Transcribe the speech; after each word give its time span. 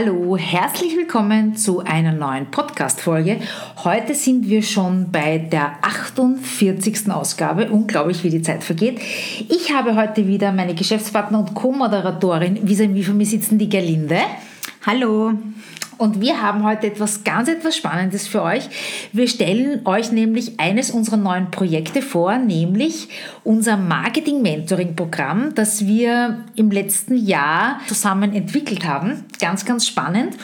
Hallo, 0.00 0.36
herzlich 0.36 0.96
willkommen 0.96 1.56
zu 1.56 1.80
einer 1.80 2.12
neuen 2.12 2.52
Podcast-Folge. 2.52 3.40
Heute 3.82 4.14
sind 4.14 4.48
wir 4.48 4.62
schon 4.62 5.10
bei 5.10 5.38
der 5.38 5.72
48. 5.82 7.10
Ausgabe. 7.10 7.68
Unglaublich, 7.68 8.22
wie 8.22 8.30
die 8.30 8.40
Zeit 8.40 8.62
vergeht. 8.62 9.00
Ich 9.48 9.74
habe 9.74 9.96
heute 9.96 10.28
wieder 10.28 10.52
meine 10.52 10.76
Geschäftspartner 10.76 11.40
und 11.40 11.52
Co-Moderatorin 11.54 12.64
vis-à-vis 12.64 13.06
von 13.06 13.16
mir 13.16 13.26
sitzen, 13.26 13.58
die 13.58 13.68
Gerlinde. 13.68 14.20
Hallo. 14.86 15.32
Und 15.98 16.20
wir 16.20 16.40
haben 16.40 16.62
heute 16.62 16.86
etwas 16.86 17.24
ganz 17.24 17.48
etwas 17.48 17.76
Spannendes 17.76 18.28
für 18.28 18.42
euch. 18.42 18.68
Wir 19.12 19.26
stellen 19.28 19.84
euch 19.84 20.12
nämlich 20.12 20.60
eines 20.60 20.92
unserer 20.92 21.16
neuen 21.16 21.50
Projekte 21.50 22.02
vor, 22.02 22.38
nämlich 22.38 23.08
unser 23.42 23.76
Marketing-Mentoring-Programm, 23.76 25.54
das 25.56 25.86
wir 25.86 26.44
im 26.54 26.70
letzten 26.70 27.16
Jahr 27.16 27.80
zusammen 27.88 28.32
entwickelt 28.32 28.86
haben. 28.86 29.24
Ganz, 29.40 29.64
ganz 29.64 29.86
spannend. 29.88 30.36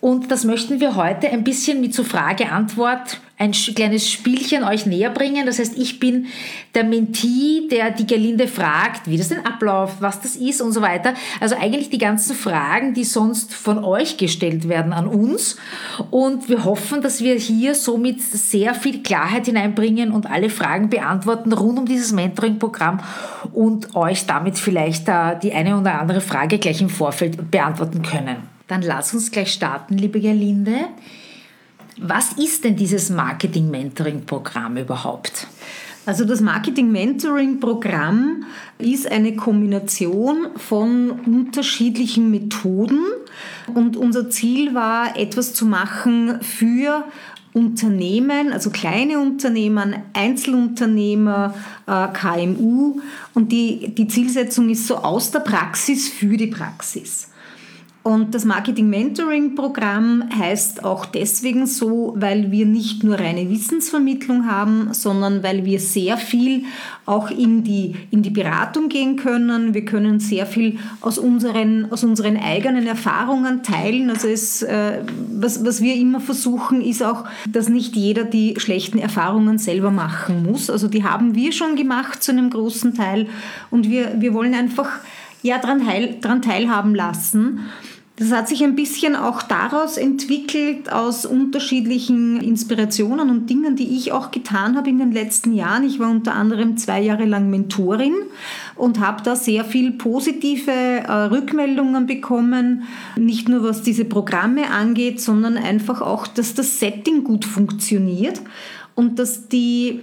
Und 0.00 0.30
das 0.30 0.44
möchten 0.44 0.80
wir 0.80 0.96
heute 0.96 1.28
ein 1.28 1.44
bisschen 1.44 1.80
mit 1.80 1.94
so 1.94 2.04
Frage-Antwort 2.04 3.20
ein 3.36 3.52
kleines 3.52 4.10
Spielchen 4.10 4.64
euch 4.64 4.84
näher 4.84 5.08
bringen. 5.08 5.46
Das 5.46 5.58
heißt, 5.58 5.78
ich 5.78 5.98
bin 5.98 6.26
der 6.74 6.84
Mentee, 6.84 7.68
der 7.70 7.90
die 7.90 8.06
Gerlinde 8.06 8.46
fragt, 8.46 9.08
wie 9.08 9.16
das 9.16 9.28
denn 9.28 9.46
abläuft, 9.46 10.00
was 10.00 10.20
das 10.20 10.36
ist 10.36 10.60
und 10.60 10.72
so 10.72 10.82
weiter. 10.82 11.14
Also 11.40 11.56
eigentlich 11.58 11.88
die 11.88 11.98
ganzen 11.98 12.36
Fragen, 12.36 12.92
die 12.92 13.04
sonst 13.04 13.54
von 13.54 13.82
euch 13.82 14.18
gestellt 14.18 14.68
werden 14.68 14.92
an 14.92 15.06
uns. 15.06 15.56
Und 16.10 16.50
wir 16.50 16.64
hoffen, 16.64 17.00
dass 17.00 17.22
wir 17.22 17.34
hier 17.34 17.74
somit 17.74 18.20
sehr 18.20 18.74
viel 18.74 19.02
Klarheit 19.02 19.46
hineinbringen 19.46 20.12
und 20.12 20.30
alle 20.30 20.50
Fragen 20.50 20.90
beantworten 20.90 21.54
rund 21.54 21.78
um 21.78 21.86
dieses 21.86 22.12
Mentoring-Programm 22.12 23.00
und 23.52 23.96
euch 23.96 24.26
damit 24.26 24.58
vielleicht 24.58 25.08
die 25.42 25.52
eine 25.52 25.78
oder 25.78 25.98
andere 25.98 26.20
Frage 26.20 26.58
gleich 26.58 26.82
im 26.82 26.90
Vorfeld 26.90 27.50
beantworten 27.50 28.02
können. 28.02 28.59
Dann 28.70 28.80
lass 28.82 29.12
uns 29.12 29.32
gleich 29.32 29.52
starten, 29.52 29.98
liebe 29.98 30.20
Gerlinde. 30.20 30.76
Was 31.98 32.34
ist 32.34 32.62
denn 32.62 32.76
dieses 32.76 33.10
Marketing-Mentoring-Programm 33.10 34.76
überhaupt? 34.76 35.48
Also 36.06 36.24
das 36.24 36.40
Marketing-Mentoring-Programm 36.40 38.44
ist 38.78 39.10
eine 39.10 39.34
Kombination 39.34 40.50
von 40.54 41.10
unterschiedlichen 41.10 42.30
Methoden 42.30 43.00
und 43.74 43.96
unser 43.96 44.30
Ziel 44.30 44.72
war, 44.72 45.18
etwas 45.18 45.52
zu 45.52 45.66
machen 45.66 46.40
für 46.40 47.06
Unternehmen, 47.52 48.52
also 48.52 48.70
kleine 48.70 49.18
Unternehmen, 49.18 49.96
Einzelunternehmer, 50.12 51.54
äh, 51.88 52.06
KMU 52.12 53.00
und 53.34 53.50
die, 53.50 53.96
die 53.96 54.06
Zielsetzung 54.06 54.70
ist 54.70 54.86
so 54.86 54.98
aus 54.98 55.32
der 55.32 55.40
Praxis 55.40 56.08
für 56.08 56.36
die 56.36 56.46
Praxis. 56.46 57.29
Und 58.02 58.34
das 58.34 58.46
Marketing-Mentoring-Programm 58.46 60.30
heißt 60.34 60.84
auch 60.84 61.04
deswegen 61.04 61.66
so, 61.66 62.14
weil 62.16 62.50
wir 62.50 62.64
nicht 62.64 63.04
nur 63.04 63.20
reine 63.20 63.50
Wissensvermittlung 63.50 64.50
haben, 64.50 64.94
sondern 64.94 65.42
weil 65.42 65.66
wir 65.66 65.78
sehr 65.78 66.16
viel 66.16 66.64
auch 67.04 67.30
in 67.30 67.62
die, 67.62 67.94
in 68.10 68.22
die 68.22 68.30
Beratung 68.30 68.88
gehen 68.88 69.16
können. 69.16 69.74
Wir 69.74 69.84
können 69.84 70.18
sehr 70.18 70.46
viel 70.46 70.78
aus 71.02 71.18
unseren, 71.18 71.92
aus 71.92 72.02
unseren 72.02 72.38
eigenen 72.38 72.86
Erfahrungen 72.86 73.62
teilen. 73.62 74.08
Also 74.08 74.28
es, 74.28 74.62
äh, 74.62 75.02
was, 75.34 75.62
was 75.66 75.82
wir 75.82 75.94
immer 75.94 76.20
versuchen, 76.20 76.80
ist 76.80 77.02
auch, 77.02 77.24
dass 77.50 77.68
nicht 77.68 77.96
jeder 77.96 78.24
die 78.24 78.54
schlechten 78.56 78.98
Erfahrungen 78.98 79.58
selber 79.58 79.90
machen 79.90 80.42
muss. 80.44 80.70
Also 80.70 80.88
die 80.88 81.04
haben 81.04 81.34
wir 81.34 81.52
schon 81.52 81.76
gemacht 81.76 82.22
zu 82.22 82.32
einem 82.32 82.48
großen 82.48 82.94
Teil. 82.94 83.26
Und 83.70 83.90
wir, 83.90 84.22
wir 84.22 84.32
wollen 84.32 84.54
einfach 84.54 84.88
ja, 85.42 85.58
daran, 85.58 85.86
teil, 85.86 86.16
daran 86.20 86.42
teilhaben 86.42 86.94
lassen. 86.94 87.60
Das 88.20 88.32
hat 88.32 88.48
sich 88.48 88.62
ein 88.62 88.76
bisschen 88.76 89.16
auch 89.16 89.40
daraus 89.40 89.96
entwickelt, 89.96 90.92
aus 90.92 91.24
unterschiedlichen 91.24 92.38
Inspirationen 92.42 93.30
und 93.30 93.48
Dingen, 93.48 93.76
die 93.76 93.96
ich 93.96 94.12
auch 94.12 94.30
getan 94.30 94.76
habe 94.76 94.90
in 94.90 94.98
den 94.98 95.10
letzten 95.10 95.54
Jahren. 95.54 95.84
Ich 95.84 95.98
war 95.98 96.10
unter 96.10 96.34
anderem 96.34 96.76
zwei 96.76 97.00
Jahre 97.00 97.24
lang 97.24 97.48
Mentorin 97.48 98.12
und 98.76 99.00
habe 99.00 99.22
da 99.22 99.36
sehr 99.36 99.64
viel 99.64 99.92
positive 99.92 100.70
äh, 100.70 101.10
Rückmeldungen 101.10 102.04
bekommen, 102.04 102.82
nicht 103.16 103.48
nur 103.48 103.64
was 103.64 103.80
diese 103.80 104.04
Programme 104.04 104.70
angeht, 104.70 105.18
sondern 105.18 105.56
einfach 105.56 106.02
auch, 106.02 106.26
dass 106.26 106.52
das 106.52 106.78
Setting 106.78 107.24
gut 107.24 107.46
funktioniert 107.46 108.42
und 108.96 109.18
dass 109.18 109.48
die 109.48 110.00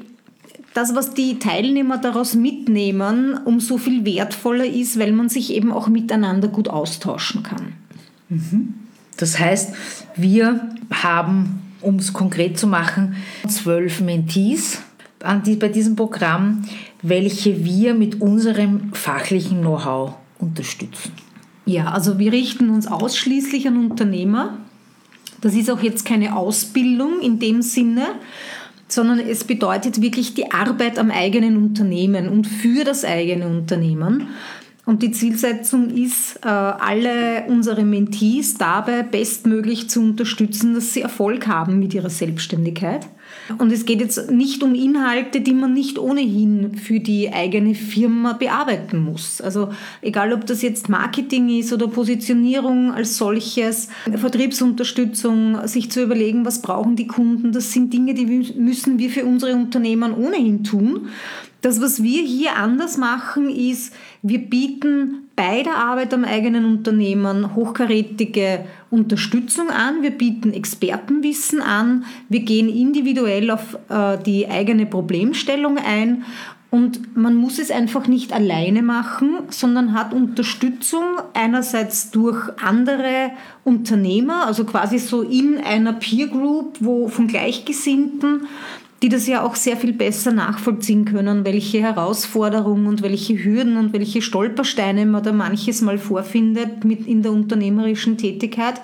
das, 0.73 0.95
was 0.95 1.13
die 1.13 1.37
Teilnehmer 1.37 1.99
daraus 1.99 2.33
mitnehmen, 2.33 3.39
umso 3.45 3.77
viel 3.77 4.05
wertvoller 4.05 4.65
ist, 4.65 4.97
weil 4.97 5.11
man 5.11 5.29
sich 5.29 5.53
eben 5.53 5.71
auch 5.71 5.87
miteinander 5.87 6.47
gut 6.47 6.67
austauschen 6.67 7.43
kann. 7.43 7.73
Das 9.17 9.39
heißt, 9.39 9.73
wir 10.15 10.69
haben, 10.91 11.61
um 11.81 11.95
es 11.95 12.13
konkret 12.13 12.59
zu 12.59 12.67
machen, 12.67 13.15
zwölf 13.47 14.01
Mentees 14.01 14.79
bei 15.19 15.69
diesem 15.69 15.95
Programm, 15.95 16.63
welche 17.01 17.65
wir 17.65 17.93
mit 17.93 18.21
unserem 18.21 18.93
fachlichen 18.93 19.61
Know-how 19.61 20.13
unterstützen. 20.39 21.11
Ja, 21.65 21.91
also 21.91 22.19
wir 22.19 22.31
richten 22.31 22.69
uns 22.69 22.87
ausschließlich 22.87 23.67
an 23.67 23.77
Unternehmer. 23.77 24.57
Das 25.41 25.53
ist 25.53 25.69
auch 25.69 25.81
jetzt 25.81 26.05
keine 26.05 26.35
Ausbildung 26.35 27.19
in 27.21 27.39
dem 27.39 27.61
Sinne, 27.61 28.05
sondern 28.87 29.19
es 29.19 29.43
bedeutet 29.43 30.01
wirklich 30.01 30.33
die 30.33 30.51
Arbeit 30.51 30.97
am 30.97 31.11
eigenen 31.11 31.57
Unternehmen 31.57 32.29
und 32.29 32.47
für 32.47 32.85
das 32.85 33.03
eigene 33.03 33.47
Unternehmen. 33.47 34.29
Und 34.87 35.03
die 35.03 35.11
Zielsetzung 35.11 35.89
ist, 35.89 36.37
äh, 36.45 36.47
alle 36.47 37.43
unsere 37.49 37.83
Mentees 37.83 38.53
dabei 38.53 39.03
bestmöglich 39.03 39.89
zu 39.89 39.99
unterstützen, 39.99 40.75
dass 40.75 40.93
sie 40.93 41.01
Erfolg 41.01 41.45
haben 41.45 41.77
mit 41.77 41.93
ihrer 41.93 42.09
Selbstständigkeit. 42.09 43.05
Und 43.57 43.73
es 43.73 43.85
geht 43.85 43.99
jetzt 43.99 44.31
nicht 44.31 44.63
um 44.63 44.73
Inhalte, 44.75 45.41
die 45.41 45.53
man 45.53 45.73
nicht 45.73 45.99
ohnehin 45.99 46.77
für 46.77 47.01
die 47.01 47.33
eigene 47.33 47.75
Firma 47.75 48.31
bearbeiten 48.31 49.03
muss. 49.03 49.41
Also 49.41 49.73
egal, 50.01 50.31
ob 50.31 50.45
das 50.45 50.61
jetzt 50.61 50.87
Marketing 50.87 51.49
ist 51.49 51.73
oder 51.73 51.89
Positionierung 51.89 52.93
als 52.93 53.17
solches, 53.17 53.89
Vertriebsunterstützung, 54.09 55.67
sich 55.67 55.91
zu 55.91 56.01
überlegen, 56.01 56.45
was 56.45 56.61
brauchen 56.61 56.95
die 56.95 57.07
Kunden, 57.07 57.51
das 57.51 57.73
sind 57.73 57.91
Dinge, 57.91 58.13
die 58.13 58.25
müssen 58.25 58.99
wir 58.99 59.09
für 59.09 59.25
unsere 59.25 59.53
Unternehmen 59.53 60.13
ohnehin 60.13 60.63
tun. 60.63 61.09
Das, 61.61 61.81
was 61.81 62.03
wir 62.03 62.21
hier 62.21 62.55
anders 62.55 62.97
machen, 62.97 63.49
ist, 63.49 63.91
wir 64.21 64.39
bieten 64.39 65.29
bei 65.35 65.61
der 65.63 65.75
Arbeit 65.75 66.13
am 66.13 66.25
eigenen 66.25 66.65
Unternehmen 66.65 67.55
hochkarätige 67.55 68.65
Unterstützung 68.89 69.69
an, 69.69 70.01
wir 70.01 70.11
bieten 70.11 70.51
Expertenwissen 70.51 71.61
an, 71.61 72.05
wir 72.27 72.39
gehen 72.39 72.69
individuell 72.69 73.51
auf 73.51 73.77
äh, 73.89 74.17
die 74.25 74.47
eigene 74.47 74.85
Problemstellung 74.85 75.77
ein. 75.77 76.25
Und 76.69 77.15
man 77.15 77.35
muss 77.35 77.59
es 77.59 77.71
einfach 77.71 78.07
nicht 78.07 78.33
alleine 78.33 78.81
machen, 78.81 79.37
sondern 79.49 79.93
hat 79.93 80.13
Unterstützung 80.13 81.03
einerseits 81.33 82.11
durch 82.11 82.49
andere 82.61 83.31
Unternehmer, 83.63 84.45
also 84.45 84.65
quasi 84.65 84.97
so 84.99 85.21
in 85.21 85.59
einer 85.59 85.93
Peer 85.93 86.27
Group, 86.27 86.77
wo 86.81 87.07
von 87.07 87.27
Gleichgesinnten 87.27 88.47
die 89.03 89.09
das 89.09 89.27
ja 89.27 89.43
auch 89.43 89.55
sehr 89.55 89.77
viel 89.77 89.93
besser 89.93 90.31
nachvollziehen 90.31 91.05
können, 91.05 91.45
welche 91.45 91.81
Herausforderungen 91.81 92.87
und 92.87 93.03
welche 93.03 93.37
Hürden 93.43 93.77
und 93.77 93.93
welche 93.93 94.21
Stolpersteine 94.21 95.05
man 95.05 95.23
da 95.23 95.31
manches 95.31 95.81
Mal 95.81 95.97
vorfindet 95.97 96.83
mit 96.83 97.05
in 97.05 97.21
der 97.21 97.31
unternehmerischen 97.31 98.17
Tätigkeit. 98.17 98.81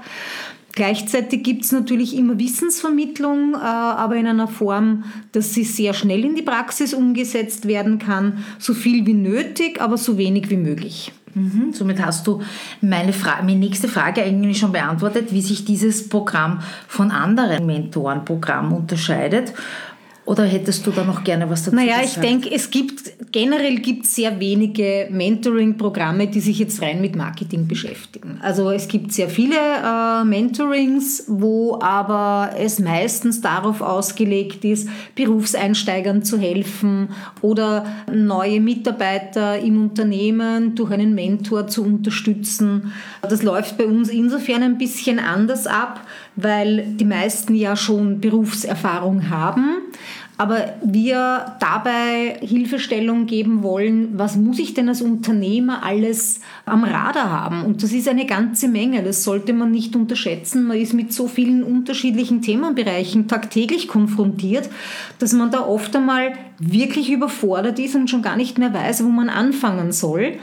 Gleichzeitig 0.76 1.44
gibt 1.44 1.66
es 1.66 1.72
natürlich 1.72 2.16
immer 2.18 2.40
Wissensvermittlung, 2.40 3.54
äh, 3.54 3.58
aber 3.58 4.16
in 4.16 4.26
einer 4.26 4.48
Form, 4.48 5.04
dass 5.32 5.54
sie 5.54 5.64
sehr 5.64 5.94
schnell 5.94 6.26
in 6.26 6.36
die 6.36 6.42
Praxis 6.42 6.96
umgesetzt 6.96 7.68
werden 7.68 8.00
kann, 8.00 8.44
so 8.58 8.74
viel 8.74 9.06
wie 9.06 9.14
nötig, 9.14 9.80
aber 9.80 9.98
so 9.98 10.18
wenig 10.18 10.50
wie 10.50 10.58
möglich. 10.58 11.12
Mhm, 11.36 11.74
somit 11.74 12.04
hast 12.04 12.26
du 12.28 12.42
meine, 12.82 13.14
meine 13.42 13.60
nächste 13.60 13.88
Frage 13.88 14.24
eigentlich 14.24 14.60
schon 14.60 14.72
beantwortet, 14.72 15.32
wie 15.32 15.42
sich 15.42 15.66
dieses 15.66 16.10
Programm 16.10 16.62
von 16.88 17.12
anderen 17.12 17.66
Mentorenprogrammen 17.66 18.72
unterscheidet. 18.74 19.54
Oder 20.26 20.46
hättest 20.46 20.88
du 20.88 20.92
da 20.92 21.04
noch 21.04 21.24
gerne 21.24 21.50
was 21.50 21.64
dazu 21.64 21.76
Naja, 21.76 22.02
gesagt? 22.02 22.16
ich 22.16 22.22
denke, 22.22 22.52
es 22.52 22.72
gibt 22.72 23.32
generell 23.34 23.78
gibt 23.80 24.06
sehr 24.06 24.40
wenige 24.40 25.08
Mentoring-Programme, 25.10 26.28
die 26.28 26.40
sich 26.40 26.60
jetzt 26.60 26.82
rein 26.82 27.02
mit 27.02 27.16
Marketing 27.16 27.68
beschäftigen. 27.68 28.40
Also 28.42 28.70
es 28.70 28.88
gibt 28.88 29.12
sehr 29.12 29.28
viele 29.28 29.56
äh, 29.56 30.24
Mentorings, 30.24 31.26
wo 31.28 31.80
aber 31.82 32.52
es 32.58 32.80
meistens 32.80 33.42
darauf 33.42 33.82
ausgelegt 33.82 34.64
ist, 34.64 34.88
Berufseinsteigern 35.16 36.24
zu 36.24 36.38
helfen 36.38 37.10
oder 37.42 37.86
neue 38.14 38.62
Mitarbeiter 38.62 39.60
im 39.60 39.82
Unternehmen 39.82 40.76
durch 40.76 40.92
einen 40.92 41.16
Mentor 41.16 41.68
zu 41.68 41.84
unterstützen. 41.84 42.94
Das 43.22 43.44
läuft 43.44 43.78
bei 43.78 43.86
uns 43.86 44.10
insofern 44.10 44.64
ein 44.64 44.78
bisschen 44.78 45.20
anders 45.20 45.68
ab, 45.68 46.02
weil 46.36 46.86
die 46.96 47.06
meisten 47.06 47.56
ja 47.56 47.76
schon 47.76 48.22
Berufserfahrung 48.22 49.30
haben 49.30 49.82
aber 50.38 50.74
wir 50.84 51.58
dabei 51.60 52.38
Hilfestellung 52.42 53.28
geben 53.28 53.62
wollen, 53.62 54.18
was 54.18 54.36
muss 54.36 54.58
ich 54.58 54.74
denn 54.74 54.90
als 54.90 55.02
Unternehmer 55.02 55.84
alles 55.84 56.40
am 56.66 56.84
Radar 56.84 57.30
haben? 57.30 57.64
Und 57.64 57.84
das 57.84 57.94
ist 57.94 58.08
eine 58.08 58.26
ganze 58.26 58.68
Menge, 58.68 59.04
das 59.04 59.24
sollte 59.24 59.54
man 59.54 59.72
nicht 59.72 59.96
unterschätzen. 59.96 60.64
Man 60.64 60.78
ist 60.78 60.94
mit 60.94 61.14
so 61.14 61.28
vielen 61.28 61.64
unterschiedlichen 61.64 62.42
Themenbereichen 62.42 63.28
tagtäglich 63.28 63.88
konfrontiert, 63.88 64.70
dass 65.20 65.34
man 65.34 65.52
da 65.52 65.62
oft 65.62 65.96
einmal 65.96 66.34
wirklich 66.58 67.12
überfordert 67.12 67.78
ist 67.78 67.96
und 67.96 68.10
schon 68.10 68.24
gar 68.24 68.36
nicht 68.36 68.58
mehr 68.58 68.74
weiß, 68.74 69.04
wo 69.04 69.10
man 69.10 69.30
anfangen 69.30 69.92
soll. 69.92 70.40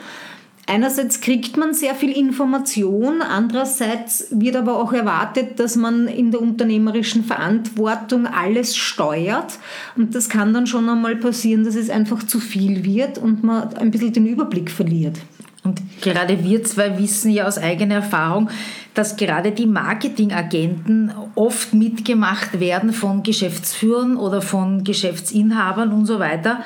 Einerseits 0.70 1.20
kriegt 1.20 1.56
man 1.56 1.74
sehr 1.74 1.96
viel 1.96 2.12
Information, 2.12 3.22
andererseits 3.22 4.28
wird 4.30 4.54
aber 4.54 4.78
auch 4.78 4.92
erwartet, 4.92 5.58
dass 5.58 5.74
man 5.74 6.06
in 6.06 6.30
der 6.30 6.40
unternehmerischen 6.40 7.24
Verantwortung 7.24 8.28
alles 8.28 8.76
steuert. 8.76 9.58
Und 9.96 10.14
das 10.14 10.28
kann 10.28 10.54
dann 10.54 10.68
schon 10.68 10.88
einmal 10.88 11.16
passieren, 11.16 11.64
dass 11.64 11.74
es 11.74 11.90
einfach 11.90 12.22
zu 12.22 12.38
viel 12.38 12.84
wird 12.84 13.18
und 13.18 13.42
man 13.42 13.74
ein 13.78 13.90
bisschen 13.90 14.12
den 14.12 14.26
Überblick 14.26 14.70
verliert. 14.70 15.18
Und 15.64 15.82
gerade 16.02 16.44
wir 16.44 16.62
zwei 16.62 16.96
wissen 17.00 17.32
ja 17.32 17.48
aus 17.48 17.58
eigener 17.58 17.96
Erfahrung, 17.96 18.48
dass 18.94 19.16
gerade 19.16 19.50
die 19.50 19.66
Marketingagenten 19.66 21.10
oft 21.34 21.74
mitgemacht 21.74 22.60
werden 22.60 22.92
von 22.92 23.24
Geschäftsführern 23.24 24.16
oder 24.16 24.40
von 24.40 24.84
Geschäftsinhabern 24.84 25.92
und 25.92 26.06
so 26.06 26.20
weiter 26.20 26.60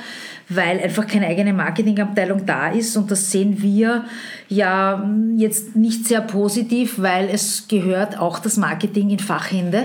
weil 0.49 0.81
einfach 0.81 1.07
keine 1.07 1.27
eigene 1.27 1.53
Marketingabteilung 1.53 2.47
da 2.47 2.69
ist. 2.69 2.97
Und 2.97 3.11
das 3.11 3.31
sehen 3.31 3.63
wir 3.63 4.05
ja 4.49 5.09
jetzt 5.37 5.77
nicht 5.77 6.07
sehr 6.07 6.21
positiv, 6.21 6.95
weil 6.99 7.29
es 7.31 7.69
gehört 7.69 8.19
auch 8.19 8.39
das 8.39 8.57
Marketing 8.57 9.11
in 9.11 9.19
Fachhände. 9.19 9.85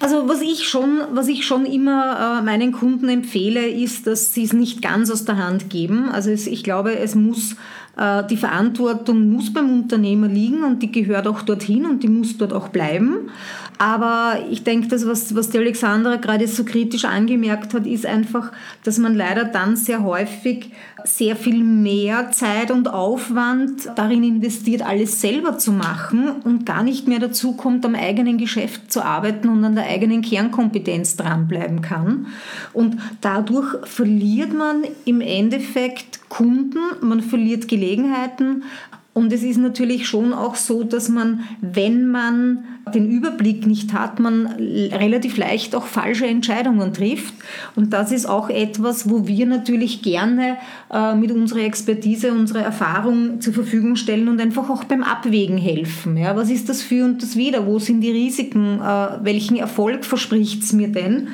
Also 0.00 0.28
was 0.28 0.42
ich 0.42 0.68
schon, 0.68 1.02
was 1.12 1.28
ich 1.28 1.46
schon 1.46 1.64
immer 1.64 2.40
äh, 2.40 2.44
meinen 2.44 2.72
Kunden 2.72 3.08
empfehle, 3.08 3.66
ist, 3.66 4.06
dass 4.06 4.34
sie 4.34 4.44
es 4.44 4.52
nicht 4.52 4.82
ganz 4.82 5.10
aus 5.10 5.24
der 5.24 5.36
Hand 5.36 5.70
geben. 5.70 6.08
Also 6.10 6.30
ich 6.30 6.64
glaube, 6.64 6.98
es 6.98 7.14
muss 7.14 7.56
äh, 7.96 8.24
die 8.26 8.36
Verantwortung 8.36 9.30
muss 9.30 9.52
beim 9.52 9.72
Unternehmer 9.72 10.28
liegen 10.28 10.64
und 10.64 10.82
die 10.82 10.90
gehört 10.90 11.26
auch 11.26 11.42
dorthin 11.42 11.86
und 11.86 12.02
die 12.02 12.08
muss 12.08 12.36
dort 12.36 12.52
auch 12.52 12.68
bleiben. 12.68 13.30
Aber 13.78 14.38
ich 14.50 14.62
denke, 14.62 14.88
das, 14.88 15.06
was, 15.06 15.34
was 15.34 15.50
die 15.50 15.58
Alexandra 15.58 16.16
gerade 16.16 16.46
so 16.46 16.64
kritisch 16.64 17.04
angemerkt 17.04 17.74
hat, 17.74 17.86
ist 17.86 18.06
einfach, 18.06 18.52
dass 18.84 18.98
man 18.98 19.14
leider 19.14 19.44
dann 19.44 19.76
sehr 19.76 20.04
häufig 20.04 20.70
sehr 21.04 21.36
viel 21.36 21.62
mehr 21.62 22.30
Zeit 22.30 22.70
und 22.70 22.88
Aufwand 22.88 23.90
darin 23.94 24.24
investiert, 24.24 24.80
alles 24.80 25.20
selber 25.20 25.58
zu 25.58 25.70
machen 25.70 26.30
und 26.44 26.64
gar 26.64 26.82
nicht 26.82 27.06
mehr 27.06 27.18
dazu 27.18 27.52
kommt, 27.52 27.84
am 27.84 27.94
eigenen 27.94 28.38
Geschäft 28.38 28.90
zu 28.90 29.04
arbeiten 29.04 29.50
und 29.50 29.62
an 29.64 29.74
der 29.74 29.86
eigenen 29.86 30.22
Kernkompetenz 30.22 31.16
dranbleiben 31.16 31.82
kann. 31.82 32.28
Und 32.72 32.96
dadurch 33.20 33.86
verliert 33.86 34.54
man 34.54 34.84
im 35.04 35.20
Endeffekt 35.20 36.20
Kunden, 36.30 36.78
man 37.02 37.20
verliert 37.20 37.68
Gelegenheiten, 37.68 38.64
und 39.14 39.32
es 39.32 39.44
ist 39.44 39.58
natürlich 39.58 40.08
schon 40.08 40.32
auch 40.32 40.56
so, 40.56 40.82
dass 40.82 41.08
man, 41.08 41.44
wenn 41.60 42.08
man 42.08 42.64
den 42.92 43.08
Überblick 43.08 43.64
nicht 43.64 43.92
hat, 43.92 44.18
man 44.18 44.46
relativ 44.48 45.36
leicht 45.36 45.76
auch 45.76 45.86
falsche 45.86 46.26
Entscheidungen 46.26 46.92
trifft. 46.92 47.32
Und 47.76 47.92
das 47.92 48.10
ist 48.10 48.26
auch 48.26 48.50
etwas, 48.50 49.08
wo 49.08 49.28
wir 49.28 49.46
natürlich 49.46 50.02
gerne 50.02 50.56
äh, 50.92 51.14
mit 51.14 51.30
unserer 51.30 51.60
Expertise, 51.60 52.32
unserer 52.32 52.62
Erfahrung 52.62 53.40
zur 53.40 53.54
Verfügung 53.54 53.94
stellen 53.94 54.26
und 54.26 54.40
einfach 54.40 54.68
auch 54.68 54.82
beim 54.82 55.04
Abwägen 55.04 55.58
helfen. 55.58 56.16
Ja, 56.16 56.34
was 56.34 56.50
ist 56.50 56.68
das 56.68 56.82
für 56.82 57.04
und 57.04 57.22
das 57.22 57.36
wieder? 57.36 57.66
Wo 57.66 57.78
sind 57.78 58.00
die 58.00 58.10
Risiken? 58.10 58.80
Äh, 58.80 59.08
welchen 59.22 59.56
Erfolg 59.56 60.04
verspricht 60.04 60.64
es 60.64 60.72
mir 60.72 60.88
denn? 60.88 61.28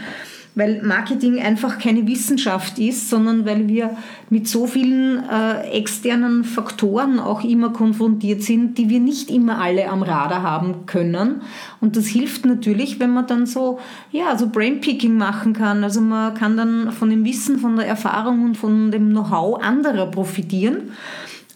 Weil 0.54 0.82
Marketing 0.82 1.40
einfach 1.40 1.78
keine 1.78 2.06
Wissenschaft 2.06 2.78
ist, 2.78 3.08
sondern 3.08 3.46
weil 3.46 3.68
wir 3.68 3.96
mit 4.30 4.48
so 4.48 4.66
vielen 4.66 5.22
äh, 5.28 5.60
externen 5.70 6.44
Faktoren 6.44 7.20
auch 7.20 7.44
immer 7.44 7.70
konfrontiert 7.70 8.42
sind, 8.42 8.76
die 8.76 8.88
wir 8.88 9.00
nicht 9.00 9.30
immer 9.30 9.60
alle 9.60 9.88
am 9.88 10.02
Radar 10.02 10.42
haben 10.42 10.86
können. 10.86 11.42
Und 11.80 11.96
das 11.96 12.06
hilft 12.06 12.44
natürlich, 12.44 12.98
wenn 12.98 13.10
man 13.10 13.26
dann 13.26 13.46
so, 13.46 13.78
ja, 14.10 14.36
so 14.36 14.48
Brainpicking 14.48 15.16
machen 15.16 15.52
kann. 15.52 15.84
Also 15.84 16.00
man 16.00 16.34
kann 16.34 16.56
dann 16.56 16.92
von 16.92 17.10
dem 17.10 17.24
Wissen, 17.24 17.58
von 17.58 17.76
der 17.76 17.86
Erfahrung 17.86 18.44
und 18.44 18.56
von 18.56 18.90
dem 18.90 19.10
Know-how 19.10 19.62
anderer 19.62 20.06
profitieren. 20.06 20.90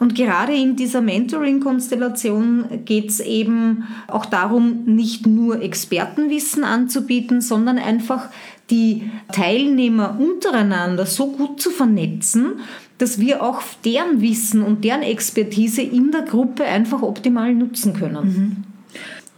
Und 0.01 0.17
gerade 0.17 0.53
in 0.53 0.77
dieser 0.77 1.01
Mentoring-Konstellation 1.01 2.85
geht 2.85 3.11
es 3.11 3.21
eben 3.21 3.85
auch 4.09 4.27
darum, 4.27 4.85
nicht 4.87 5.27
nur 5.27 5.63
Expertenwissen 5.63 6.65
anzubieten, 6.65 7.41
sondern 7.41 7.79
einfach 7.79 8.29
die 8.71 9.11
Teilnehmer 9.33 10.19
untereinander 10.19 11.07
so 11.07 11.33
gut 11.33 11.61
zu 11.61 11.71
vernetzen, 11.71 12.61
dass 12.99 13.19
wir 13.19 13.43
auch 13.43 13.61
deren 13.85 14.21
Wissen 14.21 14.63
und 14.63 14.85
deren 14.85 15.03
Expertise 15.03 15.83
in 15.83 16.11
der 16.13 16.23
Gruppe 16.23 16.65
einfach 16.65 17.03
optimal 17.03 17.55
nutzen 17.55 17.93
können. 17.93 18.25
Mhm. 18.25 18.57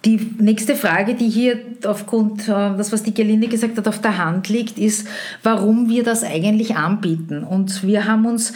Die 0.05 0.21
nächste 0.39 0.77
Frage, 0.77 1.15
die 1.15 1.29
hier 1.29 1.59
aufgrund 1.85 2.43
äh, 2.43 2.53
das, 2.77 2.93
was 2.93 3.03
die 3.03 3.15
Gelinde 3.15 3.49
gesagt 3.49 3.77
hat, 3.77 3.89
auf 3.89 4.01
der 4.01 4.19
Hand 4.19 4.49
liegt, 4.49 4.79
ist, 4.79 5.09
warum 5.43 5.89
wir 5.89 6.05
das 6.05 6.23
eigentlich 6.23 6.77
anbieten. 6.77 7.43
Und 7.43 7.83
wir 7.83 8.05
haben 8.05 8.27
uns 8.27 8.53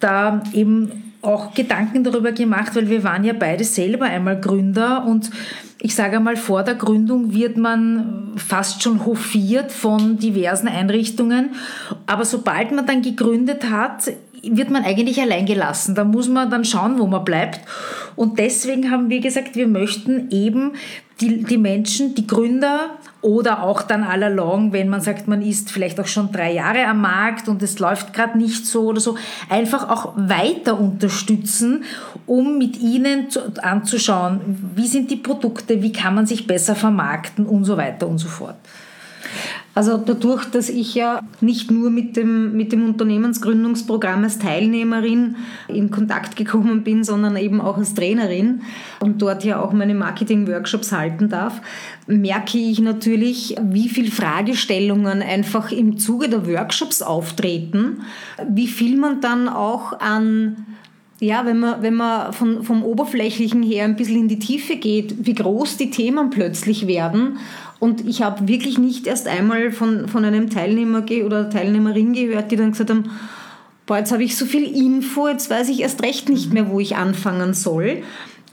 da 0.00 0.42
eben 0.52 0.90
auch 1.22 1.54
Gedanken 1.54 2.04
darüber 2.04 2.32
gemacht, 2.32 2.76
weil 2.76 2.90
wir 2.90 3.02
waren 3.02 3.24
ja 3.24 3.32
beide 3.32 3.64
selber 3.64 4.04
einmal 4.04 4.38
Gründer 4.38 5.06
und 5.06 5.30
ich 5.84 5.94
sage 5.94 6.16
einmal, 6.16 6.36
vor 6.36 6.62
der 6.62 6.76
Gründung 6.76 7.34
wird 7.34 7.58
man 7.58 8.32
fast 8.36 8.82
schon 8.82 9.04
hofiert 9.04 9.70
von 9.70 10.16
diversen 10.16 10.66
Einrichtungen. 10.66 11.50
Aber 12.06 12.24
sobald 12.24 12.72
man 12.72 12.86
dann 12.86 13.02
gegründet 13.02 13.68
hat, 13.68 14.10
wird 14.50 14.70
man 14.70 14.84
eigentlich 14.84 15.20
allein 15.20 15.46
gelassen. 15.46 15.94
Da 15.94 16.04
muss 16.04 16.28
man 16.28 16.50
dann 16.50 16.64
schauen, 16.64 16.98
wo 16.98 17.06
man 17.06 17.24
bleibt. 17.24 17.60
Und 18.16 18.38
deswegen 18.38 18.90
haben 18.90 19.10
wir 19.10 19.20
gesagt, 19.20 19.56
wir 19.56 19.66
möchten 19.66 20.30
eben 20.30 20.72
die, 21.20 21.44
die 21.44 21.58
Menschen, 21.58 22.14
die 22.14 22.26
Gründer 22.26 22.90
oder 23.20 23.62
auch 23.62 23.82
dann 23.82 24.04
all 24.04 24.22
along, 24.22 24.72
wenn 24.72 24.88
man 24.88 25.00
sagt, 25.00 25.28
man 25.28 25.40
ist 25.40 25.70
vielleicht 25.70 25.98
auch 25.98 26.06
schon 26.06 26.30
drei 26.30 26.52
Jahre 26.52 26.86
am 26.86 27.00
Markt 27.00 27.48
und 27.48 27.62
es 27.62 27.78
läuft 27.78 28.12
gerade 28.12 28.36
nicht 28.36 28.66
so 28.66 28.88
oder 28.88 29.00
so, 29.00 29.16
einfach 29.48 29.88
auch 29.88 30.12
weiter 30.16 30.78
unterstützen, 30.78 31.84
um 32.26 32.58
mit 32.58 32.78
ihnen 32.78 33.30
zu, 33.30 33.40
anzuschauen, 33.62 34.40
wie 34.74 34.86
sind 34.86 35.10
die 35.10 35.16
Produkte, 35.16 35.80
wie 35.82 35.92
kann 35.92 36.14
man 36.14 36.26
sich 36.26 36.46
besser 36.46 36.74
vermarkten 36.74 37.46
und 37.46 37.64
so 37.64 37.76
weiter 37.76 38.06
und 38.08 38.18
so 38.18 38.28
fort. 38.28 38.56
Also 39.74 39.96
dadurch, 39.96 40.44
dass 40.44 40.68
ich 40.68 40.94
ja 40.94 41.22
nicht 41.40 41.70
nur 41.70 41.90
mit 41.90 42.16
dem, 42.16 42.56
mit 42.56 42.70
dem 42.70 42.86
Unternehmensgründungsprogramm 42.86 44.22
als 44.22 44.38
Teilnehmerin 44.38 45.36
in 45.66 45.90
Kontakt 45.90 46.36
gekommen 46.36 46.84
bin, 46.84 47.02
sondern 47.02 47.36
eben 47.36 47.60
auch 47.60 47.76
als 47.76 47.94
Trainerin 47.94 48.62
und 49.00 49.20
dort 49.20 49.42
ja 49.42 49.60
auch 49.60 49.72
meine 49.72 49.94
Marketing-Workshops 49.94 50.92
halten 50.92 51.28
darf, 51.28 51.60
merke 52.06 52.56
ich 52.56 52.78
natürlich, 52.78 53.56
wie 53.62 53.88
viele 53.88 54.12
Fragestellungen 54.12 55.22
einfach 55.22 55.72
im 55.72 55.98
Zuge 55.98 56.28
der 56.28 56.46
Workshops 56.46 57.02
auftreten, 57.02 58.02
wie 58.48 58.68
viel 58.68 58.96
man 58.96 59.20
dann 59.20 59.48
auch 59.48 59.98
an 59.98 60.66
ja, 61.20 61.46
wenn 61.46 61.60
man, 61.60 61.80
wenn 61.80 61.94
man 61.94 62.32
von, 62.32 62.64
vom 62.64 62.82
Oberflächlichen 62.82 63.62
her 63.62 63.84
ein 63.84 63.96
bisschen 63.96 64.22
in 64.22 64.28
die 64.28 64.40
Tiefe 64.40 64.76
geht, 64.76 65.26
wie 65.26 65.34
groß 65.34 65.76
die 65.76 65.90
Themen 65.90 66.28
plötzlich 66.28 66.86
werden 66.86 67.38
und 67.78 68.06
ich 68.06 68.22
habe 68.22 68.48
wirklich 68.48 68.78
nicht 68.78 69.06
erst 69.06 69.28
einmal 69.28 69.70
von, 69.72 70.08
von 70.08 70.24
einem 70.24 70.50
Teilnehmer 70.50 71.04
oder 71.24 71.50
Teilnehmerin 71.50 72.12
gehört, 72.12 72.50
die 72.50 72.56
dann 72.56 72.72
gesagt 72.72 72.90
haben, 72.90 73.10
boah, 73.86 73.98
jetzt 73.98 74.12
habe 74.12 74.24
ich 74.24 74.36
so 74.36 74.46
viel 74.46 74.64
Info, 74.64 75.28
jetzt 75.28 75.50
weiß 75.50 75.68
ich 75.68 75.80
erst 75.80 76.02
recht 76.02 76.28
nicht 76.28 76.52
mehr, 76.52 76.70
wo 76.70 76.80
ich 76.80 76.96
anfangen 76.96 77.54
soll. 77.54 78.02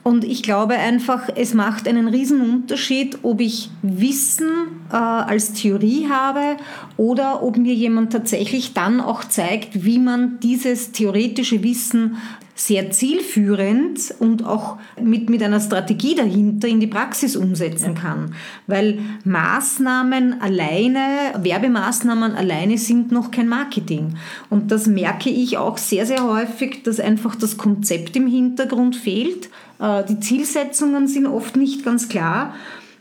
Und 0.03 0.23
ich 0.23 0.41
glaube 0.41 0.73
einfach, 0.73 1.29
es 1.35 1.53
macht 1.53 1.87
einen 1.87 2.07
riesen 2.07 2.41
Unterschied, 2.41 3.19
ob 3.21 3.39
ich 3.39 3.69
Wissen 3.83 4.49
äh, 4.91 4.95
als 4.95 5.53
Theorie 5.53 6.07
habe 6.09 6.57
oder 6.97 7.43
ob 7.43 7.57
mir 7.57 7.75
jemand 7.75 8.11
tatsächlich 8.11 8.73
dann 8.73 8.99
auch 8.99 9.23
zeigt, 9.23 9.85
wie 9.85 9.99
man 9.99 10.39
dieses 10.39 10.91
theoretische 10.91 11.61
Wissen 11.61 12.17
sehr 12.65 12.91
zielführend 12.91 14.13
und 14.19 14.45
auch 14.45 14.77
mit, 15.01 15.31
mit 15.31 15.41
einer 15.41 15.59
Strategie 15.59 16.13
dahinter 16.13 16.67
in 16.67 16.79
die 16.79 16.87
Praxis 16.87 17.35
umsetzen 17.35 17.95
kann. 17.95 18.35
Weil 18.67 18.99
Maßnahmen 19.23 20.41
alleine, 20.41 20.99
Werbemaßnahmen 21.39 22.35
alleine 22.35 22.77
sind 22.77 23.11
noch 23.11 23.31
kein 23.31 23.47
Marketing. 23.47 24.15
Und 24.51 24.71
das 24.71 24.85
merke 24.85 25.31
ich 25.31 25.57
auch 25.57 25.79
sehr, 25.79 26.05
sehr 26.05 26.23
häufig, 26.23 26.83
dass 26.83 26.99
einfach 26.99 27.35
das 27.35 27.57
Konzept 27.57 28.15
im 28.15 28.27
Hintergrund 28.27 28.95
fehlt. 28.95 29.49
Äh, 29.79 30.03
die 30.05 30.19
Zielsetzungen 30.19 31.07
sind 31.07 31.25
oft 31.25 31.55
nicht 31.55 31.83
ganz 31.83 32.09
klar. 32.09 32.53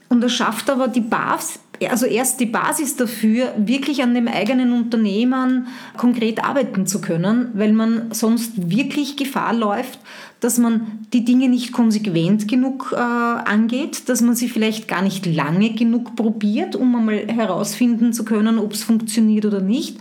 Und 0.08 0.22
das 0.22 0.32
schafft 0.32 0.70
aber 0.70 0.88
die 0.88 1.02
Basis, 1.02 1.60
also 1.88 2.06
erst 2.06 2.40
die 2.40 2.46
Basis 2.46 2.96
dafür, 2.96 3.54
wirklich 3.56 4.02
an 4.02 4.14
dem 4.14 4.28
eigenen 4.28 4.72
Unternehmen 4.72 5.68
konkret 5.96 6.44
arbeiten 6.44 6.86
zu 6.86 7.00
können, 7.00 7.50
weil 7.54 7.72
man 7.72 8.12
sonst 8.12 8.70
wirklich 8.70 9.16
Gefahr 9.16 9.54
läuft, 9.54 9.98
dass 10.40 10.58
man 10.58 11.06
die 11.12 11.24
Dinge 11.24 11.48
nicht 11.48 11.72
konsequent 11.72 12.48
genug 12.48 12.92
äh, 12.92 12.96
angeht, 12.96 14.08
dass 14.08 14.20
man 14.20 14.34
sie 14.34 14.48
vielleicht 14.48 14.88
gar 14.88 15.02
nicht 15.02 15.26
lange 15.26 15.70
genug 15.70 16.16
probiert, 16.16 16.76
um 16.76 16.94
einmal 16.94 17.26
herausfinden 17.28 18.12
zu 18.12 18.24
können, 18.24 18.58
ob 18.58 18.72
es 18.72 18.82
funktioniert 18.82 19.44
oder 19.44 19.60
nicht 19.60 19.98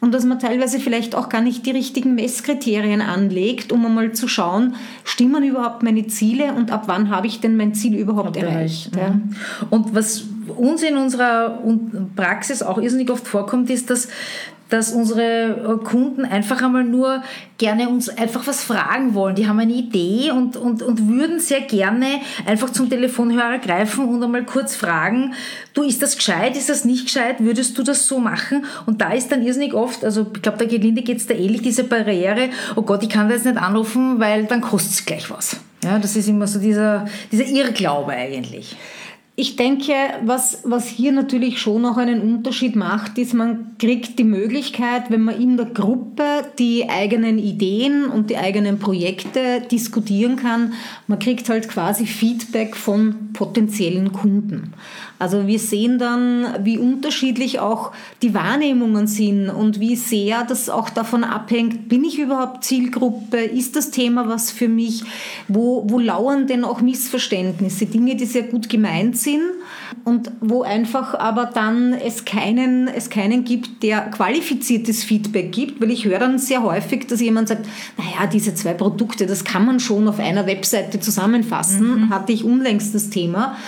und 0.00 0.14
dass 0.14 0.24
man 0.24 0.38
teilweise 0.38 0.80
vielleicht 0.80 1.14
auch 1.14 1.28
gar 1.28 1.42
nicht 1.42 1.66
die 1.66 1.70
richtigen 1.70 2.14
Messkriterien 2.14 3.02
anlegt, 3.02 3.70
um 3.70 3.84
einmal 3.84 4.12
zu 4.12 4.28
schauen, 4.28 4.74
stimmen 5.04 5.44
überhaupt 5.44 5.82
meine 5.82 6.06
Ziele 6.06 6.54
und 6.54 6.70
ab 6.70 6.84
wann 6.86 7.10
habe 7.10 7.26
ich 7.26 7.40
denn 7.40 7.56
mein 7.56 7.74
Ziel 7.74 7.94
überhaupt 7.96 8.36
erreicht. 8.36 8.96
Ja. 8.96 9.20
Und 9.68 9.94
was 9.94 10.24
uns 10.50 10.82
in 10.82 10.96
unserer 10.96 11.58
Praxis 12.16 12.62
auch 12.62 12.78
irrsinnig 12.78 13.10
oft 13.10 13.26
vorkommt, 13.26 13.70
ist, 13.70 13.90
dass 13.90 14.08
dass 14.70 14.92
unsere 14.92 15.80
äh, 15.82 15.84
Kunden 15.84 16.24
einfach 16.24 16.62
einmal 16.62 16.84
nur 16.84 17.22
gerne 17.58 17.88
uns 17.88 18.08
einfach 18.08 18.46
was 18.46 18.62
fragen 18.62 19.14
wollen. 19.14 19.34
Die 19.34 19.46
haben 19.46 19.58
eine 19.58 19.72
Idee 19.72 20.30
und, 20.30 20.56
und, 20.56 20.82
und 20.82 21.08
würden 21.08 21.40
sehr 21.40 21.60
gerne 21.60 22.06
einfach 22.46 22.70
zum 22.70 22.88
Telefonhörer 22.88 23.58
greifen 23.58 24.08
und 24.08 24.22
einmal 24.22 24.44
kurz 24.44 24.76
fragen, 24.76 25.34
du, 25.74 25.82
ist 25.82 26.00
das 26.00 26.16
gescheit, 26.16 26.56
ist 26.56 26.70
das 26.70 26.84
nicht 26.84 27.06
gescheit, 27.06 27.40
würdest 27.40 27.76
du 27.76 27.82
das 27.82 28.06
so 28.06 28.18
machen? 28.18 28.64
Und 28.86 29.00
da 29.00 29.12
ist 29.12 29.30
dann 29.30 29.42
irrsinnig 29.42 29.74
oft, 29.74 30.04
also 30.04 30.26
ich 30.34 30.40
glaube, 30.40 30.58
der 30.58 30.68
Gelinde 30.68 31.02
geht 31.02 31.18
es 31.18 31.26
da 31.26 31.34
ähnlich, 31.34 31.62
diese 31.62 31.84
Barriere, 31.84 32.48
oh 32.76 32.82
Gott, 32.82 33.02
ich 33.02 33.08
kann 33.08 33.28
da 33.28 33.34
jetzt 33.34 33.44
nicht 33.44 33.58
anrufen, 33.58 34.20
weil 34.20 34.46
dann 34.46 34.60
kostet 34.60 34.92
es 34.92 35.04
gleich 35.04 35.30
was. 35.30 35.56
Ja, 35.82 35.98
das 35.98 36.14
ist 36.14 36.28
immer 36.28 36.46
so 36.46 36.60
dieser, 36.60 37.06
dieser 37.32 37.46
Irrglaube 37.46 38.12
eigentlich. 38.12 38.76
Ich 39.40 39.56
denke, 39.56 39.94
was, 40.22 40.58
was 40.64 40.86
hier 40.86 41.12
natürlich 41.12 41.62
schon 41.62 41.80
noch 41.80 41.96
einen 41.96 42.20
Unterschied 42.20 42.76
macht, 42.76 43.16
ist, 43.16 43.32
man 43.32 43.74
kriegt 43.78 44.18
die 44.18 44.24
Möglichkeit, 44.24 45.04
wenn 45.08 45.22
man 45.22 45.40
in 45.40 45.56
der 45.56 45.64
Gruppe 45.64 46.44
die 46.58 46.90
eigenen 46.90 47.38
Ideen 47.38 48.04
und 48.04 48.28
die 48.28 48.36
eigenen 48.36 48.78
Projekte 48.78 49.62
diskutieren 49.62 50.36
kann, 50.36 50.74
man 51.06 51.18
kriegt 51.18 51.48
halt 51.48 51.70
quasi 51.70 52.04
Feedback 52.04 52.76
von 52.76 53.32
potenziellen 53.32 54.12
Kunden. 54.12 54.74
Also 55.20 55.46
wir 55.46 55.58
sehen 55.58 55.98
dann, 55.98 56.64
wie 56.64 56.78
unterschiedlich 56.78 57.60
auch 57.60 57.92
die 58.22 58.32
Wahrnehmungen 58.32 59.06
sind 59.06 59.50
und 59.50 59.78
wie 59.78 59.94
sehr 59.94 60.44
das 60.44 60.70
auch 60.70 60.88
davon 60.88 61.24
abhängt, 61.24 61.90
bin 61.90 62.04
ich 62.04 62.18
überhaupt 62.18 62.64
Zielgruppe, 62.64 63.36
ist 63.36 63.76
das 63.76 63.90
Thema 63.90 64.28
was 64.28 64.50
für 64.50 64.66
mich, 64.68 65.04
wo, 65.46 65.84
wo 65.86 65.98
lauern 65.98 66.46
denn 66.46 66.64
auch 66.64 66.80
Missverständnisse, 66.80 67.84
Dinge, 67.84 68.16
die 68.16 68.24
sehr 68.24 68.44
gut 68.44 68.70
gemeint 68.70 69.18
sind 69.18 69.42
und 70.04 70.32
wo 70.40 70.62
einfach 70.62 71.12
aber 71.12 71.44
dann 71.44 71.92
es 71.92 72.24
keinen, 72.24 72.88
es 72.88 73.10
keinen 73.10 73.44
gibt, 73.44 73.82
der 73.82 74.00
qualifiziertes 74.10 75.04
Feedback 75.04 75.52
gibt, 75.52 75.82
weil 75.82 75.90
ich 75.90 76.06
höre 76.06 76.18
dann 76.18 76.38
sehr 76.38 76.62
häufig, 76.62 77.08
dass 77.08 77.20
jemand 77.20 77.48
sagt, 77.48 77.66
naja, 77.98 78.26
diese 78.26 78.54
zwei 78.54 78.72
Produkte, 78.72 79.26
das 79.26 79.44
kann 79.44 79.66
man 79.66 79.80
schon 79.80 80.08
auf 80.08 80.18
einer 80.18 80.46
Webseite 80.46 80.98
zusammenfassen, 80.98 82.06
mhm. 82.06 82.08
hatte 82.08 82.32
ich 82.32 82.42
unlängst 82.42 82.94
das 82.94 83.10
Thema. 83.10 83.58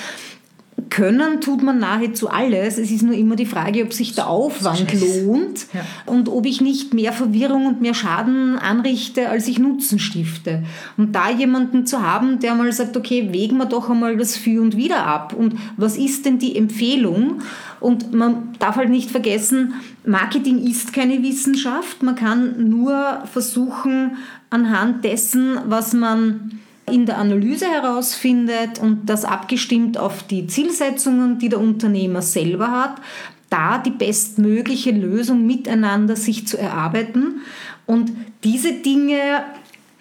Können 0.90 1.40
tut 1.40 1.62
man 1.62 1.78
nahezu 1.78 2.28
alles. 2.28 2.78
Es 2.78 2.90
ist 2.90 3.02
nur 3.02 3.14
immer 3.14 3.36
die 3.36 3.46
Frage, 3.46 3.84
ob 3.84 3.92
sich 3.92 4.14
der 4.14 4.28
Aufwand 4.28 4.92
lohnt 4.92 5.66
ja. 5.72 5.80
und 6.06 6.28
ob 6.28 6.46
ich 6.46 6.60
nicht 6.60 6.94
mehr 6.94 7.12
Verwirrung 7.12 7.66
und 7.66 7.80
mehr 7.80 7.94
Schaden 7.94 8.58
anrichte, 8.58 9.28
als 9.28 9.48
ich 9.48 9.58
Nutzen 9.58 9.98
stifte. 9.98 10.62
Und 10.96 11.14
da 11.14 11.30
jemanden 11.30 11.86
zu 11.86 12.02
haben, 12.02 12.40
der 12.40 12.54
mal 12.54 12.72
sagt, 12.72 12.96
okay, 12.96 13.32
wägen 13.32 13.58
wir 13.58 13.66
doch 13.66 13.90
einmal 13.90 14.16
das 14.16 14.36
Für 14.36 14.60
und 14.62 14.76
Wider 14.76 15.06
ab. 15.06 15.34
Und 15.34 15.56
was 15.76 15.96
ist 15.96 16.26
denn 16.26 16.38
die 16.38 16.56
Empfehlung? 16.56 17.42
Und 17.80 18.12
man 18.12 18.54
darf 18.58 18.76
halt 18.76 18.90
nicht 18.90 19.10
vergessen, 19.10 19.74
Marketing 20.04 20.64
ist 20.64 20.92
keine 20.92 21.22
Wissenschaft. 21.22 22.02
Man 22.02 22.14
kann 22.14 22.68
nur 22.68 23.22
versuchen, 23.32 24.16
anhand 24.50 25.04
dessen, 25.04 25.58
was 25.66 25.92
man 25.92 26.60
in 26.90 27.06
der 27.06 27.18
Analyse 27.18 27.66
herausfindet 27.66 28.78
und 28.80 29.06
das 29.06 29.24
abgestimmt 29.24 29.98
auf 29.98 30.24
die 30.24 30.46
Zielsetzungen, 30.46 31.38
die 31.38 31.48
der 31.48 31.60
Unternehmer 31.60 32.22
selber 32.22 32.70
hat, 32.70 32.96
da 33.50 33.78
die 33.78 33.90
bestmögliche 33.90 34.90
Lösung 34.90 35.46
miteinander 35.46 36.16
sich 36.16 36.46
zu 36.46 36.58
erarbeiten. 36.58 37.42
Und 37.86 38.12
diese 38.44 38.72
Dinge 38.72 39.44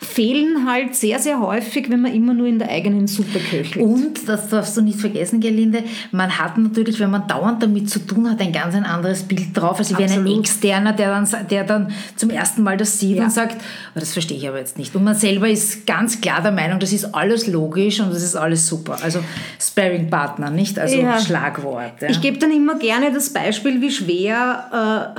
fehlen 0.04 0.68
halt 0.68 0.96
sehr, 0.96 1.20
sehr 1.20 1.40
häufig, 1.40 1.90
wenn 1.92 2.02
man 2.02 2.14
immer 2.14 2.34
nur 2.34 2.48
in 2.48 2.58
der 2.58 2.70
eigenen 2.70 3.06
Suppe 3.06 3.40
köchelt. 3.40 3.78
Und, 3.78 4.28
das 4.28 4.50
darfst 4.50 4.76
du 4.76 4.82
nicht 4.82 5.00
vergessen, 5.00 5.40
Gerlinde, 5.40 5.84
man 6.12 6.40
hat 6.40 6.58
natürlich, 6.58 7.00
wenn 7.00 7.12
man 7.12 7.28
dauernd 7.28 7.62
damit 7.62 7.88
zu 7.88 8.00
tun 8.00 8.30
hat, 8.30 8.42
ein 8.42 8.52
ganz 8.52 8.74
ein 8.74 8.84
anderes 8.84 9.24
Bild 9.24 9.56
drauf, 9.56 9.78
als 9.78 9.96
wie 9.96 10.04
ein 10.04 10.26
Externer, 10.26 10.94
der 10.94 11.10
dann, 11.12 11.48
der 11.50 11.64
dann 11.66 11.92
zum 12.16 12.32
ersten 12.32 12.64
Mal 12.64 12.78
das 12.78 13.00
sieht 13.00 13.18
ja. 13.18 13.26
und 13.26 13.32
sagt, 13.32 13.62
oh, 13.96 14.00
das 14.00 14.14
verstehe 14.14 14.38
ich 14.38 14.48
aber 14.48 14.58
jetzt 14.58 14.80
nicht. 14.80 14.96
Und 14.96 15.04
man 15.04 15.14
selber 15.14 15.48
ist 15.48 15.86
ganz 15.86 16.20
klar 16.20 16.42
der 16.42 16.52
Meinung, 16.52 16.80
das 16.80 16.94
ist 16.94 17.14
alles 17.14 17.46
logisch 17.46 18.00
und 18.00 18.12
das 18.12 18.24
ist 18.24 18.36
alles 18.36 18.68
super. 18.68 18.98
Also 19.04 19.20
Sparing-Partner, 19.60 20.50
nicht? 20.50 20.80
Also 20.80 20.98
ja. 20.98 21.20
Schlagwort. 21.20 22.02
Ja. 22.02 22.10
Ich 22.10 22.22
gebe 22.22 22.40
dann 22.40 22.52
immer 22.52 22.80
gerne 22.80 23.14
das 23.14 23.32
Beispiel, 23.32 23.80
wie 23.82 23.92
schwer, 23.92 25.14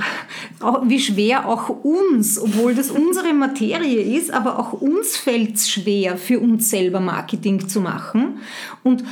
äh, 0.63 0.89
wie 0.89 0.99
schwer 0.99 1.47
auch 1.47 1.69
uns, 1.69 2.39
obwohl 2.39 2.75
das 2.75 2.91
unsere 2.91 3.33
Materie 3.33 4.01
ist, 4.17 4.31
aber 4.31 4.59
auch 4.59 4.73
uns 4.73 5.17
fällt 5.17 5.55
es 5.55 5.69
schwer, 5.69 6.17
für 6.17 6.39
uns 6.39 6.69
selber 6.69 6.99
Marketing 6.99 7.67
zu 7.67 7.81
machen. 7.81 8.39
Und 8.83 9.03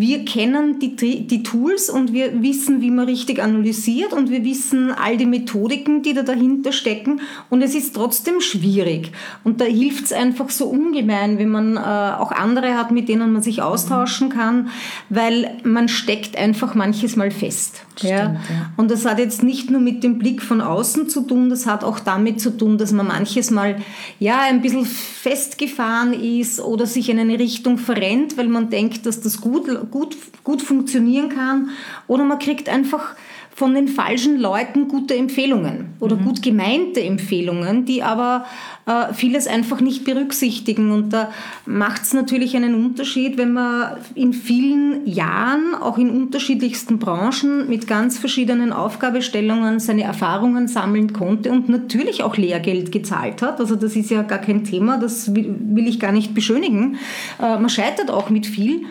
wir 0.00 0.24
kennen 0.24 0.78
die, 0.78 1.26
die 1.26 1.42
Tools 1.42 1.90
und 1.90 2.12
wir 2.12 2.42
wissen, 2.42 2.80
wie 2.80 2.90
man 2.90 3.06
richtig 3.06 3.42
analysiert 3.42 4.12
und 4.12 4.30
wir 4.30 4.44
wissen 4.44 4.90
all 4.90 5.16
die 5.16 5.26
Methodiken, 5.26 6.02
die 6.02 6.14
da 6.14 6.22
dahinter 6.22 6.72
stecken 6.72 7.20
und 7.50 7.62
es 7.62 7.74
ist 7.74 7.94
trotzdem 7.94 8.40
schwierig. 8.40 9.12
Und 9.44 9.60
da 9.60 9.64
hilft 9.64 10.06
es 10.06 10.12
einfach 10.12 10.50
so 10.50 10.66
ungemein, 10.66 11.38
wenn 11.38 11.50
man 11.50 11.76
äh, 11.76 11.80
auch 11.80 12.32
andere 12.32 12.76
hat, 12.76 12.90
mit 12.90 13.08
denen 13.08 13.32
man 13.32 13.42
sich 13.42 13.60
austauschen 13.60 14.30
kann, 14.30 14.70
weil 15.10 15.58
man 15.64 15.88
steckt 15.88 16.36
einfach 16.36 16.74
manches 16.74 17.16
Mal 17.16 17.30
fest. 17.30 17.84
Stimmt, 17.96 18.12
ja? 18.12 18.36
Und 18.76 18.90
das 18.90 19.04
hat 19.04 19.18
jetzt 19.18 19.42
nicht 19.42 19.70
nur 19.70 19.80
mit 19.80 20.02
dem 20.02 20.18
Blick 20.18 20.42
von 20.42 20.60
außen 20.60 21.08
zu 21.08 21.22
tun, 21.22 21.50
das 21.50 21.66
hat 21.66 21.84
auch 21.84 22.00
damit 22.00 22.40
zu 22.40 22.50
tun, 22.56 22.78
dass 22.78 22.92
man 22.92 23.06
manches 23.06 23.50
Mal 23.50 23.76
ja 24.18 24.40
ein 24.40 24.62
bisschen 24.62 24.86
festgefahren 24.86 26.12
ist 26.12 26.60
oder 26.60 26.86
sich 26.86 27.08
in 27.10 27.18
eine 27.18 27.38
Richtung 27.38 27.78
verrennt, 27.78 28.36
weil 28.36 28.48
man 28.48 28.70
denkt, 28.70 29.06
dass 29.06 29.20
das 29.20 29.40
gut 29.40 29.68
gut, 29.90 30.16
gut 30.44 30.62
funktionieren 30.62 31.28
kann 31.28 31.70
oder 32.06 32.24
man 32.24 32.38
kriegt 32.38 32.68
einfach 32.68 33.14
von 33.54 33.74
den 33.74 33.86
falschen 33.86 34.40
Leuten 34.40 34.88
gute 34.88 35.14
Empfehlungen 35.14 35.94
oder 36.00 36.16
mhm. 36.16 36.24
gut 36.24 36.42
gemeinte 36.42 37.02
Empfehlungen, 37.02 37.84
die 37.84 38.02
aber 38.02 38.46
äh, 38.86 39.12
vieles 39.12 39.46
einfach 39.46 39.80
nicht 39.80 40.04
berücksichtigen. 40.04 40.90
Und 40.90 41.12
da 41.12 41.30
macht 41.66 42.02
es 42.02 42.14
natürlich 42.14 42.56
einen 42.56 42.74
Unterschied, 42.74 43.36
wenn 43.36 43.52
man 43.52 43.98
in 44.14 44.32
vielen 44.32 45.06
Jahren, 45.06 45.74
auch 45.74 45.98
in 45.98 46.08
unterschiedlichsten 46.08 46.98
Branchen, 46.98 47.68
mit 47.68 47.86
ganz 47.86 48.18
verschiedenen 48.18 48.72
Aufgabestellungen 48.72 49.80
seine 49.80 50.04
Erfahrungen 50.04 50.66
sammeln 50.66 51.12
konnte 51.12 51.52
und 51.52 51.68
natürlich 51.68 52.22
auch 52.22 52.38
Lehrgeld 52.38 52.90
gezahlt 52.90 53.42
hat. 53.42 53.60
Also 53.60 53.76
das 53.76 53.94
ist 53.96 54.10
ja 54.10 54.22
gar 54.22 54.38
kein 54.38 54.64
Thema, 54.64 54.96
das 54.96 55.34
will 55.34 55.86
ich 55.86 56.00
gar 56.00 56.12
nicht 56.12 56.34
beschönigen. 56.34 56.96
Äh, 57.38 57.58
man 57.58 57.68
scheitert 57.68 58.10
auch 58.10 58.30
mit 58.30 58.46
viel. 58.46 58.86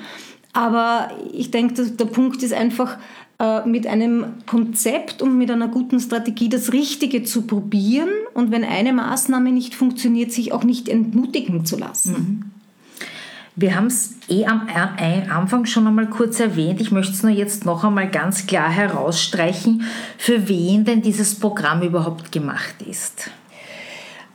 Aber 0.53 1.11
ich 1.31 1.49
denke, 1.51 1.81
der 1.85 2.05
Punkt 2.05 2.43
ist 2.43 2.53
einfach, 2.53 2.97
mit 3.65 3.87
einem 3.87 4.25
Konzept 4.45 5.21
und 5.21 5.37
mit 5.37 5.49
einer 5.49 5.67
guten 5.67 5.99
Strategie 5.99 6.49
das 6.49 6.73
Richtige 6.73 7.23
zu 7.23 7.43
probieren 7.43 8.09
und 8.33 8.51
wenn 8.51 8.63
eine 8.63 8.93
Maßnahme 8.93 9.51
nicht 9.51 9.73
funktioniert, 9.73 10.31
sich 10.31 10.53
auch 10.53 10.63
nicht 10.63 10.87
entmutigen 10.87 11.65
zu 11.65 11.77
lassen. 11.77 12.13
Mhm. 12.13 12.51
Wir 13.55 13.75
haben 13.75 13.87
es 13.87 14.15
eh 14.29 14.45
am 14.45 14.67
Anfang 15.29 15.65
schon 15.65 15.85
einmal 15.85 16.09
kurz 16.09 16.39
erwähnt. 16.39 16.79
Ich 16.79 16.91
möchte 16.91 17.13
es 17.13 17.21
nur 17.21 17.31
jetzt 17.31 17.65
noch 17.65 17.83
einmal 17.83 18.09
ganz 18.09 18.47
klar 18.47 18.69
herausstreichen, 18.69 19.83
für 20.17 20.47
wen 20.47 20.85
denn 20.85 21.01
dieses 21.01 21.35
Programm 21.35 21.81
überhaupt 21.81 22.31
gemacht 22.31 22.75
ist. 22.89 23.29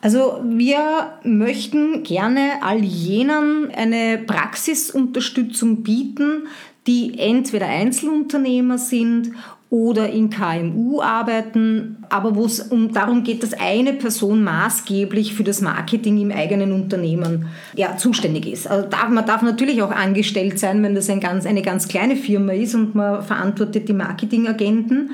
Also 0.02 0.40
wir 0.44 1.14
möchten 1.24 2.02
gerne 2.02 2.62
all 2.62 2.84
jenen 2.84 3.70
eine 3.74 4.18
Praxisunterstützung 4.18 5.82
bieten, 5.82 6.48
die 6.86 7.18
entweder 7.18 7.66
Einzelunternehmer 7.66 8.78
sind 8.78 9.32
oder 9.68 10.08
in 10.08 10.30
KMU 10.30 11.00
arbeiten, 11.00 11.96
aber 12.08 12.36
wo 12.36 12.44
es 12.44 12.60
um, 12.60 12.92
darum 12.92 13.24
geht, 13.24 13.42
dass 13.42 13.52
eine 13.52 13.94
Person 13.94 14.44
maßgeblich 14.44 15.34
für 15.34 15.42
das 15.42 15.60
Marketing 15.60 16.20
im 16.20 16.30
eigenen 16.30 16.70
Unternehmen 16.70 17.46
ja, 17.74 17.96
zuständig 17.96 18.46
ist. 18.46 18.68
Also 18.68 18.88
darf, 18.88 19.08
man 19.08 19.26
darf 19.26 19.42
natürlich 19.42 19.82
auch 19.82 19.90
angestellt 19.90 20.60
sein, 20.60 20.84
wenn 20.84 20.94
das 20.94 21.10
ein 21.10 21.18
ganz, 21.18 21.46
eine 21.46 21.62
ganz 21.62 21.88
kleine 21.88 22.14
Firma 22.14 22.52
ist 22.52 22.76
und 22.76 22.94
man 22.94 23.22
verantwortet 23.22 23.88
die 23.88 23.92
Marketingagenten. 23.92 25.10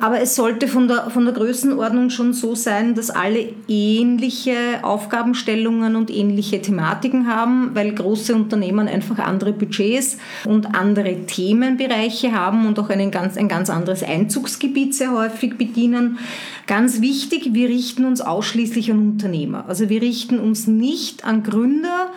Aber 0.00 0.20
es 0.20 0.34
sollte 0.34 0.66
von 0.66 0.88
der, 0.88 1.10
von 1.10 1.24
der 1.24 1.32
Größenordnung 1.32 2.10
schon 2.10 2.32
so 2.32 2.56
sein, 2.56 2.96
dass 2.96 3.10
alle 3.10 3.50
ähnliche 3.68 4.56
Aufgabenstellungen 4.82 5.94
und 5.94 6.10
ähnliche 6.10 6.60
Thematiken 6.60 7.28
haben, 7.28 7.70
weil 7.74 7.94
große 7.94 8.34
Unternehmen 8.34 8.88
einfach 8.88 9.20
andere 9.20 9.52
Budgets 9.52 10.18
und 10.44 10.74
andere 10.74 11.26
Themenbereiche 11.26 12.32
haben 12.32 12.66
und 12.66 12.76
auch 12.80 12.90
einen 12.90 13.12
ganz, 13.12 13.36
ein 13.36 13.46
ganz 13.46 13.70
anderes 13.70 13.83
Einzugsgebiet 14.02 14.94
sehr 14.94 15.12
häufig 15.12 15.56
bedienen. 15.58 16.18
Ganz 16.66 17.00
wichtig, 17.00 17.50
wir 17.52 17.68
richten 17.68 18.04
uns 18.04 18.20
ausschließlich 18.20 18.90
an 18.90 18.98
Unternehmer. 18.98 19.66
Also 19.68 19.88
wir 19.88 20.00
richten 20.00 20.38
uns 20.38 20.66
nicht 20.66 21.24
an 21.24 21.42
Gründer, 21.42 22.10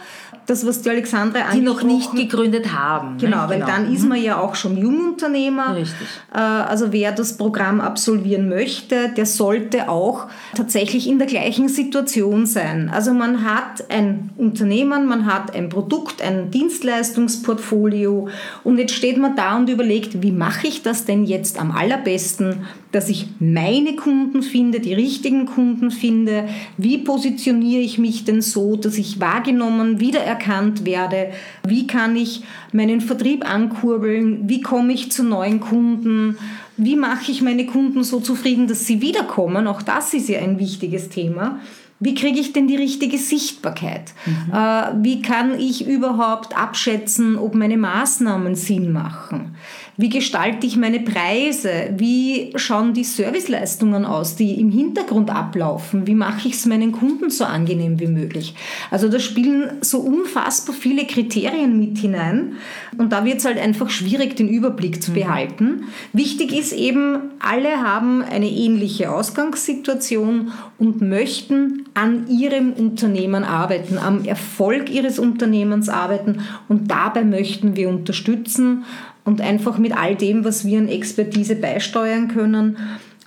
das, 0.48 0.66
was 0.66 0.82
die 0.82 0.90
Alexandra 0.90 1.52
Die 1.54 1.60
noch 1.60 1.84
nicht 1.84 2.16
gegründet 2.16 2.74
haben. 2.74 3.18
Genau, 3.18 3.44
ne? 3.44 3.50
weil 3.50 3.60
genau. 3.60 3.68
dann 3.68 3.94
ist 3.94 4.08
man 4.08 4.22
ja 4.22 4.40
auch 4.40 4.56
schon 4.56 4.78
Jungunternehmer. 4.78 5.76
Richtig. 5.76 6.08
Äh, 6.34 6.40
also 6.40 6.94
wer 6.94 7.12
das 7.12 7.36
Programm 7.36 7.82
absolvieren 7.82 8.48
möchte, 8.48 9.10
der 9.10 9.26
sollte 9.26 9.90
auch 9.90 10.28
tatsächlich 10.56 11.10
in 11.10 11.20
der 11.20 11.28
gleichen 11.28 11.68
Situation 11.68 12.46
sein. 12.46 12.90
Also 12.94 13.14
man 13.14 13.44
hat 13.44 13.92
ein 13.92 14.30
Unternehmen, 14.38 15.06
man 15.06 15.26
hat 15.26 15.54
ein 15.54 15.68
Produkt, 15.68 16.22
ein 16.22 16.50
Dienstleistungsportfolio 16.50 18.30
und 18.64 18.78
jetzt 18.78 18.94
steht 18.94 19.18
man 19.18 19.36
da 19.36 19.58
und 19.58 19.70
überlegt, 19.70 20.24
wie 20.24 20.32
mache 20.32 20.68
ich 20.68 20.82
das 20.82 21.04
denn 21.04 21.26
jetzt 21.26 21.60
am 21.60 21.72
allerbesten, 21.72 22.66
dass 22.94 23.10
ich 23.10 23.28
meine 23.40 23.98
Kunden 23.98 24.42
finde, 24.42 24.80
die 24.80 24.94
richtigen 24.94 25.46
Kunden 25.46 25.92
finde, 25.92 26.48
wie 26.78 27.00
positioniere 27.00 27.82
ich 27.82 27.98
mich 27.98 28.24
denn 28.24 28.42
so, 28.42 28.78
dass 28.78 28.98
ich 28.98 29.20
wahrgenommen, 29.20 30.00
wiedererkannt 30.00 30.37
erkannt 30.38 30.86
werde, 30.86 31.32
wie 31.66 31.88
kann 31.88 32.16
ich 32.16 32.44
meinen 32.72 33.02
Vertrieb 33.02 33.50
ankurbeln, 33.50 34.48
wie 34.48 34.62
komme 34.62 34.94
ich 34.94 35.12
zu 35.12 35.24
neuen 35.24 35.60
Kunden, 35.60 36.38
wie 36.78 36.96
mache 36.96 37.32
ich 37.32 37.42
meine 37.42 37.66
Kunden 37.66 38.04
so 38.04 38.20
zufrieden, 38.20 38.68
dass 38.68 38.86
sie 38.86 39.02
wiederkommen. 39.02 39.68
Auch 39.68 39.82
das 39.82 40.14
ist 40.14 40.30
ja 40.30 40.40
ein 40.40 40.60
wichtiges 40.60 41.10
Thema. 41.10 41.60
Wie 42.00 42.14
kriege 42.14 42.40
ich 42.40 42.54
denn 42.54 42.68
die 42.68 42.76
richtige 42.76 43.18
Sichtbarkeit? 43.18 44.14
Mhm. 44.28 44.54
Äh, 44.54 45.04
wie 45.04 45.22
kann 45.24 45.60
ich 45.60 45.88
überhaupt 45.88 46.56
abschätzen, 46.56 47.38
ob 47.38 47.56
meine 47.56 47.78
Maßnahmen 47.78 48.54
Sinn 48.54 48.92
machen? 48.92 49.56
Wie 50.00 50.10
gestalte 50.10 50.68
ich 50.68 50.78
meine 50.78 51.00
Preise? 51.00 51.90
Wie 51.98 52.52
schauen 52.56 52.94
die 52.94 53.04
Serviceleistungen 53.04 54.06
aus, 54.06 54.36
die 54.36 54.60
im 54.60 54.70
Hintergrund 54.70 55.32
ablaufen? 55.32 56.06
Wie 56.06 56.14
mache 56.14 56.48
ich 56.48 56.54
es 56.54 56.68
meinen 56.68 56.92
Kunden 56.92 57.32
so 57.32 57.46
angenehm 57.46 58.00
wie 58.00 58.06
möglich? 58.06 58.54
Also 58.92 59.10
da 59.10 59.20
spielen 59.20 59.72
so 59.82 59.98
unfassbar 59.98 60.76
viele 60.76 61.06
Kriterien 61.06 61.80
mit 61.80 61.98
hinein 61.98 62.58
und 63.00 63.12
da 63.12 63.26
wird 63.26 63.40
es 63.40 63.46
halt 63.46 63.58
einfach 63.58 63.90
schwierig, 63.90 64.36
den 64.36 64.50
Überblick 64.50 65.02
zu 65.02 65.10
mhm. 65.10 65.16
behalten. 65.16 65.84
Wichtig 66.14 66.56
ist 66.56 66.74
eben, 66.74 67.32
alle 67.40 67.82
haben 67.82 68.22
eine 68.22 68.52
ähnliche 68.52 69.12
Ausgangssituation 69.12 70.52
und 70.78 71.02
möchten 71.02 71.86
an 71.96 72.28
ihrem 72.28 72.74
Unternehmen 72.74 73.44
arbeiten, 73.44 73.98
am 73.98 74.26
Erfolg 74.26 74.92
ihres 74.92 75.18
Unternehmens 75.18 75.90
arbeiten 75.90 76.42
und 76.68 76.92
dabei 76.92 77.24
möchten 77.24 77.76
wir 77.76 77.90
unterstützen 77.90 78.84
und 79.28 79.42
einfach 79.42 79.78
mit 79.78 79.96
all 79.96 80.16
dem, 80.16 80.46
was 80.46 80.66
wir 80.66 80.80
an 80.80 80.88
Expertise 80.88 81.58
beisteuern 81.58 82.30
können. 82.30 82.78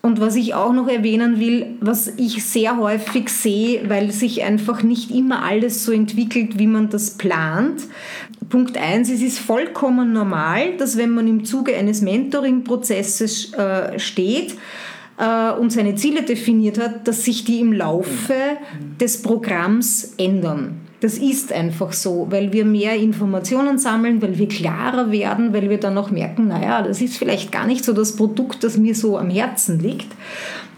Und 0.00 0.18
was 0.18 0.34
ich 0.34 0.54
auch 0.54 0.72
noch 0.72 0.88
erwähnen 0.88 1.38
will, 1.38 1.76
was 1.80 2.14
ich 2.16 2.42
sehr 2.42 2.78
häufig 2.78 3.28
sehe, 3.28 3.82
weil 3.90 4.10
sich 4.10 4.42
einfach 4.42 4.82
nicht 4.82 5.10
immer 5.10 5.44
alles 5.44 5.84
so 5.84 5.92
entwickelt, 5.92 6.58
wie 6.58 6.66
man 6.66 6.88
das 6.88 7.18
plant. 7.18 7.82
Punkt 8.48 8.78
eins: 8.78 9.10
es 9.10 9.20
ist 9.20 9.40
vollkommen 9.40 10.14
normal, 10.14 10.78
dass 10.78 10.96
wenn 10.96 11.10
man 11.10 11.28
im 11.28 11.44
Zuge 11.44 11.76
eines 11.76 12.00
Mentoring-Prozesses 12.00 13.52
äh, 13.52 13.98
steht, 13.98 14.56
äh, 15.18 15.52
und 15.52 15.70
seine 15.70 15.96
Ziele 15.96 16.22
definiert 16.22 16.78
hat, 16.78 17.06
dass 17.06 17.26
sich 17.26 17.44
die 17.44 17.60
im 17.60 17.74
Laufe 17.74 18.56
des 18.98 19.20
Programms 19.20 20.14
ändern. 20.16 20.79
Das 21.00 21.16
ist 21.16 21.52
einfach 21.52 21.92
so, 21.94 22.26
weil 22.30 22.52
wir 22.52 22.64
mehr 22.64 22.94
Informationen 22.96 23.78
sammeln, 23.78 24.20
weil 24.20 24.38
wir 24.38 24.48
klarer 24.48 25.10
werden, 25.10 25.52
weil 25.54 25.70
wir 25.70 25.78
dann 25.78 25.96
auch 25.96 26.10
merken, 26.10 26.48
naja, 26.48 26.82
das 26.82 27.00
ist 27.00 27.16
vielleicht 27.16 27.50
gar 27.50 27.66
nicht 27.66 27.84
so 27.84 27.94
das 27.94 28.16
Produkt, 28.16 28.62
das 28.64 28.76
mir 28.76 28.94
so 28.94 29.16
am 29.16 29.30
Herzen 29.30 29.80
liegt. 29.80 30.08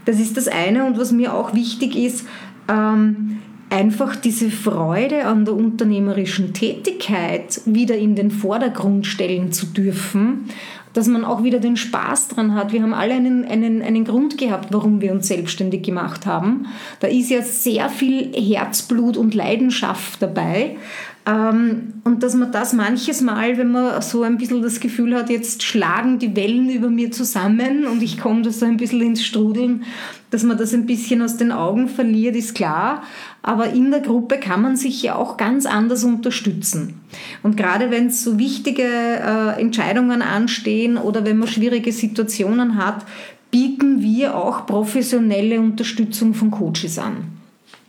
Das 0.05 0.21
ist 0.21 0.37
das 0.37 0.47
eine. 0.47 0.85
Und 0.85 0.99
was 0.99 1.11
mir 1.11 1.35
auch 1.35 1.55
wichtig 1.55 1.97
ist, 1.97 2.25
ähm, 2.69 3.39
einfach 3.69 4.15
diese 4.15 4.51
Freude 4.51 5.25
an 5.25 5.45
der 5.45 5.55
unternehmerischen 5.55 6.53
Tätigkeit 6.53 7.61
wieder 7.65 7.97
in 7.97 8.15
den 8.15 8.31
Vordergrund 8.31 9.07
stellen 9.07 9.51
zu 9.51 9.67
dürfen 9.67 10.49
dass 10.93 11.07
man 11.09 11.25
auch 11.25 11.43
wieder 11.43 11.59
den 11.59 11.77
Spaß 11.77 12.29
dran 12.29 12.55
hat. 12.55 12.73
Wir 12.73 12.83
haben 12.83 12.95
alle 12.95 13.15
einen, 13.15 13.45
einen, 13.45 13.83
einen 13.83 14.05
Grund 14.05 14.39
gehabt, 14.39 14.73
warum 14.73 15.01
wir 15.01 15.13
uns 15.13 15.29
selbstständig 15.29 15.83
gemacht 15.83 16.27
haben. 16.27 16.67
Da 17.01 17.09
ist 17.09 17.31
ja 17.31 17.43
sehr 17.43 17.89
viel 17.89 18.33
Herzblut 18.35 19.17
und 19.17 19.35
Leidenschaft 19.35 20.21
dabei. 20.21 20.77
Ähm, 21.25 21.95
und 22.03 22.25
dass 22.25 22.35
man 22.35 22.51
das 22.51 22.73
manches 22.73 23.21
Mal, 23.21 23.57
wenn 23.57 23.71
man 23.71 24.03
so 24.03 24.23
ein 24.23 24.39
bisschen 24.39 24.61
das 24.61 24.81
Gefühl 24.81 25.15
hat, 25.15 25.31
jetzt 25.31 25.63
schlagen 25.63 26.19
die 26.19 26.35
Wellen 26.35 26.69
über 26.69 26.91
mir 26.91 27.13
zusammen 27.13 27.87
und 27.87 28.03
ich 28.03 28.19
komme 28.19 28.43
da 28.43 28.51
so 28.51 28.67
ein 28.67 28.77
bisschen 28.77 29.03
ins 29.03 29.25
Strudeln, 29.25 29.85
dass 30.31 30.43
man 30.43 30.59
das 30.59 30.75
ein 30.75 30.85
bisschen 30.85 31.23
aus 31.23 31.37
den 31.37 31.53
Augen 31.53 31.89
verliert, 31.89 32.35
ist 32.35 32.57
klar. 32.57 33.05
Aber 33.41 33.71
in 33.71 33.93
der 33.93 34.01
Gruppe 34.01 34.39
kann 34.39 34.63
man 34.63 34.77
sich 34.77 35.01
ja 35.03 35.15
auch 35.15 35.37
ganz 35.37 35.65
anders 35.65 36.03
unterstützen. 36.03 37.01
Und 37.45 37.57
gerade 37.57 37.93
wenn 37.93 38.11
so 38.11 38.39
wichtige 38.39 38.83
äh, 38.83 39.61
Entscheidungen 39.61 40.23
anstehen 40.23 40.97
oder 40.97 41.25
wenn 41.25 41.39
man 41.39 41.47
schwierige 41.47 41.93
Situationen 41.93 42.79
hat, 42.79 43.05
bieten 43.53 44.03
wir 44.03 44.35
auch 44.35 44.67
professionelle 44.67 45.61
Unterstützung 45.61 46.35
von 46.35 46.51
Coaches 46.51 46.99
an. 46.99 47.29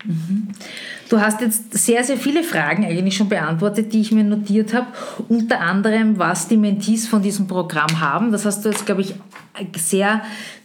Mhm. 0.05 0.49
Du 1.13 1.21
hast 1.21 1.41
jetzt 1.41 1.77
sehr, 1.77 2.03
sehr 2.03 2.17
viele 2.17 2.41
Fragen 2.41 2.83
eigentlich 2.83 3.15
schon 3.15 3.29
beantwortet, 3.29 3.93
die 3.93 4.01
ich 4.01 4.11
mir 4.11 4.23
notiert 4.23 4.73
habe. 4.73 4.87
Unter 5.29 5.61
anderem, 5.61 6.17
was 6.17 6.47
die 6.47 6.57
Mentees 6.57 7.07
von 7.07 7.21
diesem 7.21 7.45
Programm 7.45 7.99
haben. 7.99 8.31
Das 8.31 8.47
hast 8.47 8.65
du 8.65 8.69
jetzt, 8.69 8.87
glaube 8.87 9.01
ich, 9.01 9.13
sehr 9.77 10.23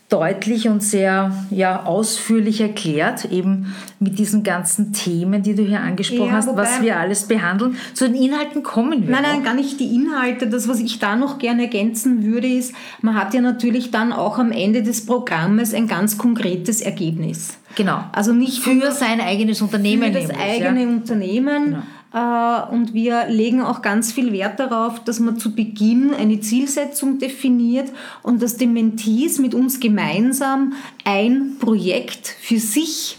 deutlich 0.09 0.67
und 0.67 0.83
sehr 0.83 1.35
ja, 1.51 1.85
ausführlich 1.85 2.63
erklärt, 2.63 3.27
eben 3.27 3.75
mit 4.01 4.19
diesen 4.19 4.43
ganzen 4.43 4.95
Themen, 4.95 5.43
die 5.43 5.55
du 5.55 5.65
hier 5.65 5.83
angesprochen 5.83 6.29
ja, 6.29 6.33
hast, 6.33 6.57
was 6.57 6.81
wir 6.81 6.99
alles 6.99 7.25
behandeln. 7.25 7.77
Zu 7.93 8.09
den 8.09 8.15
Inhalten 8.15 8.63
kommen 8.63 9.07
wir. 9.07 9.11
Nein, 9.11 9.23
nein, 9.23 9.45
gar 9.45 9.53
nicht 9.53 9.79
die 9.81 9.95
Inhalte. 9.95 10.47
Das, 10.47 10.67
was 10.67 10.81
ich 10.81 10.99
da 10.99 11.15
noch 11.15 11.39
gerne 11.39 11.65
ergänzen 11.65 12.25
würde, 12.25 12.49
ist, 12.49 12.73
man 13.03 13.17
hat 13.17 13.35
ja 13.35 13.43
natürlich 13.43 13.91
dann 13.91 14.15
auch 14.15 14.39
am 14.39 14.51
Ende 14.51 14.83
des 14.83 15.05
Programmes 15.05 15.75
ein 15.75 15.89
ganz 15.89 16.17
konkretes 16.17 16.81
Ergebnis. 16.81 17.59
Genau. 17.79 18.01
Also 18.11 18.33
nicht 18.33 18.59
für 18.59 18.91
sein 18.91 19.21
eigenes 19.21 19.63
Unternehmen. 19.63 20.13
Für 20.13 20.21
das 20.21 20.31
eigene 20.31 20.83
ja. 20.83 20.89
Unternehmen. 20.89 21.65
Genau 21.67 21.83
äh, 22.13 22.73
und 22.73 22.95
wir 22.95 23.27
legen 23.29 23.63
auch 23.63 23.83
ganz 23.83 24.13
viel 24.13 24.33
Wert 24.33 24.59
darauf, 24.59 25.05
dass 25.05 25.21
man 25.21 25.39
zu 25.39 25.55
Beginn 25.55 26.15
eine 26.15 26.41
Zielsetzung 26.41 27.19
definiert 27.19 27.91
und 28.23 28.43
dass 28.43 28.57
die 28.57 28.67
Mentees 28.67 29.39
mit 29.39 29.55
uns 29.55 29.79
gemeinsam 29.79 30.73
ein 31.05 31.57
Projekt 31.61 32.27
für 32.41 32.59
sich 32.59 33.18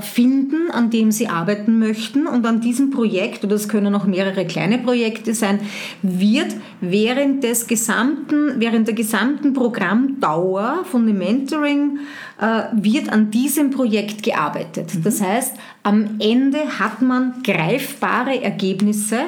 finden, 0.00 0.70
an 0.72 0.90
dem 0.90 1.12
sie 1.12 1.28
arbeiten 1.28 1.78
möchten. 1.78 2.26
Und 2.26 2.44
an 2.44 2.60
diesem 2.60 2.90
Projekt, 2.90 3.44
oder 3.44 3.54
es 3.54 3.68
können 3.68 3.94
auch 3.94 4.04
mehrere 4.04 4.44
kleine 4.44 4.78
Projekte 4.78 5.34
sein, 5.34 5.60
wird 6.02 6.56
während 6.80 7.44
des 7.44 7.66
gesamten, 7.66 8.54
während 8.58 8.88
der 8.88 8.94
gesamten 8.94 9.52
Programmdauer 9.52 10.84
von 10.84 11.06
dem 11.06 11.18
Mentoring 11.18 11.98
äh, 12.40 12.62
wird 12.72 13.12
an 13.12 13.30
diesem 13.30 13.70
Projekt 13.70 14.22
gearbeitet. 14.22 14.94
Mhm. 14.94 15.02
Das 15.02 15.20
heißt, 15.20 15.54
am 15.82 16.16
Ende 16.18 16.58
hat 16.78 17.00
man 17.02 17.42
greifbare 17.44 18.42
Ergebnisse, 18.42 19.18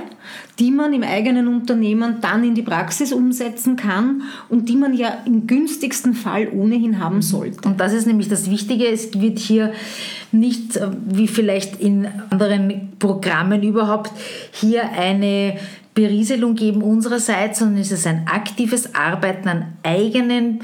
die 0.59 0.71
man 0.71 0.93
im 0.93 1.03
eigenen 1.03 1.49
Unternehmen 1.49 2.17
dann 2.21 2.45
in 2.45 2.55
die 2.55 2.63
Praxis 2.63 3.13
umsetzen 3.13 3.77
kann 3.77 4.23
und 4.49 4.69
die 4.69 4.77
man 4.77 4.95
ja 4.95 5.19
im 5.27 5.47
günstigsten 5.47 6.15
Fall 6.15 6.49
ohnehin 6.49 6.99
haben 6.99 7.17
mhm. 7.17 7.23
sollte. 7.23 7.69
Und 7.69 7.81
das 7.81 7.93
ist 7.93 8.07
nämlich 8.07 8.29
das 8.29 8.51
Wichtige. 8.51 8.87
Es 8.87 9.21
wird 9.21 9.39
hier 9.39 9.73
nicht, 10.31 10.77
äh, 10.77 10.89
wie 11.07 11.29
vielleicht 11.29 11.81
in 11.81 12.09
anderen 12.31 12.93
Programmen 12.99 13.63
überhaupt, 13.63 14.13
hier 14.53 14.91
eine 14.91 15.59
Berieselung 15.95 16.55
geben 16.55 16.83
unsererseits, 16.83 17.59
sondern 17.59 17.81
es 17.81 17.93
ist 17.93 18.07
ein 18.07 18.27
aktives 18.27 18.95
Arbeiten 18.95 19.49
an 19.49 19.65
eigenen 19.83 20.61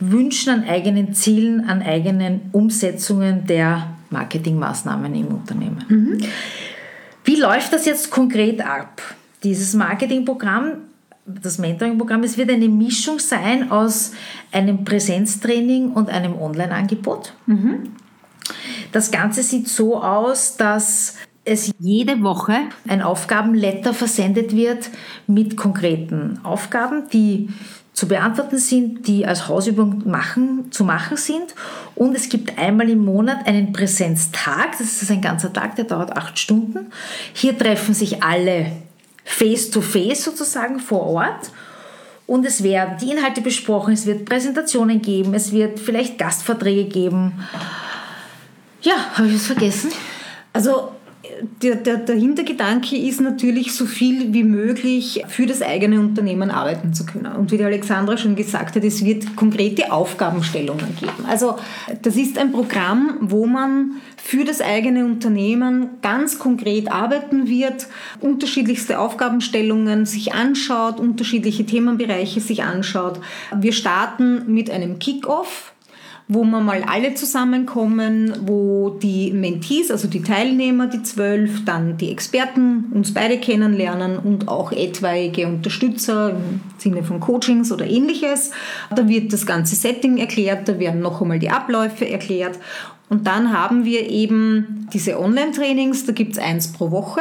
Wünschen, 0.00 0.52
an 0.52 0.64
eigenen 0.64 1.14
Zielen, 1.14 1.68
an 1.68 1.82
eigenen 1.82 2.40
Umsetzungen 2.52 3.46
der 3.46 3.96
Marketingmaßnahmen 4.10 5.14
im 5.14 5.26
Unternehmen. 5.28 5.84
Mhm. 5.88 6.18
Wie 7.26 7.36
läuft 7.36 7.72
das 7.72 7.84
jetzt 7.84 8.10
konkret 8.10 8.64
ab? 8.64 9.02
Dieses 9.42 9.74
Marketingprogramm 9.74 10.78
das 11.26 11.58
Mentoring-Programm, 11.58 12.22
es 12.22 12.38
wird 12.38 12.50
eine 12.50 12.68
Mischung 12.68 13.18
sein 13.18 13.70
aus 13.70 14.12
einem 14.52 14.84
Präsenztraining 14.84 15.90
und 15.90 16.08
einem 16.08 16.40
Online-Angebot. 16.40 17.34
Mhm. 17.46 17.90
Das 18.92 19.10
Ganze 19.10 19.42
sieht 19.42 19.68
so 19.68 20.00
aus, 20.02 20.56
dass 20.56 21.16
es 21.44 21.72
jede 21.78 22.22
Woche 22.22 22.56
ein 22.88 23.02
Aufgabenletter 23.02 23.92
versendet 23.92 24.54
wird 24.54 24.90
mit 25.26 25.56
konkreten 25.56 26.40
Aufgaben, 26.44 27.08
die 27.12 27.48
zu 27.96 28.06
beantworten 28.06 28.58
sind, 28.58 29.08
die 29.08 29.24
als 29.24 29.48
Hausübung 29.48 30.02
machen, 30.04 30.70
zu 30.70 30.84
machen 30.84 31.16
sind. 31.16 31.54
Und 31.94 32.14
es 32.14 32.28
gibt 32.28 32.58
einmal 32.58 32.90
im 32.90 33.02
Monat 33.02 33.46
einen 33.46 33.72
Präsenztag, 33.72 34.72
das 34.72 35.00
ist 35.00 35.10
ein 35.10 35.22
ganzer 35.22 35.50
Tag, 35.50 35.76
der 35.76 35.86
dauert 35.86 36.14
acht 36.14 36.38
Stunden. 36.38 36.92
Hier 37.32 37.56
treffen 37.56 37.94
sich 37.94 38.22
alle 38.22 38.70
face-to-face 39.24 40.20
-face 40.20 40.24
sozusagen 40.24 40.78
vor 40.78 41.06
Ort. 41.06 41.50
Und 42.26 42.44
es 42.44 42.62
werden 42.62 42.98
die 43.00 43.12
Inhalte 43.12 43.40
besprochen, 43.40 43.94
es 43.94 44.04
wird 44.04 44.26
Präsentationen 44.26 45.00
geben, 45.00 45.32
es 45.32 45.52
wird 45.52 45.80
vielleicht 45.80 46.18
Gastverträge 46.18 46.84
geben. 46.84 47.32
Ja, 48.82 48.96
habe 49.14 49.28
ich 49.28 49.36
was 49.36 49.46
vergessen? 49.46 49.90
Also 50.52 50.92
der, 51.62 51.76
der, 51.76 51.96
der 51.98 52.16
Hintergedanke 52.16 52.96
ist 52.96 53.20
natürlich, 53.20 53.74
so 53.74 53.86
viel 53.86 54.32
wie 54.32 54.44
möglich 54.44 55.24
für 55.28 55.46
das 55.46 55.62
eigene 55.62 56.00
Unternehmen 56.00 56.50
arbeiten 56.50 56.94
zu 56.94 57.04
können. 57.04 57.32
Und 57.34 57.50
wie 57.50 57.58
die 57.58 57.64
Alexandra 57.64 58.16
schon 58.16 58.36
gesagt 58.36 58.76
hat, 58.76 58.84
es 58.84 59.04
wird 59.04 59.36
konkrete 59.36 59.92
Aufgabenstellungen 59.92 60.96
geben. 60.98 61.26
Also 61.28 61.56
das 62.02 62.16
ist 62.16 62.38
ein 62.38 62.52
Programm, 62.52 63.18
wo 63.20 63.46
man 63.46 63.92
für 64.16 64.44
das 64.44 64.60
eigene 64.60 65.04
Unternehmen 65.04 65.90
ganz 66.02 66.38
konkret 66.38 66.90
arbeiten 66.90 67.48
wird, 67.48 67.86
unterschiedlichste 68.20 68.98
Aufgabenstellungen 68.98 70.06
sich 70.06 70.34
anschaut, 70.34 70.98
unterschiedliche 70.98 71.64
Themenbereiche 71.64 72.40
sich 72.40 72.62
anschaut. 72.62 73.20
Wir 73.54 73.72
starten 73.72 74.52
mit 74.52 74.70
einem 74.70 74.98
Kick-off 74.98 75.72
wo 76.28 76.42
wir 76.42 76.60
mal 76.60 76.82
alle 76.82 77.14
zusammenkommen, 77.14 78.32
wo 78.46 78.90
die 78.90 79.32
Mentees, 79.32 79.92
also 79.92 80.08
die 80.08 80.22
Teilnehmer, 80.22 80.88
die 80.88 81.04
zwölf, 81.04 81.64
dann 81.64 81.98
die 81.98 82.10
Experten 82.10 82.86
uns 82.92 83.14
beide 83.14 83.38
kennenlernen 83.38 84.18
und 84.18 84.48
auch 84.48 84.72
etwaige 84.72 85.46
Unterstützer 85.46 86.30
im 86.30 86.60
Sinne 86.78 87.04
von 87.04 87.20
Coachings 87.20 87.70
oder 87.70 87.86
ähnliches. 87.86 88.50
Da 88.94 89.08
wird 89.08 89.32
das 89.32 89.46
ganze 89.46 89.76
Setting 89.76 90.16
erklärt, 90.16 90.68
da 90.68 90.80
werden 90.80 91.00
noch 91.00 91.22
einmal 91.22 91.38
die 91.38 91.50
Abläufe 91.50 92.08
erklärt. 92.08 92.58
Und 93.08 93.28
dann 93.28 93.52
haben 93.52 93.84
wir 93.84 94.10
eben 94.10 94.88
diese 94.92 95.20
Online-Trainings, 95.20 96.06
da 96.06 96.12
gibt 96.12 96.32
es 96.32 96.38
eins 96.42 96.72
pro 96.72 96.90
Woche. 96.90 97.20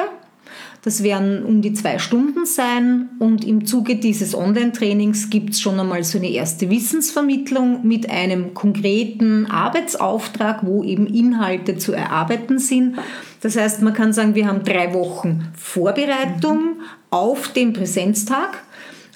Das 0.86 1.02
werden 1.02 1.44
um 1.44 1.64
die 1.64 1.74
zwei 1.74 1.98
Stunden 1.98 2.46
sein 2.46 3.10
und 3.18 3.44
im 3.44 3.66
Zuge 3.66 3.96
dieses 3.96 4.36
Online-Trainings 4.36 5.32
gibt 5.32 5.50
es 5.50 5.60
schon 5.60 5.80
einmal 5.80 6.04
so 6.04 6.20
eine 6.20 6.30
erste 6.30 6.70
Wissensvermittlung 6.70 7.88
mit 7.88 8.12
einem 8.12 8.54
konkreten 8.54 9.48
Arbeitsauftrag, 9.48 10.60
wo 10.64 10.84
eben 10.84 11.08
Inhalte 11.08 11.80
zu 11.80 11.92
erarbeiten 11.92 12.60
sind. 12.60 12.98
Das 13.42 13.58
heißt, 13.58 13.82
man 13.82 13.96
kann 13.96 14.14
sagen, 14.14 14.36
wir 14.36 14.46
haben 14.46 14.64
drei 14.64 14.94
Wochen 14.94 15.48
Vorbereitung 15.58 16.76
auf 17.10 17.48
den 17.48 17.74
Präsenztag 17.74 18.62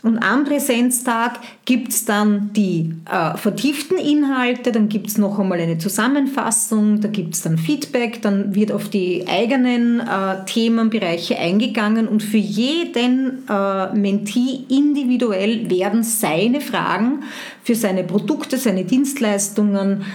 und 0.02 0.18
am 0.20 0.46
Präsenztag 0.46 1.40
gibt 1.66 1.90
es 1.90 2.06
dann 2.06 2.54
die 2.54 2.94
äh, 3.12 3.36
vertieften 3.36 3.98
Inhalte, 3.98 4.72
dann 4.72 4.88
gibt 4.88 5.08
es 5.08 5.18
noch 5.18 5.38
einmal 5.38 5.60
eine 5.60 5.78
Zusammenfassung, 5.78 7.02
da 7.02 7.10
gibt 7.10 7.36
es 7.36 7.42
dann 7.42 7.58
Feedback, 7.58 8.22
dann 8.22 8.56
wird 8.56 8.72
auf 8.72 8.88
die 8.88 9.28
eigenen 9.28 10.00
äh, 10.00 10.46
Themenbereiche 10.46 11.38
eingegangen 11.38 12.08
und 12.08 12.24
für 12.24 12.38
jeden 12.38 13.44
äh, 13.50 13.94
Mentee 13.94 14.62
individuell 14.70 15.70
werden 15.70 16.04
seine 16.04 16.62
Fragen 16.62 17.24
für 17.64 17.76
seine 17.76 18.06
Produkte, 18.06 18.58
seine 18.58 18.86
Dienstleistungen 18.86 20.06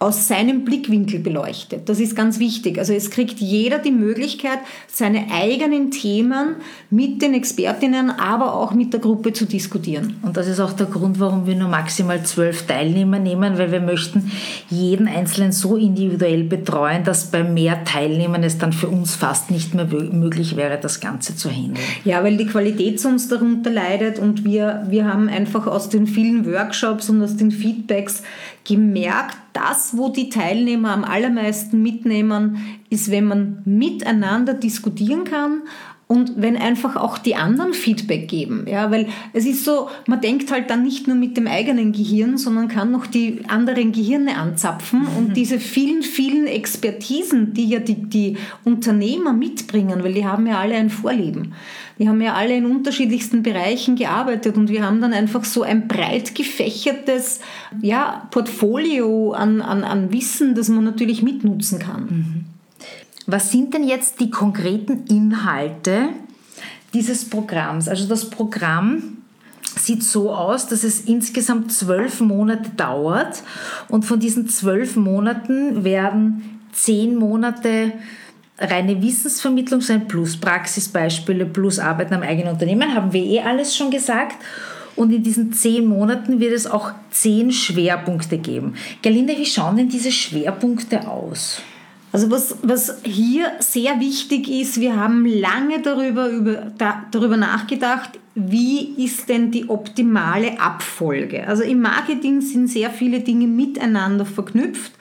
aus 0.00 0.28
seinem 0.28 0.64
Blickwinkel 0.64 1.20
beleuchtet. 1.20 1.90
Das 1.90 2.00
ist 2.00 2.16
ganz 2.16 2.38
wichtig. 2.38 2.78
Also 2.78 2.94
es 2.94 3.10
kriegt 3.10 3.38
jeder 3.38 3.78
die 3.78 3.90
Möglichkeit, 3.90 4.58
seine 4.90 5.26
eigenen 5.30 5.90
Themen 5.90 6.56
mit 6.88 7.20
den 7.20 7.34
Expertinnen, 7.34 8.08
aber 8.08 8.54
auch 8.54 8.72
mit 8.72 8.94
der 8.94 9.00
Gruppe 9.00 9.34
zu 9.34 9.44
diskutieren. 9.44 10.16
Und 10.22 10.38
das 10.38 10.46
ist 10.46 10.58
auch 10.58 10.72
der 10.72 10.86
Grund, 10.86 11.20
warum 11.20 11.46
wir 11.46 11.54
nur 11.54 11.68
maximal 11.68 12.22
zwölf 12.22 12.66
Teilnehmer 12.66 13.18
nehmen, 13.18 13.58
weil 13.58 13.72
wir 13.72 13.82
möchten 13.82 14.32
jeden 14.70 15.06
Einzelnen 15.06 15.52
so 15.52 15.76
individuell 15.76 16.44
betreuen, 16.44 17.04
dass 17.04 17.30
bei 17.30 17.44
mehr 17.44 17.84
Teilnehmern 17.84 18.42
es 18.42 18.56
dann 18.56 18.72
für 18.72 18.88
uns 18.88 19.14
fast 19.14 19.50
nicht 19.50 19.74
mehr 19.74 19.84
möglich 19.84 20.56
wäre, 20.56 20.78
das 20.80 21.00
Ganze 21.00 21.36
zu 21.36 21.50
handeln. 21.50 21.84
Ja, 22.06 22.24
weil 22.24 22.38
die 22.38 22.46
Qualität 22.46 23.00
sonst 23.00 23.30
darunter 23.30 23.68
leidet 23.68 24.18
und 24.18 24.44
wir, 24.44 24.86
wir 24.88 25.04
haben 25.04 25.28
einfach 25.28 25.66
aus 25.66 25.90
den 25.90 26.06
vielen 26.06 26.50
Workshops 26.50 27.10
und 27.10 27.22
aus 27.22 27.36
den 27.36 27.50
Feedbacks 27.50 28.22
gemerkt, 28.64 29.36
das, 29.52 29.96
wo 29.96 30.08
die 30.08 30.28
Teilnehmer 30.28 30.92
am 30.92 31.04
allermeisten 31.04 31.82
mitnehmen, 31.82 32.58
ist, 32.88 33.10
wenn 33.10 33.24
man 33.24 33.62
miteinander 33.64 34.54
diskutieren 34.54 35.24
kann 35.24 35.62
und 36.10 36.32
wenn 36.42 36.56
einfach 36.56 36.96
auch 36.96 37.18
die 37.18 37.36
anderen 37.36 37.72
Feedback 37.72 38.26
geben. 38.26 38.66
Ja, 38.68 38.90
weil 38.90 39.06
es 39.32 39.46
ist 39.46 39.64
so, 39.64 39.88
man 40.08 40.20
denkt 40.20 40.50
halt 40.50 40.68
dann 40.68 40.82
nicht 40.82 41.06
nur 41.06 41.14
mit 41.14 41.36
dem 41.36 41.46
eigenen 41.46 41.92
Gehirn, 41.92 42.36
sondern 42.36 42.66
kann 42.66 42.90
noch 42.90 43.06
die 43.06 43.42
anderen 43.46 43.92
Gehirne 43.92 44.36
anzapfen 44.36 45.02
mhm. 45.02 45.16
und 45.16 45.36
diese 45.36 45.60
vielen, 45.60 46.02
vielen 46.02 46.48
Expertisen, 46.48 47.54
die 47.54 47.68
ja 47.68 47.78
die, 47.78 47.94
die 47.94 48.38
Unternehmer 48.64 49.32
mitbringen, 49.32 50.02
weil 50.02 50.14
die 50.14 50.26
haben 50.26 50.48
ja 50.48 50.58
alle 50.58 50.74
ein 50.74 50.90
Vorleben. 50.90 51.54
Die 52.00 52.08
haben 52.08 52.22
ja 52.22 52.32
alle 52.32 52.56
in 52.56 52.64
unterschiedlichsten 52.64 53.42
Bereichen 53.42 53.94
gearbeitet 53.94 54.56
und 54.56 54.70
wir 54.70 54.86
haben 54.86 55.02
dann 55.02 55.12
einfach 55.12 55.44
so 55.44 55.62
ein 55.62 55.86
breit 55.86 56.34
gefächertes 56.34 57.40
ja, 57.82 58.26
Portfolio 58.30 59.32
an, 59.32 59.60
an, 59.60 59.84
an 59.84 60.10
Wissen, 60.10 60.54
das 60.54 60.70
man 60.70 60.82
natürlich 60.84 61.22
mitnutzen 61.22 61.78
kann. 61.78 62.02
Mhm. 62.04 62.44
Was 63.26 63.52
sind 63.52 63.74
denn 63.74 63.86
jetzt 63.86 64.18
die 64.18 64.30
konkreten 64.30 65.04
Inhalte 65.10 66.08
dieses 66.94 67.28
Programms? 67.28 67.86
Also 67.86 68.08
das 68.08 68.30
Programm 68.30 69.18
sieht 69.62 70.02
so 70.02 70.34
aus, 70.34 70.68
dass 70.68 70.84
es 70.84 71.02
insgesamt 71.02 71.70
zwölf 71.70 72.22
Monate 72.22 72.70
dauert 72.78 73.42
und 73.88 74.06
von 74.06 74.18
diesen 74.18 74.48
zwölf 74.48 74.96
Monaten 74.96 75.84
werden 75.84 76.60
zehn 76.72 77.16
Monate 77.16 77.92
reine 78.60 79.02
Wissensvermittlung 79.02 79.80
sein, 79.80 80.06
plus 80.06 80.36
Praxisbeispiele, 80.36 81.46
plus 81.46 81.78
Arbeiten 81.78 82.14
am 82.14 82.22
eigenen 82.22 82.52
Unternehmen, 82.52 82.94
haben 82.94 83.12
wir 83.12 83.22
eh 83.22 83.40
alles 83.40 83.76
schon 83.76 83.90
gesagt. 83.90 84.36
Und 84.96 85.12
in 85.12 85.22
diesen 85.22 85.52
zehn 85.52 85.86
Monaten 85.86 86.40
wird 86.40 86.52
es 86.52 86.66
auch 86.66 86.92
zehn 87.10 87.52
Schwerpunkte 87.52 88.38
geben. 88.38 88.74
Gerlinde, 89.02 89.36
wie 89.36 89.46
schauen 89.46 89.76
denn 89.76 89.88
diese 89.88 90.12
Schwerpunkte 90.12 91.08
aus? 91.08 91.62
Also 92.12 92.30
was, 92.30 92.56
was 92.62 92.98
hier 93.04 93.52
sehr 93.60 94.00
wichtig 94.00 94.48
ist, 94.48 94.80
wir 94.80 94.96
haben 94.96 95.24
lange 95.26 95.80
darüber, 95.80 96.28
über, 96.28 96.72
da, 96.76 97.04
darüber 97.12 97.36
nachgedacht, 97.36 98.18
wie 98.34 99.04
ist 99.04 99.28
denn 99.28 99.52
die 99.52 99.68
optimale 99.68 100.60
Abfolge. 100.60 101.46
Also 101.46 101.62
im 101.62 101.80
Marketing 101.80 102.40
sind 102.40 102.68
sehr 102.68 102.90
viele 102.90 103.20
Dinge 103.20 103.46
miteinander 103.46 104.26
verknüpft. 104.26 104.92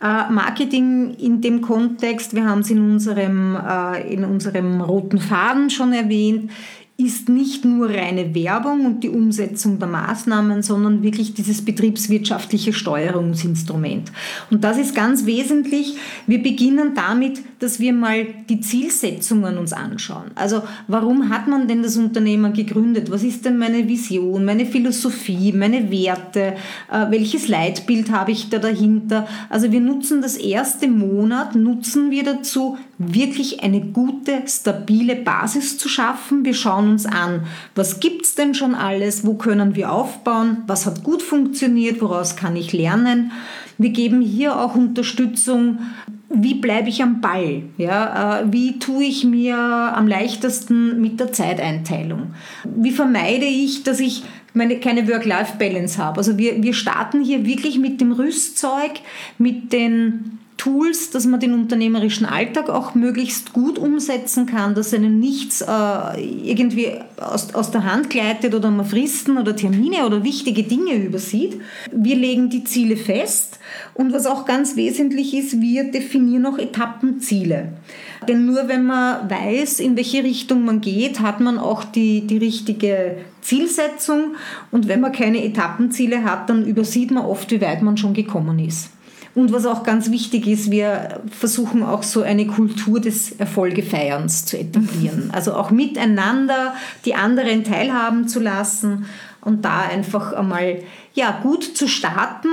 Äh, 0.00 0.30
Marketing 0.30 1.14
in 1.14 1.40
dem 1.40 1.60
Kontext, 1.60 2.34
wir 2.34 2.44
haben 2.44 2.60
es 2.60 2.70
in 2.70 2.92
unserem, 2.92 3.56
äh, 3.56 4.12
in 4.12 4.24
unserem 4.24 4.80
roten 4.80 5.18
Faden 5.18 5.70
schon 5.70 5.92
erwähnt, 5.92 6.52
ist 7.00 7.28
nicht 7.28 7.64
nur 7.64 7.90
reine 7.90 8.34
Werbung 8.34 8.84
und 8.84 9.04
die 9.04 9.08
Umsetzung 9.08 9.78
der 9.78 9.86
Maßnahmen, 9.86 10.64
sondern 10.64 11.00
wirklich 11.04 11.32
dieses 11.32 11.64
betriebswirtschaftliche 11.64 12.72
Steuerungsinstrument. 12.72 14.10
Und 14.50 14.64
das 14.64 14.78
ist 14.78 14.96
ganz 14.96 15.24
wesentlich. 15.24 15.96
Wir 16.26 16.42
beginnen 16.42 16.94
damit, 16.96 17.40
dass 17.60 17.78
wir 17.78 17.92
mal 17.92 18.26
die 18.48 18.60
Zielsetzungen 18.60 19.58
uns 19.58 19.72
anschauen. 19.72 20.32
Also 20.34 20.62
warum 20.88 21.28
hat 21.28 21.46
man 21.46 21.68
denn 21.68 21.84
das 21.84 21.96
Unternehmen 21.96 22.52
gegründet? 22.52 23.12
Was 23.12 23.22
ist 23.22 23.44
denn 23.44 23.58
meine 23.58 23.86
Vision, 23.86 24.44
meine 24.44 24.66
Philosophie, 24.66 25.52
meine 25.52 25.92
Werte? 25.92 26.56
Äh, 26.90 27.10
welches 27.10 27.46
Leitbild 27.46 28.10
habe 28.10 28.32
ich 28.32 28.50
da 28.50 28.58
dahinter? 28.58 29.28
Also 29.50 29.70
wir 29.70 29.80
nutzen 29.80 30.20
das 30.20 30.36
erste 30.36 30.88
Monat, 30.88 31.54
nutzen 31.54 32.10
wir 32.10 32.24
dazu, 32.24 32.76
wirklich 32.98 33.62
eine 33.62 33.80
gute, 33.80 34.42
stabile 34.46 35.14
Basis 35.14 35.78
zu 35.78 35.88
schaffen. 35.88 36.44
Wir 36.44 36.54
schauen 36.54 36.90
uns 36.90 37.06
an, 37.06 37.46
was 37.74 38.00
gibt 38.00 38.24
es 38.24 38.34
denn 38.34 38.54
schon 38.54 38.74
alles, 38.74 39.24
wo 39.24 39.34
können 39.34 39.76
wir 39.76 39.92
aufbauen, 39.92 40.58
was 40.66 40.84
hat 40.84 41.04
gut 41.04 41.22
funktioniert, 41.22 42.02
woraus 42.02 42.34
kann 42.34 42.56
ich 42.56 42.72
lernen. 42.72 43.30
Wir 43.78 43.90
geben 43.90 44.20
hier 44.20 44.58
auch 44.58 44.74
Unterstützung, 44.74 45.78
wie 46.30 46.54
bleibe 46.54 46.88
ich 46.88 47.02
am 47.02 47.20
Ball? 47.20 47.62
Ja, 47.78 48.40
äh, 48.40 48.52
wie 48.52 48.78
tue 48.78 49.04
ich 49.04 49.24
mir 49.24 49.56
am 49.56 50.06
leichtesten 50.06 51.00
mit 51.00 51.20
der 51.20 51.32
Zeiteinteilung? 51.32 52.34
Wie 52.64 52.90
vermeide 52.90 53.46
ich, 53.46 53.82
dass 53.82 53.98
ich 54.00 54.24
meine, 54.52 54.78
keine 54.78 55.08
Work-Life-Balance 55.08 55.98
habe? 55.98 56.18
Also 56.18 56.36
wir, 56.36 56.62
wir 56.62 56.74
starten 56.74 57.22
hier 57.22 57.46
wirklich 57.46 57.78
mit 57.78 58.00
dem 58.00 58.12
Rüstzeug, 58.12 59.00
mit 59.38 59.72
den 59.72 60.38
Tools, 60.58 61.10
dass 61.10 61.24
man 61.24 61.38
den 61.38 61.54
unternehmerischen 61.54 62.26
Alltag 62.26 62.68
auch 62.68 62.96
möglichst 62.96 63.52
gut 63.52 63.78
umsetzen 63.78 64.44
kann, 64.44 64.74
dass 64.74 64.92
einem 64.92 65.20
nichts 65.20 65.62
äh, 65.62 66.20
irgendwie 66.20 66.94
aus, 67.16 67.54
aus 67.54 67.70
der 67.70 67.84
Hand 67.84 68.10
gleitet 68.10 68.54
oder 68.56 68.70
man 68.70 68.84
Fristen 68.84 69.38
oder 69.38 69.54
Termine 69.54 70.04
oder 70.04 70.24
wichtige 70.24 70.64
Dinge 70.64 70.96
übersieht. 70.96 71.60
Wir 71.92 72.16
legen 72.16 72.50
die 72.50 72.64
Ziele 72.64 72.96
fest 72.96 73.60
und 73.94 74.12
was 74.12 74.26
auch 74.26 74.46
ganz 74.46 74.74
wesentlich 74.74 75.32
ist, 75.32 75.60
wir 75.60 75.84
definieren 75.92 76.44
auch 76.46 76.58
Etappenziele. 76.58 77.72
Denn 78.26 78.44
nur 78.44 78.66
wenn 78.66 78.84
man 78.84 79.30
weiß, 79.30 79.78
in 79.78 79.96
welche 79.96 80.24
Richtung 80.24 80.64
man 80.64 80.80
geht, 80.80 81.20
hat 81.20 81.38
man 81.38 81.58
auch 81.58 81.84
die, 81.84 82.26
die 82.26 82.38
richtige 82.38 83.18
Zielsetzung 83.42 84.34
und 84.72 84.88
wenn 84.88 85.00
man 85.00 85.12
keine 85.12 85.44
Etappenziele 85.44 86.24
hat, 86.24 86.50
dann 86.50 86.66
übersieht 86.66 87.12
man 87.12 87.24
oft, 87.24 87.52
wie 87.52 87.60
weit 87.60 87.80
man 87.82 87.96
schon 87.96 88.12
gekommen 88.12 88.58
ist. 88.58 88.90
Und 89.34 89.52
was 89.52 89.66
auch 89.66 89.82
ganz 89.82 90.10
wichtig 90.10 90.46
ist, 90.46 90.70
wir 90.70 91.20
versuchen 91.30 91.82
auch 91.82 92.02
so 92.02 92.22
eine 92.22 92.46
Kultur 92.46 93.00
des 93.00 93.32
Erfolgefeierns 93.32 94.44
zu 94.46 94.58
etablieren. 94.58 95.30
Also 95.32 95.54
auch 95.54 95.70
miteinander 95.70 96.74
die 97.04 97.14
anderen 97.14 97.64
teilhaben 97.64 98.26
zu 98.26 98.40
lassen 98.40 99.06
und 99.40 99.64
da 99.64 99.82
einfach 99.82 100.32
einmal 100.32 100.82
ja, 101.14 101.40
gut 101.42 101.64
zu 101.64 101.88
starten 101.88 102.48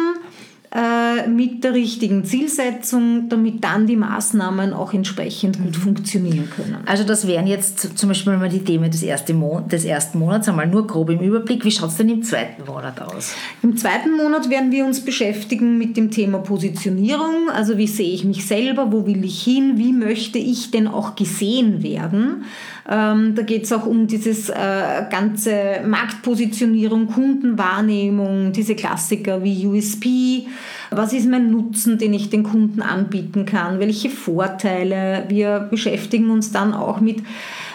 äh, 0.75 1.29
mit 1.29 1.63
der 1.63 1.73
richtigen 1.73 2.25
Zielsetzung, 2.25 3.29
damit 3.29 3.63
dann 3.63 3.87
die 3.87 3.95
Maßnahmen 3.95 4.73
auch 4.73 4.93
entsprechend 4.93 5.57
gut 5.57 5.77
mhm. 5.77 5.81
funktionieren 5.81 6.49
können. 6.53 6.79
Also 6.85 7.05
das 7.05 7.25
wären 7.27 7.47
jetzt 7.47 7.97
zum 7.97 8.09
Beispiel 8.09 8.35
mal 8.35 8.49
die 8.49 8.59
Themen 8.59 8.91
des, 8.91 9.01
ersten 9.01 9.41
des 9.69 9.85
ersten 9.85 10.19
Monats, 10.19 10.49
einmal 10.49 10.67
nur 10.67 10.85
grob 10.85 11.11
im 11.11 11.21
Überblick. 11.21 11.63
Wie 11.63 11.71
schaut 11.71 11.91
es 11.91 11.95
denn 11.95 12.09
im 12.09 12.23
zweiten 12.23 12.65
Monat 12.65 12.99
aus? 13.01 13.33
Im 13.63 13.77
zweiten 13.77 14.17
Monat 14.17 14.49
werden 14.49 14.73
wir 14.73 14.85
uns 14.85 14.99
beschäftigen 14.99 15.77
mit 15.77 15.95
dem 15.95 16.11
Thema 16.11 16.39
Positionierung, 16.39 17.49
also 17.53 17.77
wie 17.77 17.87
sehe 17.87 18.11
ich 18.11 18.25
mich 18.25 18.45
selber, 18.45 18.91
wo 18.91 19.05
will 19.05 19.23
ich 19.23 19.41
hin, 19.41 19.75
wie 19.77 19.93
möchte 19.93 20.39
ich 20.39 20.71
denn 20.71 20.89
auch 20.89 21.15
gesehen 21.15 21.83
werden. 21.83 22.43
Ähm, 22.87 23.33
da 23.33 23.41
geht 23.41 23.63
es 23.63 23.73
auch 23.73 23.85
um 23.85 24.05
dieses 24.05 24.49
äh, 24.49 25.05
ganze 25.09 25.81
Marktpositionierung, 25.85 27.07
Kundenwahrnehmung, 27.07 28.51
diese 28.51 28.75
Klassiker 28.75 29.43
wie 29.43 29.65
USP. 29.65 30.45
Was 30.91 31.11
ist 31.13 31.27
mein 31.27 31.49
Nutzen, 31.49 31.97
den 31.97 32.13
ich 32.13 32.29
den 32.29 32.43
Kunden 32.43 32.83
anbieten 32.83 33.45
kann? 33.45 33.79
Welche 33.79 34.09
Vorteile? 34.09 35.23
Wir 35.29 35.67
beschäftigen 35.71 36.29
uns 36.29 36.51
dann 36.51 36.73
auch 36.73 36.99
mit 36.99 37.23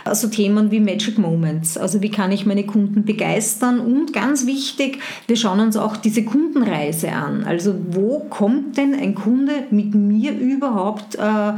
so 0.05 0.11
also 0.11 0.29
Themen 0.29 0.71
wie 0.71 0.81
Magic 0.81 1.19
Moments. 1.19 1.77
Also 1.77 2.03
wie 2.03 2.11
kann 2.11 2.33
ich 2.33 2.47
meine 2.47 2.65
Kunden 2.65 3.05
begeistern? 3.05 3.81
Und 3.81 4.13
ganz 4.13 4.47
wichtig, 4.47 4.99
wir 5.27 5.37
schauen 5.37 5.61
uns 5.61 5.77
auch 5.77 5.97
diese 5.97 6.25
Kundenreise 6.25 7.13
an. 7.13 7.45
Also 7.45 7.75
wo 7.91 8.21
kommt 8.31 8.77
denn 8.77 8.95
ein 8.95 9.15
Kunde 9.15 9.65
mit 9.71 9.95
mir 9.95 10.33
überhaupt 10.33 11.17
äh, 11.17 11.53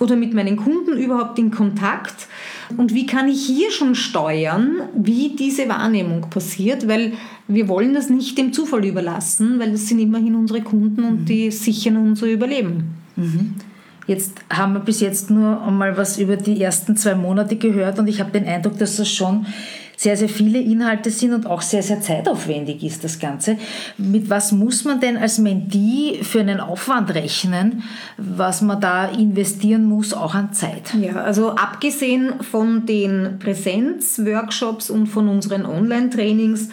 oder 0.00 0.16
mit 0.16 0.34
meinen 0.34 0.56
Kunden 0.56 0.96
überhaupt 0.96 1.38
in 1.38 1.50
Kontakt? 1.50 2.26
Und 2.76 2.94
wie 2.94 3.06
kann 3.06 3.28
ich 3.28 3.46
hier 3.46 3.70
schon 3.70 3.94
steuern, 3.94 4.82
wie 4.94 5.34
diese 5.36 5.68
Wahrnehmung 5.68 6.28
passiert? 6.30 6.86
Weil 6.88 7.12
wir 7.46 7.68
wollen 7.68 7.94
das 7.94 8.10
nicht 8.10 8.36
dem 8.36 8.52
Zufall 8.52 8.84
überlassen, 8.84 9.58
weil 9.58 9.72
das 9.72 9.88
sind 9.88 9.98
immerhin 9.98 10.34
unsere 10.34 10.60
Kunden 10.60 11.04
und 11.04 11.24
die 11.26 11.50
sichern 11.50 11.96
unser 11.96 12.26
Überleben. 12.26 12.94
Mhm. 13.16 13.54
Jetzt 14.06 14.40
haben 14.50 14.72
wir 14.72 14.80
bis 14.80 15.00
jetzt 15.00 15.30
nur 15.30 15.62
einmal 15.62 15.96
was 15.98 16.18
über 16.18 16.36
die 16.36 16.60
ersten 16.62 16.96
zwei 16.96 17.14
Monate 17.14 17.56
gehört 17.56 17.98
und 17.98 18.08
ich 18.08 18.20
habe 18.20 18.30
den 18.30 18.46
Eindruck, 18.46 18.78
dass 18.78 18.96
das 18.96 19.10
schon 19.10 19.46
sehr, 19.98 20.16
sehr 20.16 20.28
viele 20.28 20.60
Inhalte 20.60 21.10
sind 21.10 21.34
und 21.34 21.46
auch 21.46 21.60
sehr, 21.60 21.82
sehr 21.82 22.00
zeitaufwendig 22.00 22.84
ist 22.84 23.02
das 23.02 23.18
Ganze. 23.18 23.58
Mit 23.98 24.30
was 24.30 24.52
muss 24.52 24.84
man 24.84 25.00
denn 25.00 25.16
als 25.16 25.38
Mentee 25.38 26.20
für 26.22 26.38
einen 26.38 26.60
Aufwand 26.60 27.12
rechnen, 27.14 27.82
was 28.16 28.62
man 28.62 28.80
da 28.80 29.06
investieren 29.06 29.84
muss, 29.84 30.14
auch 30.14 30.36
an 30.36 30.52
Zeit? 30.52 30.94
Ja, 30.94 31.16
also 31.16 31.50
abgesehen 31.56 32.34
von 32.48 32.86
den 32.86 33.40
Präsenzworkshops 33.40 34.88
und 34.88 35.08
von 35.08 35.28
unseren 35.28 35.66
Online-Trainings, 35.66 36.68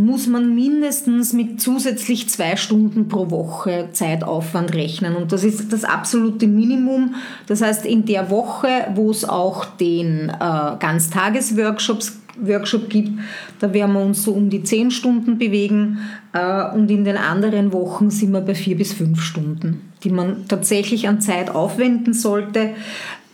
muss 0.00 0.26
man 0.26 0.54
mindestens 0.54 1.34
mit 1.34 1.60
zusätzlich 1.60 2.28
zwei 2.30 2.56
Stunden 2.56 3.08
pro 3.08 3.30
Woche 3.30 3.90
Zeitaufwand 3.92 4.74
rechnen. 4.74 5.14
Und 5.14 5.30
das 5.30 5.44
ist 5.44 5.72
das 5.74 5.84
absolute 5.84 6.46
Minimum. 6.46 7.16
Das 7.46 7.60
heißt, 7.60 7.84
in 7.84 8.06
der 8.06 8.30
Woche, 8.30 8.68
wo 8.94 9.10
es 9.10 9.28
auch 9.28 9.66
den 9.66 10.30
äh, 10.30 10.76
Ganztagesworkshops 10.78 12.19
Workshop 12.42 12.88
gibt, 12.88 13.10
da 13.58 13.72
werden 13.72 13.92
wir 13.92 14.00
uns 14.00 14.22
so 14.22 14.32
um 14.32 14.50
die 14.50 14.62
zehn 14.62 14.90
Stunden 14.90 15.38
bewegen 15.38 15.98
äh, 16.32 16.70
und 16.74 16.90
in 16.90 17.04
den 17.04 17.16
anderen 17.16 17.72
Wochen 17.72 18.10
sind 18.10 18.32
wir 18.32 18.40
bei 18.40 18.54
vier 18.54 18.76
bis 18.76 18.92
fünf 18.92 19.20
Stunden, 19.20 19.90
die 20.04 20.10
man 20.10 20.46
tatsächlich 20.48 21.08
an 21.08 21.20
Zeit 21.20 21.50
aufwenden 21.50 22.14
sollte. 22.14 22.70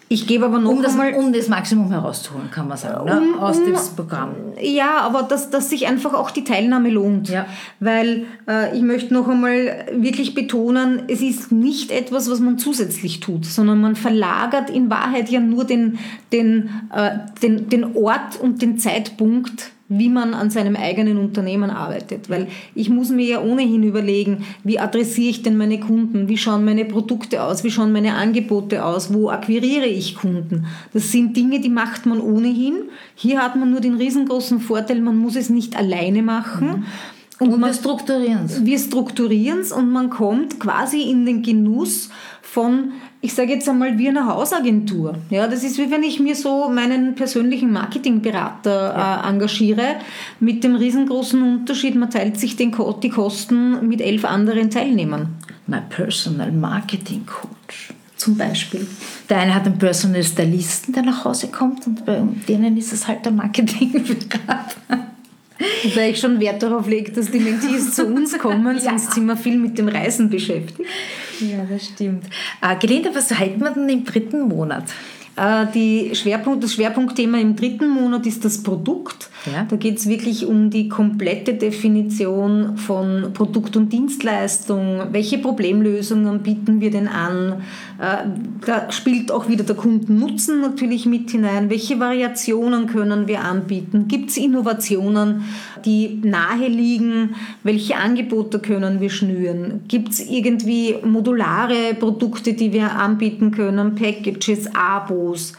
Ich 0.08 0.28
gebe 0.28 0.44
aber 0.44 0.58
noch 0.60 0.70
um 0.70 0.82
das, 0.82 0.92
einmal, 0.92 1.14
um 1.14 1.32
das 1.32 1.48
Maximum 1.48 1.90
herauszuholen, 1.90 2.50
kann 2.52 2.68
man 2.68 2.78
sagen, 2.78 3.06
ne? 3.06 3.20
um, 3.20 3.38
aus 3.40 3.58
um, 3.58 3.64
dem 3.64 3.74
Programm. 3.96 4.34
Ja, 4.60 5.00
aber 5.00 5.24
dass, 5.24 5.50
dass 5.50 5.68
sich 5.68 5.88
einfach 5.88 6.14
auch 6.14 6.30
die 6.30 6.44
Teilnahme 6.44 6.90
lohnt. 6.90 7.28
Ja. 7.28 7.46
Weil 7.80 8.26
äh, 8.48 8.76
ich 8.76 8.82
möchte 8.82 9.12
noch 9.12 9.26
einmal 9.26 9.86
wirklich 9.92 10.34
betonen, 10.34 11.02
es 11.08 11.22
ist 11.22 11.50
nicht 11.50 11.90
etwas, 11.90 12.30
was 12.30 12.38
man 12.38 12.56
zusätzlich 12.56 13.18
tut, 13.18 13.46
sondern 13.46 13.80
man 13.80 13.96
verlagert 13.96 14.70
in 14.70 14.90
Wahrheit 14.90 15.28
ja 15.28 15.40
nur 15.40 15.64
den, 15.64 15.98
den, 16.32 16.70
äh, 16.94 17.18
den, 17.42 17.68
den 17.68 17.96
Ort 17.96 18.38
und 18.40 18.62
den 18.62 18.78
Zeitpunkt 18.78 19.72
wie 19.88 20.08
man 20.08 20.34
an 20.34 20.50
seinem 20.50 20.74
eigenen 20.74 21.18
Unternehmen 21.18 21.70
arbeitet. 21.70 22.28
Weil 22.28 22.48
ich 22.74 22.90
muss 22.90 23.10
mir 23.10 23.26
ja 23.26 23.42
ohnehin 23.42 23.82
überlegen, 23.82 24.44
wie 24.64 24.78
adressiere 24.78 25.30
ich 25.30 25.42
denn 25.42 25.56
meine 25.56 25.78
Kunden, 25.78 26.28
wie 26.28 26.38
schauen 26.38 26.64
meine 26.64 26.84
Produkte 26.84 27.42
aus, 27.42 27.62
wie 27.62 27.70
schauen 27.70 27.92
meine 27.92 28.14
Angebote 28.14 28.84
aus, 28.84 29.14
wo 29.14 29.30
akquiriere 29.30 29.86
ich 29.86 30.16
Kunden. 30.16 30.66
Das 30.92 31.12
sind 31.12 31.36
Dinge, 31.36 31.60
die 31.60 31.68
macht 31.68 32.06
man 32.06 32.20
ohnehin. 32.20 32.74
Hier 33.14 33.40
hat 33.40 33.56
man 33.56 33.70
nur 33.70 33.80
den 33.80 33.94
riesengroßen 33.94 34.60
Vorteil, 34.60 35.00
man 35.00 35.16
muss 35.16 35.36
es 35.36 35.50
nicht 35.50 35.76
alleine 35.76 36.22
machen. 36.22 36.68
Mhm. 36.68 36.84
Und, 37.38 37.52
und 37.52 37.60
wir 37.60 37.74
strukturieren 37.74 38.46
es. 38.46 38.64
Wir 38.64 38.78
strukturieren 38.78 39.60
es 39.60 39.70
und 39.70 39.90
man 39.90 40.08
kommt 40.08 40.58
quasi 40.58 41.02
in 41.02 41.26
den 41.26 41.42
Genuss 41.42 42.08
von 42.40 42.92
ich 43.20 43.34
sage 43.34 43.52
jetzt 43.52 43.68
einmal, 43.68 43.98
wie 43.98 44.08
eine 44.08 44.26
Hausagentur. 44.26 45.16
Ja, 45.30 45.48
das 45.48 45.64
ist 45.64 45.78
wie 45.78 45.90
wenn 45.90 46.02
ich 46.02 46.20
mir 46.20 46.36
so 46.36 46.68
meinen 46.68 47.14
persönlichen 47.14 47.72
Marketingberater 47.72 48.94
ja. 48.96 49.24
äh, 49.24 49.28
engagiere, 49.28 49.96
mit 50.38 50.62
dem 50.62 50.76
riesengroßen 50.76 51.42
Unterschied, 51.42 51.96
man 51.96 52.10
teilt 52.10 52.38
sich 52.38 52.56
den, 52.56 52.74
die 53.02 53.10
Kosten 53.10 53.88
mit 53.88 54.00
elf 54.00 54.24
anderen 54.24 54.70
Teilnehmern. 54.70 55.28
Mein 55.66 55.88
Personal 55.88 56.52
Marketing 56.52 57.26
Coach. 57.26 57.92
Zum 58.16 58.36
Beispiel. 58.36 58.86
Der 59.28 59.38
eine 59.38 59.54
hat 59.54 59.66
einen 59.66 59.78
Personal 59.78 60.22
Stylisten, 60.22 60.94
der 60.94 61.02
nach 61.02 61.24
Hause 61.24 61.48
kommt 61.48 61.86
und 61.86 62.06
bei 62.06 62.22
denen 62.48 62.76
ist 62.76 62.92
es 62.92 63.06
halt 63.06 63.24
der 63.24 63.32
Marketingberater. 63.32 64.76
Weil 65.94 66.10
ich 66.12 66.20
schon 66.20 66.40
Wert 66.40 66.62
darauf 66.62 66.88
lege, 66.88 67.12
dass 67.12 67.30
die 67.30 67.40
Mentees 67.40 67.94
zu 67.94 68.06
uns 68.06 68.36
kommen, 68.38 68.78
sonst 68.80 69.06
ja. 69.06 69.12
sind 69.12 69.26
wir 69.26 69.36
viel 69.36 69.58
mit 69.58 69.78
dem 69.78 69.88
Reisen 69.88 70.30
beschäftigt. 70.30 70.80
Ja, 71.40 71.64
das 71.68 71.86
stimmt. 71.86 72.24
Äh, 72.62 72.76
Gelinda, 72.76 73.10
was 73.14 73.36
halten 73.38 73.60
wir 73.60 73.70
denn 73.70 73.88
im 73.88 74.04
dritten 74.04 74.42
Monat? 74.42 74.84
Äh, 75.36 75.66
die 75.74 76.14
Schwerpunkt, 76.14 76.64
das 76.64 76.74
Schwerpunktthema 76.74 77.38
im 77.38 77.56
dritten 77.56 77.88
Monat 77.88 78.26
ist 78.26 78.44
das 78.44 78.62
Produkt. 78.62 79.30
Ja. 79.52 79.64
Da 79.68 79.76
geht 79.76 79.98
es 79.98 80.08
wirklich 80.08 80.46
um 80.46 80.70
die 80.70 80.88
komplette 80.88 81.54
Definition 81.54 82.76
von 82.76 83.32
Produkt 83.32 83.76
und 83.76 83.92
Dienstleistung. 83.92 85.02
Welche 85.12 85.38
Problemlösungen 85.38 86.42
bieten 86.42 86.80
wir 86.80 86.90
denn 86.90 87.08
an? 87.08 87.62
Äh, 87.98 88.28
da 88.66 88.90
spielt 88.90 89.30
auch 89.30 89.48
wieder 89.48 89.64
der 89.64 89.76
Kundennutzen 89.76 90.60
natürlich 90.60 91.06
mit 91.06 91.30
hinein. 91.30 91.70
Welche 91.70 92.00
Variationen 92.00 92.86
können 92.86 93.28
wir 93.28 93.40
anbieten? 93.40 94.08
Gibt 94.08 94.30
es 94.30 94.36
Innovationen, 94.36 95.44
die 95.84 96.20
nahe 96.22 96.68
liegen? 96.68 97.34
Welche 97.62 97.96
Angebote 97.96 98.58
können 98.58 99.00
wir 99.00 99.10
schnüren? 99.10 99.82
Gibt 99.88 100.10
es 100.10 100.20
irgendwie 100.28 100.96
modulare 101.04 101.94
Produkte, 101.98 102.54
die 102.54 102.72
wir 102.72 102.92
anbieten 102.92 103.50
können? 103.50 103.94
Packages, 103.94 104.74
Abos? 104.74 105.52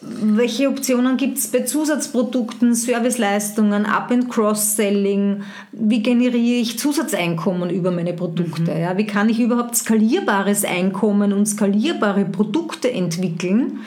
Welche 0.00 0.68
Optionen 0.68 1.16
gibt 1.16 1.38
es 1.38 1.48
bei 1.48 1.62
Zusatzprodukten, 1.62 2.74
Serviceleistungen, 2.74 3.86
Up- 3.86 4.10
and 4.10 4.30
Cross-Selling? 4.30 5.42
Wie 5.72 6.02
generiere 6.02 6.60
ich 6.60 6.78
Zusatzeinkommen 6.78 7.70
über 7.70 7.90
meine 7.90 8.12
Produkte? 8.12 8.72
Mhm. 8.72 8.80
Ja, 8.80 8.96
wie 8.98 9.06
kann 9.06 9.28
ich 9.28 9.40
überhaupt 9.40 9.74
skalierbares 9.74 10.64
Einkommen 10.64 11.32
und 11.32 11.46
skalierbare 11.46 12.24
Produkte 12.26 12.92
entwickeln? 12.92 13.80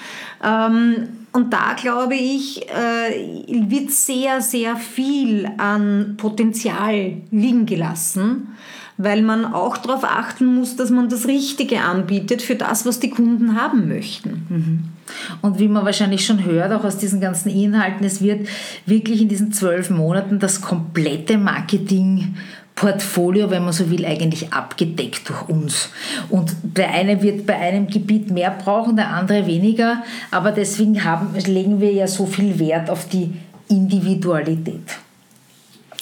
Ähm, 0.43 1.09
und 1.31 1.53
da 1.53 1.73
glaube 1.79 2.15
ich, 2.15 2.67
äh, 2.69 3.45
wird 3.47 3.91
sehr, 3.91 4.41
sehr 4.41 4.77
viel 4.77 5.47
an 5.57 6.15
Potenzial 6.17 7.13
liegen 7.31 7.65
gelassen 7.65 8.47
weil 9.01 9.21
man 9.21 9.45
auch 9.45 9.77
darauf 9.77 10.03
achten 10.03 10.45
muss, 10.45 10.75
dass 10.75 10.89
man 10.89 11.07
das 11.07 11.25
Richtige 11.25 11.79
anbietet 11.79 12.41
für 12.41 12.55
das, 12.55 12.85
was 12.85 12.99
die 12.99 13.09
Kunden 13.09 13.55
haben 13.55 13.87
möchten. 13.87 14.45
Mhm. 14.49 14.83
Und 15.41 15.59
wie 15.59 15.67
man 15.67 15.85
wahrscheinlich 15.85 16.25
schon 16.25 16.43
hört, 16.43 16.71
auch 16.71 16.83
aus 16.83 16.97
diesen 16.97 17.21
ganzen 17.21 17.49
Inhalten, 17.49 18.05
es 18.05 18.21
wird 18.21 18.47
wirklich 18.85 19.21
in 19.21 19.29
diesen 19.29 19.51
zwölf 19.51 19.89
Monaten 19.89 20.39
das 20.39 20.61
komplette 20.61 21.37
Marketing 21.37 22.35
Portfolio, 22.79 23.49
wenn 23.49 23.65
man 23.65 23.73
so 23.73 23.91
will, 23.91 24.05
eigentlich 24.05 24.53
abgedeckt 24.53 25.27
durch 25.27 25.49
uns. 25.49 25.89
Und 26.29 26.55
der 26.63 26.91
eine 26.91 27.21
wird 27.21 27.45
bei 27.45 27.57
einem 27.57 27.87
Gebiet 27.87 28.31
mehr 28.31 28.51
brauchen, 28.51 28.95
der 28.95 29.09
andere 29.09 29.45
weniger, 29.47 30.03
aber 30.31 30.53
deswegen 30.53 31.03
haben, 31.03 31.35
legen 31.45 31.81
wir 31.81 31.91
ja 31.91 32.07
so 32.07 32.25
viel 32.25 32.57
Wert 32.57 32.89
auf 32.89 33.09
die 33.09 33.33
Individualität. 33.67 34.97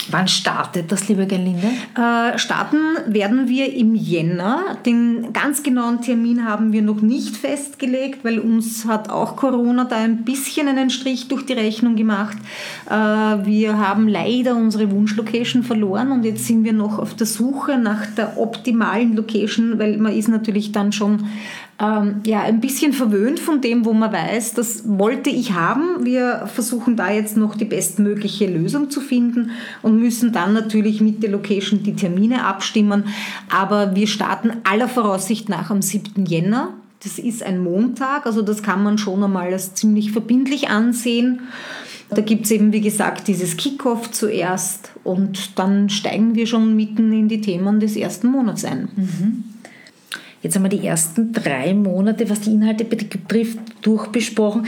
Wann 0.10 0.28
startet 0.28 0.92
das, 0.92 1.10
liebe 1.10 1.28
Gerlinde? 1.28 1.68
Äh, 1.96 2.38
starten 2.38 2.78
werden 3.08 3.50
wir 3.50 3.74
im 3.74 3.94
Jänner. 3.96 4.78
Den 4.86 5.34
ganz 5.34 5.64
genauen 5.64 6.02
Termin 6.02 6.46
haben 6.46 6.72
wir 6.72 6.82
noch 6.82 7.02
nicht 7.02 7.36
festgelegt, 7.36 8.24
weil 8.24 8.40
uns 8.40 8.86
hat 8.86 9.10
auch 9.10 9.36
Corona 9.36 9.84
da 9.84 9.98
ein 9.98 10.24
bisschen 10.24 10.68
einen 10.70 10.90
Strich 10.90 11.28
durch 11.28 11.46
die 11.46 11.54
Rechnung 11.54 11.96
gemacht. 11.96 12.38
Äh, 12.90 12.94
wir 12.94 13.78
haben 13.78 14.08
leider 14.08 14.56
unsere 14.56 14.90
Wunschlocation 14.92 15.64
verloren 15.64 16.12
und 16.12 16.24
jetzt 16.24 16.46
sind 16.46 16.64
wir 16.64 16.74
noch 16.74 17.00
auf 17.00 17.14
der 17.14 17.28
Suche 17.28 17.78
nach 17.78 18.06
der 18.16 18.38
optimalen 18.38 19.16
Location, 19.16 19.78
weil 19.78 19.98
man 19.98 20.14
ist 20.14 20.30
natürlich 20.30 20.72
dann 20.72 20.92
schon 20.94 21.26
ähm, 21.80 22.22
ja, 22.26 22.42
ein 22.42 22.60
bisschen 22.60 22.92
verwöhnt 22.92 23.40
von 23.40 23.62
dem, 23.62 23.86
wo 23.86 23.94
man 23.94 24.12
weiß, 24.12 24.54
das 24.54 24.84
wollte 24.88 25.30
ich 25.30 25.54
haben. 25.54 26.06
Wir 26.06 26.48
versuchen 26.52 26.96
da 26.96 27.12
jetzt 27.12 27.38
noch 27.38 27.56
die 27.56 27.66
bestmögliche 27.66 28.48
Lösung 28.48 28.90
zu 28.90 29.00
finden 29.00 29.52
und 29.84 30.00
müssen 30.00 30.32
dann 30.32 30.54
natürlich 30.54 31.02
mit 31.02 31.22
der 31.22 31.30
Location 31.30 31.84
die 31.84 31.96
Termine 31.96 32.46
abstimmen. 32.46 33.06
Aber 33.50 33.96
wir 33.96 34.08
starten 34.08 34.54
aller 34.64 34.90
Voraussicht 34.90 35.50
nach 35.50 35.70
am 35.70 35.84
7. 35.84 36.26
Jänner. 36.26 36.74
Das 37.04 37.20
ist 37.20 37.44
ein 37.44 37.64
Montag, 37.64 38.26
also 38.26 38.42
das 38.42 38.64
kann 38.64 38.82
man 38.82 38.98
schon 38.98 39.24
einmal 39.24 39.54
als 39.54 39.76
ziemlich 39.76 40.12
verbindlich 40.12 40.70
ansehen. 40.70 41.42
Da 42.10 42.22
gibt 42.22 42.46
es 42.46 42.52
eben, 42.52 42.74
wie 42.74 42.82
gesagt, 42.82 43.28
dieses 43.28 43.56
Kickoff 43.56 44.10
zuerst 44.12 44.92
und 45.04 45.60
dann 45.60 45.90
steigen 45.90 46.34
wir 46.34 46.48
schon 46.48 46.76
mitten 46.76 47.12
in 47.12 47.28
die 47.28 47.42
Themen 47.42 47.80
des 47.80 47.96
ersten 47.96 48.30
Monats 48.30 48.66
ein. 48.66 48.90
Mhm. 48.96 49.44
Jetzt 50.42 50.56
haben 50.56 50.64
wir 50.64 50.70
die 50.70 50.86
ersten 50.86 51.34
drei 51.34 51.74
Monate, 51.74 52.30
was 52.30 52.42
die 52.42 52.52
Inhalte 52.52 52.86
betrifft, 52.86 53.60
durchbesprochen. 53.82 54.68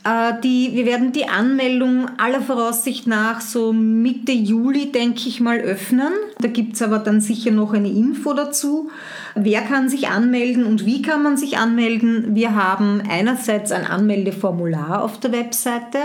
Äh, 0.09 0.41
die, 0.43 0.71
wir 0.73 0.87
werden 0.87 1.13
die 1.13 1.29
Anmeldung 1.29 2.07
aller 2.19 2.41
Voraussicht 2.41 3.07
nach 3.07 3.41
so 3.43 3.73
Mitte 3.73 4.33
Juli, 4.33 4.91
denke 4.91 5.29
ich 5.29 5.41
mal, 5.41 5.59
öffnen. 5.59 6.13
Da 6.41 6.49
gibt 6.49 6.77
es 6.77 6.83
aber 6.83 6.99
dann 6.99 7.21
sicher 7.21 7.51
noch 7.51 7.75
eine 7.75 7.91
Info 7.91 8.33
dazu. 8.33 8.91
Wer 9.35 9.61
kann 9.63 9.89
sich 9.89 10.09
anmelden 10.09 10.65
und 10.65 10.87
wie 10.87 11.03
kann 11.03 11.23
man 11.23 11.37
sich 11.37 11.59
anmelden? 11.59 12.35
Wir 12.35 12.55
haben 12.55 13.03
einerseits 13.09 13.71
ein 13.71 13.85
Anmeldeformular 13.85 15.03
auf 15.03 15.21
der 15.21 15.33
Webseite. 15.33 15.99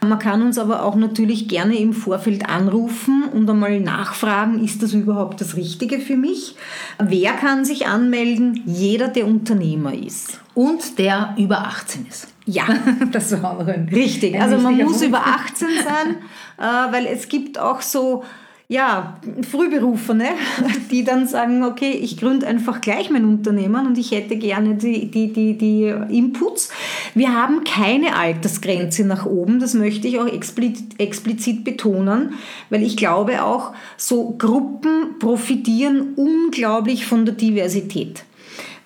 Man 0.00 0.18
kann 0.18 0.40
uns 0.42 0.56
aber 0.56 0.84
auch 0.84 0.96
natürlich 0.96 1.48
gerne 1.48 1.78
im 1.78 1.92
Vorfeld 1.92 2.48
anrufen 2.48 3.24
und 3.32 3.50
einmal 3.50 3.80
nachfragen, 3.80 4.64
ist 4.64 4.82
das 4.82 4.94
überhaupt 4.94 5.40
das 5.40 5.56
Richtige 5.56 6.00
für 6.00 6.16
mich? 6.16 6.56
Wer 6.98 7.32
kann 7.34 7.64
sich 7.64 7.86
anmelden? 7.86 8.62
Jeder, 8.64 9.08
der 9.08 9.26
Unternehmer 9.26 9.94
ist. 9.94 10.40
Und 10.54 10.98
der 10.98 11.34
über 11.38 11.66
18 11.66 12.06
ist. 12.08 12.31
Ja, 12.46 12.64
das 13.12 13.40
war 13.42 13.58
auch 13.58 13.66
ein 13.66 13.88
Richtig, 13.92 14.40
also 14.40 14.58
man 14.58 14.76
muss 14.78 14.98
Punkt. 14.98 15.06
über 15.06 15.26
18 15.26 15.68
sein, 15.84 16.16
äh, 16.58 16.92
weil 16.92 17.06
es 17.06 17.28
gibt 17.28 17.58
auch 17.58 17.80
so 17.80 18.24
ja, 18.72 19.18
Frühberufene, 19.50 20.28
die 20.90 21.04
dann 21.04 21.26
sagen, 21.26 21.62
okay, 21.62 21.90
ich 21.90 22.16
gründe 22.16 22.46
einfach 22.46 22.80
gleich 22.80 23.10
mein 23.10 23.26
Unternehmen 23.26 23.86
und 23.86 23.98
ich 23.98 24.12
hätte 24.12 24.36
gerne 24.36 24.76
die, 24.76 25.10
die, 25.10 25.30
die, 25.30 25.58
die 25.58 25.94
Inputs. 26.08 26.70
Wir 27.14 27.34
haben 27.34 27.64
keine 27.64 28.16
Altersgrenze 28.16 29.04
nach 29.04 29.26
oben, 29.26 29.60
das 29.60 29.74
möchte 29.74 30.08
ich 30.08 30.18
auch 30.18 30.26
explizit, 30.26 30.98
explizit 30.98 31.64
betonen, 31.64 32.32
weil 32.70 32.82
ich 32.82 32.96
glaube 32.96 33.44
auch, 33.44 33.72
so 33.98 34.34
Gruppen 34.38 35.18
profitieren 35.18 36.14
unglaublich 36.16 37.04
von 37.04 37.26
der 37.26 37.34
Diversität. 37.34 38.24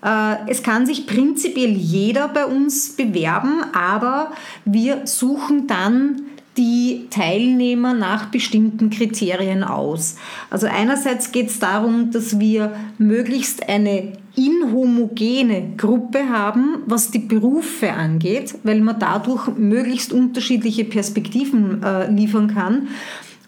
Äh, 0.02 0.37
es 0.48 0.62
kann 0.62 0.87
sich 0.87 1.06
prinzipiell 1.06 1.72
jeder 1.72 2.28
bei 2.28 2.46
uns 2.46 2.96
bewerben, 2.96 3.62
aber 3.72 4.32
wir 4.64 5.06
suchen 5.06 5.66
dann 5.66 6.22
die 6.56 7.06
Teilnehmer 7.11 7.92
nach 7.92 8.26
bestimmten 8.26 8.88
Kriterien 8.88 9.62
aus. 9.62 10.16
Also 10.48 10.66
einerseits 10.66 11.32
geht 11.32 11.48
es 11.48 11.59
darum, 11.59 12.11
dass 12.11 12.38
wir 12.38 12.74
möglichst 12.98 13.68
eine 13.68 14.12
inhomogene 14.37 15.74
Gruppe 15.76 16.28
haben, 16.28 16.82
was 16.87 17.11
die 17.11 17.18
Berufe 17.18 17.92
angeht, 17.92 18.54
weil 18.64 18.80
man 18.80 18.98
dadurch 18.98 19.48
möglichst 19.56 20.12
unterschiedliche 20.12 20.85
Perspektiven 20.85 21.82
äh, 21.82 22.11
liefern 22.11 22.54
kann. 22.54 22.88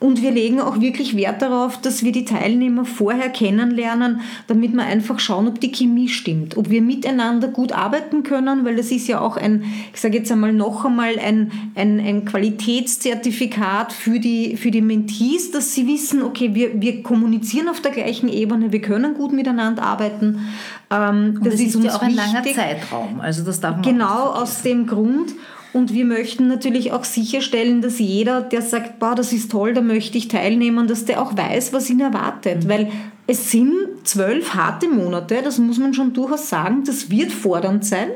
Und 0.00 0.22
wir 0.22 0.30
legen 0.30 0.60
auch 0.60 0.80
wirklich 0.80 1.16
Wert 1.16 1.42
darauf, 1.42 1.80
dass 1.80 2.04
wir 2.04 2.12
die 2.12 2.24
Teilnehmer 2.24 2.84
vorher 2.84 3.30
kennenlernen, 3.30 4.20
damit 4.46 4.72
wir 4.72 4.84
einfach 4.84 5.18
schauen, 5.18 5.48
ob 5.48 5.60
die 5.60 5.72
Chemie 5.72 6.08
stimmt, 6.08 6.56
ob 6.56 6.70
wir 6.70 6.82
miteinander 6.82 7.48
gut 7.48 7.72
arbeiten 7.72 8.22
können, 8.22 8.64
weil 8.64 8.76
das 8.76 8.92
ist 8.92 9.08
ja 9.08 9.20
auch 9.20 9.36
ein, 9.36 9.64
ich 9.92 10.00
sage 10.00 10.18
jetzt 10.18 10.30
einmal 10.30 10.52
noch 10.52 10.84
einmal, 10.84 11.18
ein, 11.18 11.50
ein, 11.74 11.98
ein 11.98 12.24
Qualitätszertifikat 12.24 13.92
für 13.92 14.20
die, 14.20 14.56
für 14.56 14.70
die 14.70 14.82
Mentees, 14.82 15.50
dass 15.50 15.74
sie 15.74 15.88
wissen, 15.88 16.22
okay, 16.22 16.54
wir, 16.54 16.80
wir 16.80 17.02
kommunizieren 17.02 17.68
auf 17.68 17.80
der 17.80 17.90
gleichen 17.90 18.28
Ebene, 18.28 18.70
wir 18.70 18.80
können 18.80 19.14
gut 19.14 19.32
miteinander 19.32 19.82
arbeiten. 19.82 20.48
Ähm, 20.90 21.40
das, 21.42 21.54
das, 21.54 21.60
ist, 21.60 21.74
ist 21.74 21.84
ja 21.84 21.96
auch 21.96 22.02
ein 22.02 22.16
wichtig. 22.16 22.32
langer 22.32 22.44
Zeitraum. 22.44 23.20
Also 23.20 23.42
das 23.44 23.60
darf 23.60 23.74
man 23.74 23.82
genau 23.82 24.26
aus 24.30 24.62
dem 24.62 24.86
Grund. 24.86 25.32
Und 25.72 25.92
wir 25.92 26.04
möchten 26.04 26.48
natürlich 26.48 26.92
auch 26.92 27.04
sicherstellen, 27.04 27.82
dass 27.82 27.98
jeder, 27.98 28.40
der 28.40 28.62
sagt, 28.62 28.98
boah, 28.98 29.14
das 29.14 29.32
ist 29.32 29.50
toll, 29.50 29.74
da 29.74 29.82
möchte 29.82 30.16
ich 30.16 30.28
teilnehmen, 30.28 30.88
dass 30.88 31.04
der 31.04 31.20
auch 31.22 31.36
weiß, 31.36 31.72
was 31.72 31.90
ihn 31.90 32.00
erwartet. 32.00 32.64
Mhm. 32.64 32.68
Weil 32.68 32.92
es 33.26 33.50
sind 33.50 33.74
zwölf 34.04 34.54
harte 34.54 34.88
Monate, 34.88 35.40
das 35.44 35.58
muss 35.58 35.78
man 35.78 35.92
schon 35.92 36.14
durchaus 36.14 36.48
sagen, 36.48 36.84
das 36.84 37.10
wird 37.10 37.30
fordernd 37.32 37.84
sein. 37.84 38.08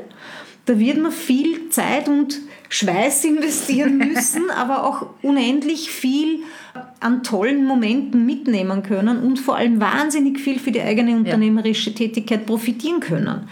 Da 0.65 0.79
wird 0.79 0.97
man 0.97 1.11
viel 1.11 1.69
Zeit 1.69 2.07
und 2.07 2.39
Schweiß 2.69 3.25
investieren 3.25 3.97
müssen, 4.13 4.49
aber 4.49 4.85
auch 4.85 5.07
unendlich 5.21 5.91
viel 5.91 6.39
an 6.99 7.21
tollen 7.21 7.65
Momenten 7.65 8.25
mitnehmen 8.25 8.81
können 8.81 9.19
und 9.19 9.39
vor 9.39 9.57
allem 9.57 9.79
wahnsinnig 9.79 10.39
viel 10.39 10.57
für 10.57 10.71
die 10.71 10.81
eigene 10.81 11.15
unternehmerische 11.15 11.93
Tätigkeit 11.93 12.45
profitieren 12.45 12.99
können. 12.99 13.47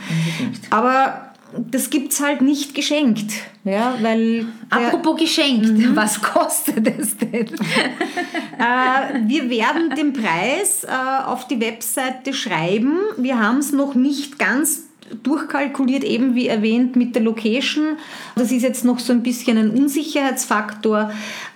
Aber 0.71 1.30
das 1.57 1.89
gibt 1.89 2.13
es 2.13 2.21
halt 2.21 2.41
nicht 2.41 2.73
geschenkt. 2.73 3.31
Ja, 3.63 3.95
weil 4.01 4.45
Apropos 4.69 5.19
geschenkt, 5.19 5.67
mhm. 5.67 5.95
was 5.95 6.21
kostet 6.21 6.87
es 6.87 7.17
denn? 7.17 7.47
äh, 8.57 9.19
wir 9.27 9.49
werden 9.49 9.95
den 9.95 10.13
Preis 10.13 10.83
äh, 10.83 11.23
auf 11.25 11.47
die 11.47 11.59
Webseite 11.61 12.33
schreiben. 12.33 12.97
Wir 13.17 13.39
haben 13.39 13.57
es 13.57 13.71
noch 13.71 13.95
nicht 13.95 14.39
ganz 14.39 14.83
durchkalkuliert, 15.23 16.03
eben 16.03 16.35
wie 16.35 16.47
erwähnt 16.47 16.95
mit 16.95 17.15
der 17.15 17.21
Location. 17.21 17.97
Das 18.35 18.51
ist 18.51 18.63
jetzt 18.63 18.85
noch 18.85 18.99
so 18.99 19.13
ein 19.13 19.23
bisschen 19.23 19.57
ein 19.57 19.71
Unsicherheitsfaktor. 19.71 21.11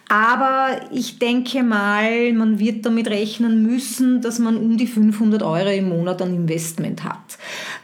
Aber 0.08 0.82
ich 0.92 1.18
denke 1.18 1.64
mal, 1.64 2.32
man 2.34 2.60
wird 2.60 2.86
damit 2.86 3.08
rechnen 3.08 3.64
müssen, 3.64 4.22
dass 4.22 4.38
man 4.38 4.56
um 4.56 4.78
die 4.78 4.86
500 4.86 5.42
Euro 5.42 5.70
im 5.70 5.90
Monat 5.90 6.22
an 6.22 6.36
Investment 6.36 7.04
hat. 7.04 7.40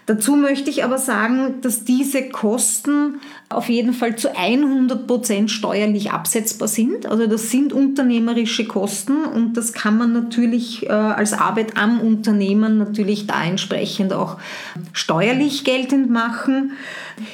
Dazu 0.06 0.36
möchte 0.36 0.70
ich 0.70 0.84
aber 0.84 1.00
sagen, 1.00 1.62
dass 1.62 1.84
diese 1.84 2.30
Kosten 2.30 3.20
auf 3.50 3.70
jeden 3.70 3.94
Fall 3.94 4.18
zu 4.18 4.36
100 4.36 5.08
Prozent 5.08 5.50
steuerlich 5.50 6.12
absetzbar 6.12 6.68
sind. 6.68 7.08
Also 7.08 7.26
das 7.26 7.50
sind 7.50 7.74
unternehmerische 7.74 8.66
Kosten 8.66 9.24
und 9.24 9.58
das 9.58 9.74
kann 9.74 9.98
man 9.98 10.14
natürlich 10.14 10.88
äh, 10.88 10.92
als 10.92 11.34
Arbeit 11.34 11.78
am 11.78 12.02
Unternehmen 12.02 12.78
natürlich 12.78 13.26
da 13.26 13.44
entsprechend 13.44 14.14
auch 14.14 14.38
steuerlich 14.94 15.64
geltend 15.64 16.10
machen. 16.12 16.74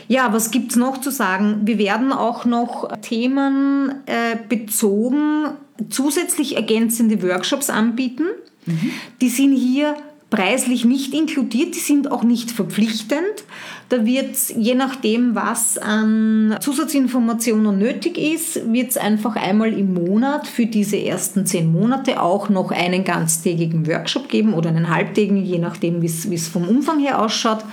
Ja, 0.07 0.33
was 0.33 0.51
gibt 0.51 0.71
es 0.71 0.77
noch 0.77 0.99
zu 0.99 1.11
sagen? 1.11 1.61
Wir 1.65 1.77
werden 1.77 2.11
auch 2.11 2.45
noch 2.45 2.89
Themen 3.01 3.93
äh, 4.05 4.37
bezogen, 4.47 5.49
zusätzlich 5.89 6.55
ergänzende 6.55 7.21
Workshops 7.21 7.69
anbieten. 7.69 8.25
Mhm. 8.65 8.91
Die 9.21 9.29
sind 9.29 9.55
hier 9.55 9.95
preislich 10.29 10.85
nicht 10.85 11.13
inkludiert, 11.13 11.75
die 11.75 11.79
sind 11.79 12.11
auch 12.11 12.23
nicht 12.23 12.51
verpflichtend. 12.51 13.45
Da 13.89 14.05
wird 14.05 14.35
je 14.57 14.75
nachdem, 14.75 15.33
was 15.33 15.77
an 15.77 16.57
Zusatzinformationen 16.59 17.77
nötig 17.77 18.17
ist, 18.17 18.71
wird 18.73 18.89
es 18.89 18.97
einfach 18.97 19.37
einmal 19.37 19.71
im 19.71 19.93
Monat 19.93 20.45
für 20.45 20.65
diese 20.65 21.01
ersten 21.01 21.45
zehn 21.45 21.71
Monate 21.71 22.21
auch 22.21 22.49
noch 22.49 22.71
einen 22.71 23.05
ganztägigen 23.05 23.87
Workshop 23.87 24.27
geben 24.27 24.53
oder 24.53 24.69
einen 24.69 24.89
halbtägigen, 24.89 25.41
je 25.43 25.59
nachdem, 25.59 26.01
wie 26.01 26.35
es 26.35 26.47
vom 26.49 26.67
Umfang 26.67 26.99
her 26.99 27.21
ausschaut. 27.21 27.63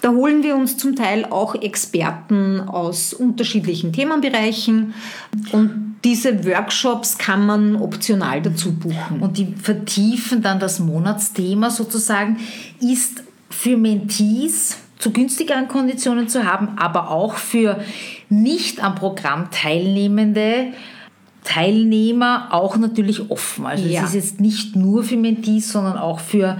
Da 0.00 0.10
holen 0.10 0.42
wir 0.42 0.56
uns 0.56 0.76
zum 0.76 0.96
Teil 0.96 1.26
auch 1.26 1.54
Experten 1.54 2.60
aus 2.60 3.14
unterschiedlichen 3.14 3.92
Themenbereichen 3.92 4.94
und 5.52 5.94
diese 6.02 6.44
Workshops 6.44 7.18
kann 7.18 7.46
man 7.46 7.76
optional 7.76 8.42
dazu 8.42 8.72
buchen. 8.72 9.20
Und 9.20 9.38
die 9.38 9.54
vertiefen 9.54 10.42
dann 10.42 10.58
das 10.58 10.80
Monatsthema 10.80 11.70
sozusagen, 11.70 12.38
ist 12.80 13.22
für 13.48 13.76
Mentees 13.76 14.78
zu 15.02 15.10
günstigeren 15.10 15.66
Konditionen 15.66 16.28
zu 16.28 16.44
haben, 16.44 16.78
aber 16.78 17.10
auch 17.10 17.34
für 17.34 17.80
nicht 18.28 18.84
am 18.84 18.94
Programm 18.94 19.50
teilnehmende 19.50 20.68
Teilnehmer 21.42 22.50
auch 22.52 22.76
natürlich 22.76 23.28
offen. 23.28 23.66
Also 23.66 23.88
ja. 23.88 24.02
es 24.02 24.10
ist 24.10 24.14
jetzt 24.14 24.40
nicht 24.40 24.76
nur 24.76 25.02
für 25.02 25.16
Mentees, 25.16 25.72
sondern 25.72 25.98
auch 25.98 26.20
für 26.20 26.56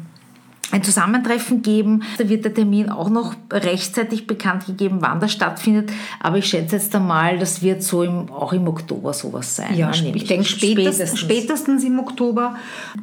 ein 0.71 0.83
Zusammentreffen 0.83 1.61
geben. 1.61 2.03
Da 2.17 2.27
wird 2.27 2.43
der 2.45 2.53
Termin 2.53 2.89
auch 2.89 3.09
noch 3.09 3.35
rechtzeitig 3.51 4.27
bekannt 4.27 4.65
gegeben, 4.65 4.97
wann 5.01 5.19
das 5.19 5.31
stattfindet. 5.31 5.91
Aber 6.19 6.37
ich 6.37 6.45
schätze 6.45 6.75
jetzt 6.77 6.95
einmal, 6.95 7.37
das 7.37 7.61
wird 7.61 7.83
so 7.83 8.03
im, 8.03 8.31
auch 8.31 8.53
im 8.53 8.67
Oktober 8.67 9.13
sowas 9.13 9.55
sein. 9.55 9.75
Ja, 9.75 9.91
ne? 9.91 10.11
ich 10.15 10.25
denke 10.25 10.45
spätestens, 10.45 11.19
spätestens 11.19 11.83
im 11.83 11.99
Oktober. 11.99 12.55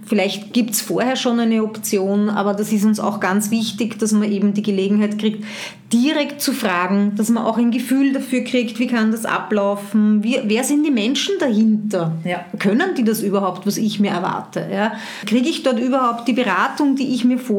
Vielleicht 0.05 0.53
gibt 0.53 0.71
es 0.71 0.81
vorher 0.81 1.17
schon 1.17 1.39
eine 1.39 1.63
Option, 1.63 2.29
aber 2.29 2.55
das 2.55 2.73
ist 2.73 2.85
uns 2.85 3.01
auch 3.01 3.21
ganz 3.21 3.51
wichtig, 3.51 3.99
dass 3.99 4.13
man 4.13 4.31
eben 4.31 4.55
die 4.55 4.63
Gelegenheit 4.63 5.19
kriegt, 5.19 5.45
direkt 5.93 6.41
zu 6.41 6.53
fragen, 6.53 7.13
dass 7.17 7.29
man 7.29 7.45
auch 7.45 7.59
ein 7.59 7.71
Gefühl 7.71 8.15
dafür 8.15 8.41
kriegt, 8.45 8.79
wie 8.79 8.87
kann 8.87 9.13
das 9.13 9.27
ablaufen, 9.27 10.25
wie, 10.25 10.39
wer 10.45 10.65
sind 10.65 10.85
die 10.85 10.91
Menschen 10.91 11.35
dahinter? 11.39 12.13
Ja. 12.25 12.47
Können 12.59 12.95
die 12.97 13.05
das 13.05 13.21
überhaupt, 13.21 13.67
was 13.67 13.77
ich 13.77 14.01
mir 14.01 14.11
erwarte? 14.11 14.67
Ja? 14.73 14.93
Kriege 15.27 15.49
ich 15.49 15.63
dort 15.63 15.79
überhaupt 15.79 16.27
die 16.27 16.33
Beratung, 16.33 16.97
die 16.97 17.15
ich 17.15 17.27
mir 17.27 17.39
vorstelle 17.39 17.52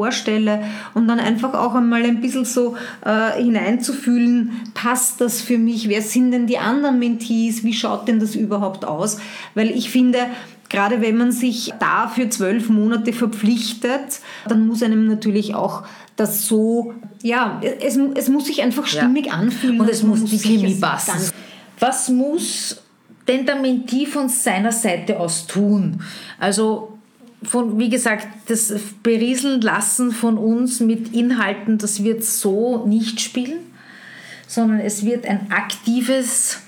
und 0.94 1.08
dann 1.08 1.20
einfach 1.20 1.54
auch 1.54 1.74
einmal 1.74 2.04
ein 2.04 2.20
bisschen 2.20 2.44
so 2.44 2.76
äh, 3.04 3.42
hineinzufühlen, 3.42 4.52
passt 4.74 5.20
das 5.20 5.40
für 5.40 5.58
mich, 5.58 5.88
wer 5.88 6.02
sind 6.02 6.32
denn 6.32 6.46
die 6.46 6.58
anderen 6.58 6.98
Mentees, 6.98 7.64
wie 7.64 7.72
schaut 7.72 8.08
denn 8.08 8.20
das 8.20 8.34
überhaupt 8.34 8.84
aus? 8.84 9.18
Weil 9.54 9.70
ich 9.70 9.90
finde, 9.90 10.18
gerade 10.68 11.00
wenn 11.00 11.16
man 11.16 11.32
sich 11.32 11.72
da 11.78 12.08
für 12.08 12.28
zwölf 12.28 12.68
Monate 12.68 13.12
verpflichtet, 13.12 14.20
dann 14.48 14.66
muss 14.66 14.82
einem 14.82 15.06
natürlich 15.06 15.54
auch 15.54 15.84
das 16.16 16.46
so, 16.46 16.94
ja, 17.22 17.60
es, 17.80 17.96
es 17.96 18.28
muss 18.28 18.46
sich 18.46 18.62
einfach 18.62 18.86
stimmig 18.86 19.26
ja. 19.26 19.32
anfühlen. 19.32 19.80
Und 19.80 19.90
es 19.90 20.02
muss, 20.02 20.20
muss 20.20 20.30
die 20.30 20.38
Chemie 20.38 20.74
passen. 20.74 21.32
Was 21.80 22.08
muss 22.08 22.82
denn 23.26 23.46
der 23.46 23.56
Mentee 23.56 24.06
von 24.06 24.28
seiner 24.28 24.72
Seite 24.72 25.18
aus 25.18 25.46
tun? 25.46 26.02
Also 26.38 26.93
von, 27.44 27.78
wie 27.78 27.88
gesagt, 27.88 28.26
das 28.46 28.72
Berieseln 29.02 29.60
lassen 29.60 30.12
von 30.12 30.38
uns 30.38 30.80
mit 30.80 31.14
Inhalten, 31.14 31.78
das 31.78 32.02
wird 32.02 32.24
so 32.24 32.86
nicht 32.86 33.20
spielen, 33.20 33.60
sondern 34.46 34.80
es 34.80 35.04
wird 35.04 35.26
ein 35.26 35.50
aktives 35.50 36.60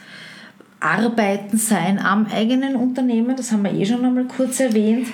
Arbeiten 0.80 1.56
sein 1.56 1.98
am 1.98 2.26
eigenen 2.26 2.76
Unternehmen. 2.76 3.36
Das 3.36 3.52
haben 3.52 3.64
wir 3.64 3.72
eh 3.72 3.86
schon 3.86 4.04
einmal 4.04 4.24
kurz 4.24 4.60
erwähnt. 4.60 5.08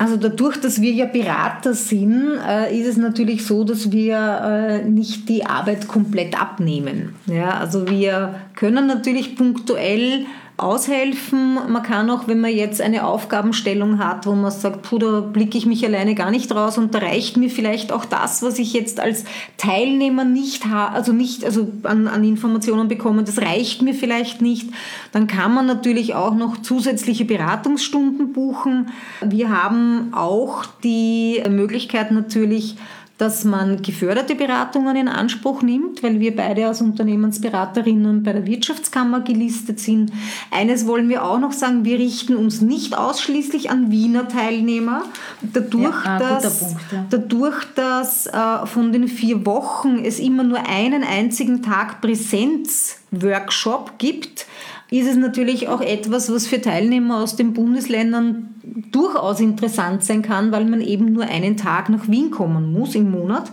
Also 0.00 0.16
dadurch, 0.16 0.56
dass 0.56 0.80
wir 0.80 0.92
ja 0.92 1.04
Berater 1.04 1.74
sind, 1.74 2.38
äh, 2.48 2.74
ist 2.74 2.86
es 2.86 2.96
natürlich 2.96 3.44
so, 3.44 3.64
dass 3.64 3.92
wir 3.92 4.16
äh, 4.16 4.88
nicht 4.88 5.28
die 5.28 5.44
Arbeit 5.44 5.88
komplett 5.88 6.40
abnehmen. 6.40 7.14
Ja, 7.26 7.58
also 7.58 7.86
wir 7.86 8.36
können 8.56 8.86
natürlich 8.86 9.36
punktuell 9.36 10.24
aushelfen. 10.62 11.54
Man 11.68 11.82
kann 11.82 12.10
auch, 12.10 12.28
wenn 12.28 12.40
man 12.40 12.54
jetzt 12.54 12.80
eine 12.80 13.04
Aufgabenstellung 13.04 13.98
hat, 13.98 14.26
wo 14.26 14.34
man 14.34 14.50
sagt, 14.50 14.82
puh, 14.82 14.98
da 14.98 15.20
blicke 15.20 15.58
ich 15.58 15.66
mich 15.66 15.84
alleine 15.84 16.14
gar 16.14 16.30
nicht 16.30 16.54
raus 16.54 16.78
und 16.78 16.94
da 16.94 16.98
reicht 16.98 17.36
mir 17.36 17.50
vielleicht 17.50 17.92
auch 17.92 18.04
das, 18.04 18.42
was 18.42 18.58
ich 18.58 18.72
jetzt 18.72 19.00
als 19.00 19.24
Teilnehmer 19.56 20.24
nicht 20.24 20.66
habe, 20.66 20.94
also 20.94 21.12
nicht 21.12 21.44
also 21.44 21.68
an, 21.84 22.08
an 22.08 22.24
Informationen 22.24 22.88
bekomme, 22.88 23.24
das 23.24 23.38
reicht 23.38 23.82
mir 23.82 23.94
vielleicht 23.94 24.42
nicht. 24.42 24.68
Dann 25.12 25.26
kann 25.26 25.54
man 25.54 25.66
natürlich 25.66 26.14
auch 26.14 26.34
noch 26.34 26.60
zusätzliche 26.62 27.24
Beratungsstunden 27.24 28.32
buchen. 28.32 28.90
Wir 29.20 29.50
haben 29.50 30.12
auch 30.12 30.64
die 30.84 31.42
Möglichkeit 31.48 32.10
natürlich, 32.10 32.76
dass 33.20 33.44
man 33.44 33.82
geförderte 33.82 34.34
Beratungen 34.34 34.96
in 34.96 35.06
Anspruch 35.08 35.60
nimmt, 35.60 36.02
weil 36.02 36.20
wir 36.20 36.34
beide 36.34 36.66
als 36.66 36.80
Unternehmensberaterinnen 36.80 38.22
bei 38.22 38.32
der 38.32 38.46
Wirtschaftskammer 38.46 39.20
gelistet 39.20 39.78
sind. 39.78 40.10
Eines 40.50 40.86
wollen 40.86 41.10
wir 41.10 41.22
auch 41.24 41.38
noch 41.38 41.52
sagen, 41.52 41.84
wir 41.84 41.98
richten 41.98 42.34
uns 42.34 42.62
nicht 42.62 42.96
ausschließlich 42.96 43.70
an 43.70 43.90
Wiener 43.90 44.26
Teilnehmer. 44.26 45.02
Dadurch, 45.42 46.02
ja, 46.04 46.18
dass, 46.18 46.60
Punkt, 46.60 46.80
ja. 46.92 47.04
dadurch, 47.10 47.64
dass 47.74 48.26
äh, 48.26 48.66
von 48.66 48.90
den 48.90 49.06
vier 49.06 49.44
Wochen 49.44 50.02
es 50.02 50.18
immer 50.18 50.42
nur 50.42 50.66
einen 50.66 51.04
einzigen 51.04 51.62
Tag 51.62 52.00
Präsenzworkshop 52.00 53.98
gibt, 53.98 54.46
ist 54.90 55.08
es 55.08 55.16
natürlich 55.16 55.68
auch 55.68 55.80
etwas, 55.80 56.32
was 56.32 56.46
für 56.46 56.60
Teilnehmer 56.60 57.18
aus 57.18 57.36
den 57.36 57.52
Bundesländern 57.52 58.54
durchaus 58.90 59.40
interessant 59.40 60.02
sein 60.04 60.22
kann, 60.22 60.50
weil 60.52 60.64
man 60.64 60.80
eben 60.80 61.12
nur 61.12 61.24
einen 61.24 61.56
Tag 61.56 61.88
nach 61.88 62.08
Wien 62.08 62.30
kommen 62.30 62.72
muss 62.72 62.94
im 62.94 63.10
Monat. 63.10 63.48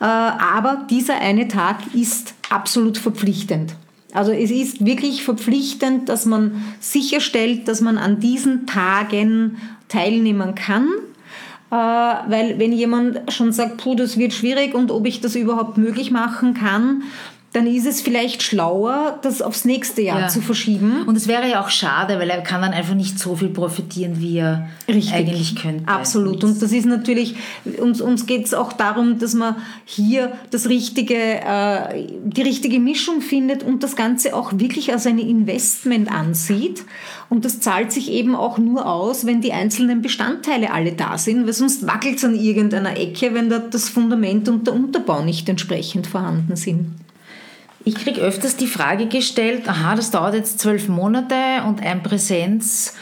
Äh, 0.00 0.04
aber 0.04 0.86
dieser 0.90 1.20
eine 1.20 1.48
Tag 1.48 1.94
ist 1.94 2.34
absolut 2.50 2.98
verpflichtend. 2.98 3.74
Also 4.12 4.30
es 4.30 4.50
ist 4.50 4.84
wirklich 4.84 5.24
verpflichtend, 5.24 6.08
dass 6.08 6.24
man 6.24 6.62
sicherstellt, 6.78 7.66
dass 7.66 7.80
man 7.80 7.98
an 7.98 8.20
diesen 8.20 8.64
Tagen 8.66 9.56
teilnehmen 9.88 10.54
kann. 10.54 10.88
weil 11.68 12.60
wenn 12.60 12.70
jemand 12.70 13.32
schon 13.32 13.50
sagt, 13.50 13.78
puh, 13.78 13.96
das 13.96 14.16
wird 14.16 14.32
schwierig 14.32 14.74
und 14.74 14.92
ob 14.92 15.04
ich 15.06 15.20
das 15.20 15.34
überhaupt 15.34 15.78
möglich 15.78 16.12
machen 16.12 16.54
kann, 16.54 17.02
dann 17.54 17.68
ist 17.68 17.86
es 17.86 18.00
vielleicht 18.00 18.42
schlauer, 18.42 19.20
das 19.22 19.40
aufs 19.40 19.64
nächste 19.64 20.02
Jahr 20.02 20.22
ja. 20.22 20.28
zu 20.28 20.40
verschieben. 20.40 21.04
Und 21.06 21.16
es 21.16 21.28
wäre 21.28 21.48
ja 21.48 21.64
auch 21.64 21.70
schade, 21.70 22.18
weil 22.18 22.28
er 22.28 22.42
kann 22.42 22.62
dann 22.62 22.72
einfach 22.72 22.96
nicht 22.96 23.16
so 23.16 23.36
viel 23.36 23.48
profitieren, 23.48 24.20
wie 24.20 24.38
er 24.38 24.68
Richtig. 24.88 25.14
eigentlich 25.14 25.54
könnte. 25.54 25.86
Absolut. 25.86 26.42
Und 26.42 26.60
das 26.60 26.72
ist 26.72 26.84
natürlich, 26.84 27.36
uns, 27.78 28.00
uns 28.00 28.26
geht 28.26 28.46
es 28.46 28.54
auch 28.54 28.72
darum, 28.72 29.20
dass 29.20 29.34
man 29.34 29.54
hier 29.84 30.32
das 30.50 30.68
richtige, 30.68 31.14
äh, 31.14 32.08
die 32.24 32.42
richtige 32.42 32.80
Mischung 32.80 33.20
findet 33.20 33.62
und 33.62 33.84
das 33.84 33.94
Ganze 33.94 34.34
auch 34.34 34.50
wirklich 34.54 34.92
als 34.92 35.06
ein 35.06 35.20
Investment 35.20 36.10
ansieht. 36.10 36.82
Und 37.30 37.44
das 37.44 37.60
zahlt 37.60 37.92
sich 37.92 38.10
eben 38.10 38.34
auch 38.34 38.58
nur 38.58 38.84
aus, 38.90 39.26
wenn 39.26 39.40
die 39.40 39.52
einzelnen 39.52 40.02
Bestandteile 40.02 40.72
alle 40.72 40.90
da 40.90 41.18
sind, 41.18 41.46
weil 41.46 41.52
sonst 41.52 41.86
wackelt 41.86 42.16
es 42.16 42.24
an 42.24 42.34
irgendeiner 42.34 42.98
Ecke, 42.98 43.32
wenn 43.32 43.48
da 43.48 43.60
das 43.60 43.88
Fundament 43.88 44.48
und 44.48 44.66
der 44.66 44.74
Unterbau 44.74 45.22
nicht 45.22 45.48
entsprechend 45.48 46.08
vorhanden 46.08 46.56
sind. 46.56 47.03
Ich 47.86 47.96
kriege 47.96 48.22
öfters 48.22 48.56
die 48.56 48.66
Frage 48.66 49.08
gestellt, 49.08 49.68
aha, 49.68 49.94
das 49.94 50.10
dauert 50.10 50.34
jetzt 50.34 50.58
zwölf 50.58 50.88
Monate 50.88 51.34
und 51.66 51.82
ein 51.82 52.02
Präsenz, 52.02 52.94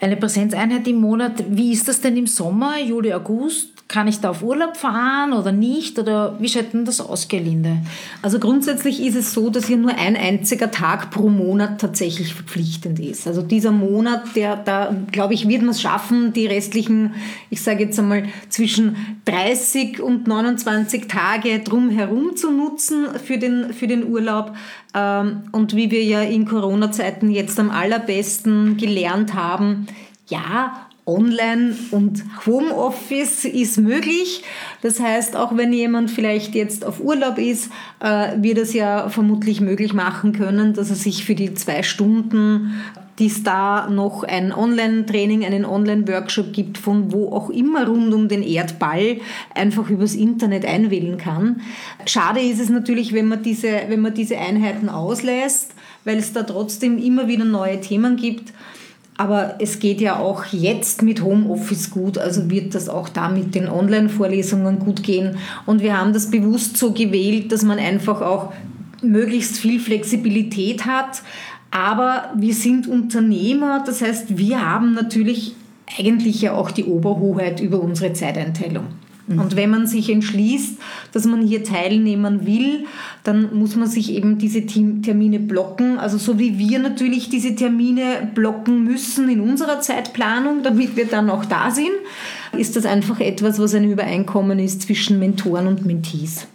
eine 0.00 0.16
Präsenzeinheit 0.16 0.88
im 0.88 0.96
Monat. 0.96 1.44
Wie 1.48 1.72
ist 1.72 1.88
das 1.88 2.00
denn 2.00 2.16
im 2.16 2.26
Sommer, 2.26 2.78
Juli, 2.78 3.12
August? 3.12 3.79
Kann 3.90 4.06
ich 4.06 4.20
da 4.20 4.30
auf 4.30 4.44
Urlaub 4.44 4.76
fahren 4.76 5.32
oder 5.32 5.50
nicht? 5.50 5.98
Oder 5.98 6.36
wie 6.38 6.48
schaut 6.48 6.72
denn 6.72 6.84
das 6.84 7.00
aus, 7.00 7.26
Gelinde? 7.26 7.78
Also 8.22 8.38
grundsätzlich 8.38 9.02
ist 9.02 9.16
es 9.16 9.32
so, 9.32 9.50
dass 9.50 9.66
hier 9.66 9.78
nur 9.78 9.90
ein 9.90 10.16
einziger 10.16 10.70
Tag 10.70 11.10
pro 11.10 11.28
Monat 11.28 11.80
tatsächlich 11.80 12.32
verpflichtend 12.32 13.00
ist. 13.00 13.26
Also 13.26 13.42
dieser 13.42 13.72
Monat, 13.72 14.36
der 14.36 14.54
da, 14.54 14.94
glaube 15.10 15.34
ich, 15.34 15.48
wird 15.48 15.62
man 15.62 15.70
es 15.70 15.80
schaffen, 15.80 16.32
die 16.32 16.46
restlichen, 16.46 17.14
ich 17.50 17.62
sage 17.62 17.82
jetzt 17.82 17.98
einmal, 17.98 18.26
zwischen 18.48 18.94
30 19.24 20.00
und 20.00 20.28
29 20.28 21.08
Tage 21.08 21.58
drumherum 21.58 22.36
zu 22.36 22.52
nutzen 22.52 23.08
für 23.24 23.38
den, 23.38 23.72
für 23.72 23.88
den 23.88 24.06
Urlaub. 24.06 24.54
Ähm, 24.94 25.42
und 25.50 25.74
wie 25.74 25.90
wir 25.90 26.04
ja 26.04 26.22
in 26.22 26.46
Corona-Zeiten 26.46 27.28
jetzt 27.28 27.58
am 27.58 27.70
allerbesten 27.70 28.76
gelernt 28.76 29.34
haben, 29.34 29.88
ja, 30.28 30.86
Online- 31.10 31.74
und 31.90 32.24
Homeoffice 32.46 33.44
ist 33.44 33.78
möglich. 33.78 34.42
Das 34.82 35.00
heißt, 35.00 35.36
auch 35.36 35.56
wenn 35.56 35.72
jemand 35.72 36.10
vielleicht 36.10 36.54
jetzt 36.54 36.84
auf 36.84 37.00
Urlaub 37.00 37.38
ist, 37.38 37.70
äh, 38.00 38.36
wird 38.36 38.58
es 38.58 38.72
ja 38.72 39.08
vermutlich 39.08 39.60
möglich 39.60 39.92
machen 39.92 40.32
können, 40.32 40.74
dass 40.74 40.90
er 40.90 40.96
sich 40.96 41.24
für 41.24 41.34
die 41.34 41.54
zwei 41.54 41.82
Stunden, 41.82 42.74
die 43.18 43.26
es 43.26 43.42
da 43.42 43.88
noch 43.90 44.22
ein 44.24 44.52
Online-Training, 44.52 45.44
einen 45.44 45.66
Online-Workshop 45.66 46.54
gibt, 46.54 46.78
von 46.78 47.12
wo 47.12 47.32
auch 47.32 47.50
immer 47.50 47.86
rund 47.86 48.14
um 48.14 48.28
den 48.28 48.42
Erdball, 48.42 49.18
einfach 49.54 49.90
übers 49.90 50.14
Internet 50.14 50.64
einwählen 50.64 51.18
kann. 51.18 51.60
Schade 52.06 52.40
ist 52.40 52.60
es 52.60 52.70
natürlich, 52.70 53.12
wenn 53.12 53.28
man 53.28 53.42
diese, 53.42 53.68
wenn 53.88 54.00
man 54.00 54.14
diese 54.14 54.38
Einheiten 54.38 54.88
auslässt, 54.88 55.74
weil 56.04 56.16
es 56.16 56.32
da 56.32 56.44
trotzdem 56.44 56.96
immer 56.96 57.28
wieder 57.28 57.44
neue 57.44 57.80
Themen 57.80 58.16
gibt. 58.16 58.54
Aber 59.20 59.56
es 59.58 59.80
geht 59.80 60.00
ja 60.00 60.18
auch 60.18 60.46
jetzt 60.46 61.02
mit 61.02 61.22
Homeoffice 61.22 61.90
gut, 61.90 62.16
also 62.16 62.48
wird 62.48 62.74
das 62.74 62.88
auch 62.88 63.06
da 63.10 63.28
mit 63.28 63.54
den 63.54 63.68
Online-Vorlesungen 63.68 64.78
gut 64.78 65.02
gehen. 65.02 65.36
Und 65.66 65.82
wir 65.82 65.98
haben 65.98 66.14
das 66.14 66.30
bewusst 66.30 66.78
so 66.78 66.92
gewählt, 66.92 67.52
dass 67.52 67.62
man 67.62 67.78
einfach 67.78 68.22
auch 68.22 68.50
möglichst 69.02 69.58
viel 69.58 69.78
Flexibilität 69.78 70.86
hat. 70.86 71.20
Aber 71.70 72.30
wir 72.34 72.54
sind 72.54 72.88
Unternehmer, 72.88 73.84
das 73.84 74.00
heißt, 74.00 74.38
wir 74.38 74.66
haben 74.66 74.94
natürlich 74.94 75.54
eigentlich 75.98 76.40
ja 76.40 76.54
auch 76.54 76.70
die 76.70 76.84
Oberhoheit 76.86 77.60
über 77.60 77.78
unsere 77.78 78.14
Zeiteinteilung. 78.14 78.86
Mhm. 79.30 79.38
Und 79.38 79.56
wenn 79.56 79.70
man 79.70 79.86
sich 79.86 80.10
entschließt, 80.10 80.78
dass 81.12 81.24
man 81.24 81.42
hier 81.46 81.64
teilnehmen 81.64 82.46
will, 82.46 82.86
dann 83.22 83.54
muss 83.54 83.76
man 83.76 83.88
sich 83.88 84.12
eben 84.12 84.38
diese 84.38 84.66
Termine 84.66 85.38
blocken. 85.38 85.98
Also 85.98 86.18
so 86.18 86.38
wie 86.38 86.58
wir 86.58 86.78
natürlich 86.80 87.28
diese 87.28 87.54
Termine 87.54 88.30
blocken 88.34 88.84
müssen 88.84 89.28
in 89.28 89.40
unserer 89.40 89.80
Zeitplanung, 89.80 90.62
damit 90.62 90.96
wir 90.96 91.06
dann 91.06 91.30
auch 91.30 91.44
da 91.44 91.70
sind, 91.70 91.90
ist 92.56 92.76
das 92.76 92.84
einfach 92.84 93.20
etwas, 93.20 93.58
was 93.58 93.74
ein 93.74 93.90
Übereinkommen 93.90 94.58
ist 94.58 94.82
zwischen 94.82 95.18
Mentoren 95.18 95.66
und 95.68 95.86
Mentees. 95.86 96.46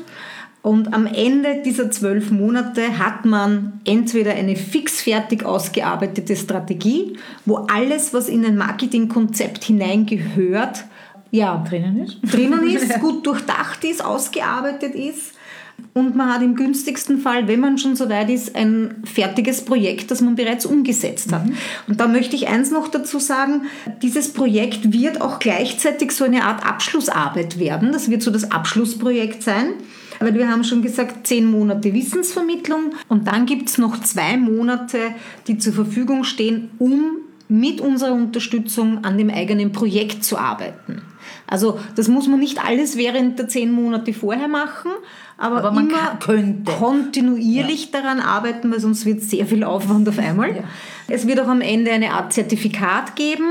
Und 0.62 0.94
am 0.96 1.06
Ende 1.06 1.62
dieser 1.64 1.92
zwölf 1.92 2.32
Monate 2.32 2.98
hat 2.98 3.24
man 3.24 3.82
entweder 3.86 4.34
eine 4.34 4.56
fixfertig 4.56 5.46
ausgearbeitete 5.46 6.36
Strategie, 6.36 7.18
wo 7.46 7.68
alles, 7.72 8.16
was 8.16 8.28
in 8.28 8.44
ein 8.44 8.58
Marketingkonzept 8.58 9.64
hineingehört, 9.64 10.86
ja, 11.32 11.64
drinnen 11.68 12.04
ist. 12.04 12.18
Drinnen 12.24 12.68
ist, 12.68 13.00
gut 13.02 13.26
durchdacht 13.26 13.84
ist, 13.84 14.04
ausgearbeitet 14.04 14.96
ist. 14.96 15.34
Und 15.94 16.16
man 16.16 16.34
hat 16.34 16.42
im 16.42 16.56
günstigsten 16.56 17.20
Fall, 17.20 17.48
wenn 17.48 17.60
man 17.60 17.78
schon 17.78 17.96
so 17.96 18.10
weit 18.10 18.30
ist, 18.30 18.56
ein 18.56 19.04
fertiges 19.06 19.64
Projekt, 19.64 20.12
das 20.12 20.22
man 20.22 20.36
bereits 20.36 20.66
umgesetzt 20.66 21.32
hat. 21.32 21.46
Mhm. 21.46 21.58
Und 21.88 22.00
da 22.00 22.08
möchte 22.08 22.36
ich 22.36 22.48
eins 22.48 22.72
noch 22.72 22.88
dazu 22.88 23.20
sagen, 23.20 23.64
dieses 24.02 24.34
Projekt 24.34 24.92
wird 24.92 25.22
auch 25.22 25.40
gleichzeitig 25.40 26.12
so 26.12 26.26
eine 26.26 26.44
Art 26.44 26.66
Abschlussarbeit 26.66 27.60
werden. 27.60 27.92
Das 27.92 28.10
wird 28.10 28.24
so 28.24 28.32
das 28.32 28.52
Abschlussprojekt 28.52 29.44
sein. 29.44 29.74
Weil 30.20 30.34
wir 30.34 30.50
haben 30.50 30.64
schon 30.64 30.82
gesagt, 30.82 31.28
zehn 31.28 31.46
Monate 31.46 31.94
Wissensvermittlung 31.94 32.94
und 33.10 33.28
dann 33.28 33.46
gibt 33.46 33.68
es 33.68 33.78
noch 33.78 34.00
zwei 34.00 34.38
Monate, 34.38 34.98
die 35.48 35.58
zur 35.58 35.74
Verfügung 35.74 36.24
stehen, 36.24 36.70
um 36.80 37.18
mit 37.50 37.82
unserer 37.82 38.14
Unterstützung 38.14 39.04
an 39.04 39.18
dem 39.18 39.30
eigenen 39.30 39.74
Projekt 39.74 40.24
zu 40.24 40.38
arbeiten. 40.38 41.02
Also 41.48 41.80
das 41.96 42.08
muss 42.08 42.28
man 42.28 42.40
nicht 42.40 42.64
alles 42.66 42.98
während 42.98 43.38
der 43.38 43.48
zehn 43.48 43.72
Monate 43.72 44.14
vorher 44.14 44.48
machen, 44.48 44.92
aber, 45.38 45.58
aber 45.58 45.72
man 45.72 45.90
immer 45.90 46.18
könnte. 46.20 46.72
kontinuierlich 46.72 47.92
ja. 47.92 48.02
daran 48.02 48.20
arbeiten, 48.20 48.72
weil 48.72 48.80
sonst 48.80 49.06
wird 49.06 49.22
sehr 49.22 49.46
viel 49.46 49.64
Aufwand 49.64 50.08
auf 50.10 50.18
einmal. 50.18 50.56
Ja. 50.56 50.64
Es 51.08 51.28
wird 51.28 51.40
auch 51.40 51.48
am 51.48 51.62
Ende 51.62 51.92
eine 51.92 52.14
Art 52.14 52.34
Zertifikat 52.34 53.16
geben. 53.16 53.48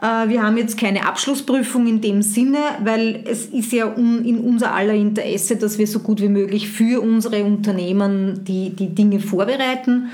Äh, 0.00 0.28
wir 0.28 0.42
haben 0.42 0.56
jetzt 0.56 0.78
keine 0.78 1.06
Abschlussprüfung 1.06 1.86
in 1.86 2.00
dem 2.00 2.22
Sinne, 2.22 2.58
weil 2.82 3.24
es 3.26 3.46
ist 3.46 3.72
ja 3.72 3.86
in 3.86 4.38
unser 4.38 4.72
aller 4.72 4.94
Interesse, 4.94 5.56
dass 5.56 5.78
wir 5.78 5.86
so 5.86 5.98
gut 5.98 6.22
wie 6.22 6.28
möglich 6.28 6.70
für 6.70 7.02
unsere 7.02 7.44
Unternehmen 7.44 8.44
die, 8.44 8.70
die 8.70 8.94
Dinge 8.94 9.20
vorbereiten. 9.20 10.10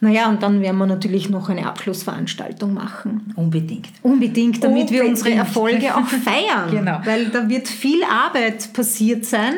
Naja, 0.00 0.28
und 0.28 0.42
dann 0.42 0.60
werden 0.60 0.78
wir 0.78 0.86
natürlich 0.86 1.28
noch 1.28 1.48
eine 1.48 1.66
Abschlussveranstaltung 1.66 2.72
machen. 2.72 3.32
Unbedingt. 3.34 3.88
Unbedingt, 4.02 4.62
damit 4.62 4.82
Unbedingt. 4.82 4.90
wir 4.90 5.08
unsere 5.08 5.32
Erfolge 5.32 5.96
auch 5.96 6.06
feiern. 6.06 6.70
genau. 6.70 7.00
Weil 7.04 7.26
da 7.26 7.48
wird 7.48 7.66
viel 7.66 8.02
Arbeit 8.04 8.72
passiert 8.72 9.24
sein 9.24 9.54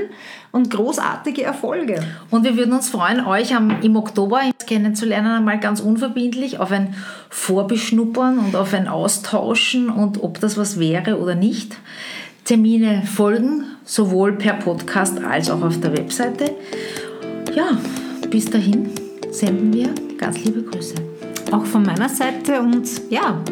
und 0.50 0.70
großartige 0.70 1.42
Erfolge. 1.42 2.02
Und 2.30 2.44
wir 2.44 2.56
würden 2.56 2.72
uns 2.72 2.88
freuen, 2.88 3.24
euch 3.24 3.54
am, 3.54 3.82
im 3.82 3.96
Oktober 3.96 4.40
kennenzulernen, 4.66 5.32
einmal 5.32 5.60
ganz 5.60 5.80
unverbindlich 5.80 6.58
auf 6.58 6.72
ein 6.72 6.94
Vorbeschnuppern 7.28 8.38
und 8.38 8.56
auf 8.56 8.72
ein 8.72 8.88
Austauschen 8.88 9.90
und 9.90 10.22
ob 10.22 10.40
das 10.40 10.56
was 10.56 10.78
wäre 10.80 11.20
oder 11.20 11.34
nicht. 11.34 11.76
Termine 12.44 13.02
folgen, 13.04 13.64
sowohl 13.84 14.32
per 14.32 14.54
Podcast 14.54 15.22
als 15.22 15.50
auch 15.50 15.62
auf 15.62 15.78
der 15.80 15.96
Webseite. 15.96 16.52
Ja, 17.54 17.78
bis 18.30 18.46
dahin 18.46 18.90
senden 19.30 19.72
wir 19.72 19.88
ganz 20.18 20.42
liebe 20.44 20.62
Grüße. 20.62 20.94
Auch 21.52 21.64
von 21.64 21.82
meiner 21.82 22.08
Seite 22.08 22.60
und 22.60 22.88
ja, 23.10 23.42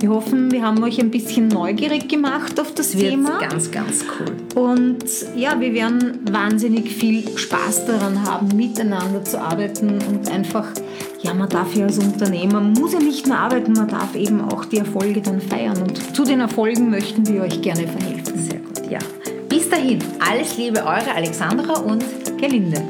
wir 0.00 0.10
hoffen, 0.10 0.50
wir 0.50 0.62
haben 0.62 0.82
euch 0.82 0.98
ein 1.00 1.10
bisschen 1.10 1.48
neugierig 1.48 2.08
gemacht 2.08 2.58
auf 2.58 2.74
das, 2.74 2.92
das 2.92 2.98
wird 2.98 3.12
Thema. 3.12 3.38
Ganz, 3.38 3.70
ganz 3.70 4.04
cool. 4.18 4.60
Und 4.60 5.04
ja, 5.36 5.60
wir 5.60 5.72
werden 5.72 6.18
wahnsinnig 6.30 6.90
viel 6.90 7.38
Spaß 7.38 7.86
daran 7.86 8.24
haben, 8.24 8.56
miteinander 8.56 9.24
zu 9.24 9.40
arbeiten 9.40 9.98
und 10.08 10.28
einfach 10.30 10.66
ja, 11.24 11.32
man 11.32 11.48
darf 11.48 11.74
ja 11.74 11.86
als 11.86 11.98
Unternehmer, 11.98 12.60
man 12.60 12.72
muss 12.74 12.92
ja 12.92 12.98
nicht 12.98 13.26
nur 13.26 13.36
arbeiten, 13.36 13.72
man 13.72 13.88
darf 13.88 14.14
eben 14.14 14.42
auch 14.42 14.66
die 14.66 14.76
Erfolge 14.78 15.22
dann 15.22 15.40
feiern. 15.40 15.80
Und 15.80 16.14
zu 16.14 16.22
den 16.24 16.40
Erfolgen 16.40 16.90
möchten 16.90 17.26
wir 17.26 17.42
euch 17.42 17.62
gerne 17.62 17.88
verhelfen. 17.88 18.38
Sehr 18.38 18.58
gut, 18.58 18.90
ja. 18.90 18.98
Bis 19.48 19.70
dahin, 19.70 20.00
alles 20.20 20.58
Liebe, 20.58 20.80
eure 20.80 21.14
Alexandra 21.14 21.80
und 21.80 22.04
Gelinde. 22.38 22.82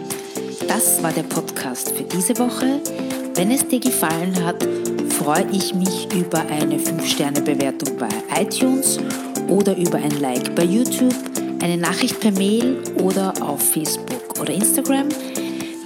Das 0.69 1.03
war 1.03 1.13
der 1.13 1.23
Podcast 1.23 1.91
für 1.91 2.05
diese 2.05 2.39
Woche. 2.39 2.81
Wenn 3.35 3.51
es 3.51 3.67
dir 3.67 3.81
gefallen 3.81 4.45
hat, 4.45 4.67
freue 5.11 5.47
ich 5.53 5.75
mich 5.75 6.09
über 6.15 6.41
eine 6.41 6.79
5-Sterne-Bewertung 6.79 7.97
bei 7.97 8.09
iTunes 8.41 8.99
oder 9.49 9.77
über 9.77 9.99
ein 9.99 10.21
Like 10.21 10.55
bei 10.55 10.65
YouTube, 10.65 11.15
eine 11.63 11.77
Nachricht 11.77 12.21
per 12.21 12.33
Mail 12.33 12.79
oder 13.03 13.33
auf 13.41 13.63
Facebook 13.63 14.41
oder 14.41 14.53
Instagram. 14.53 15.09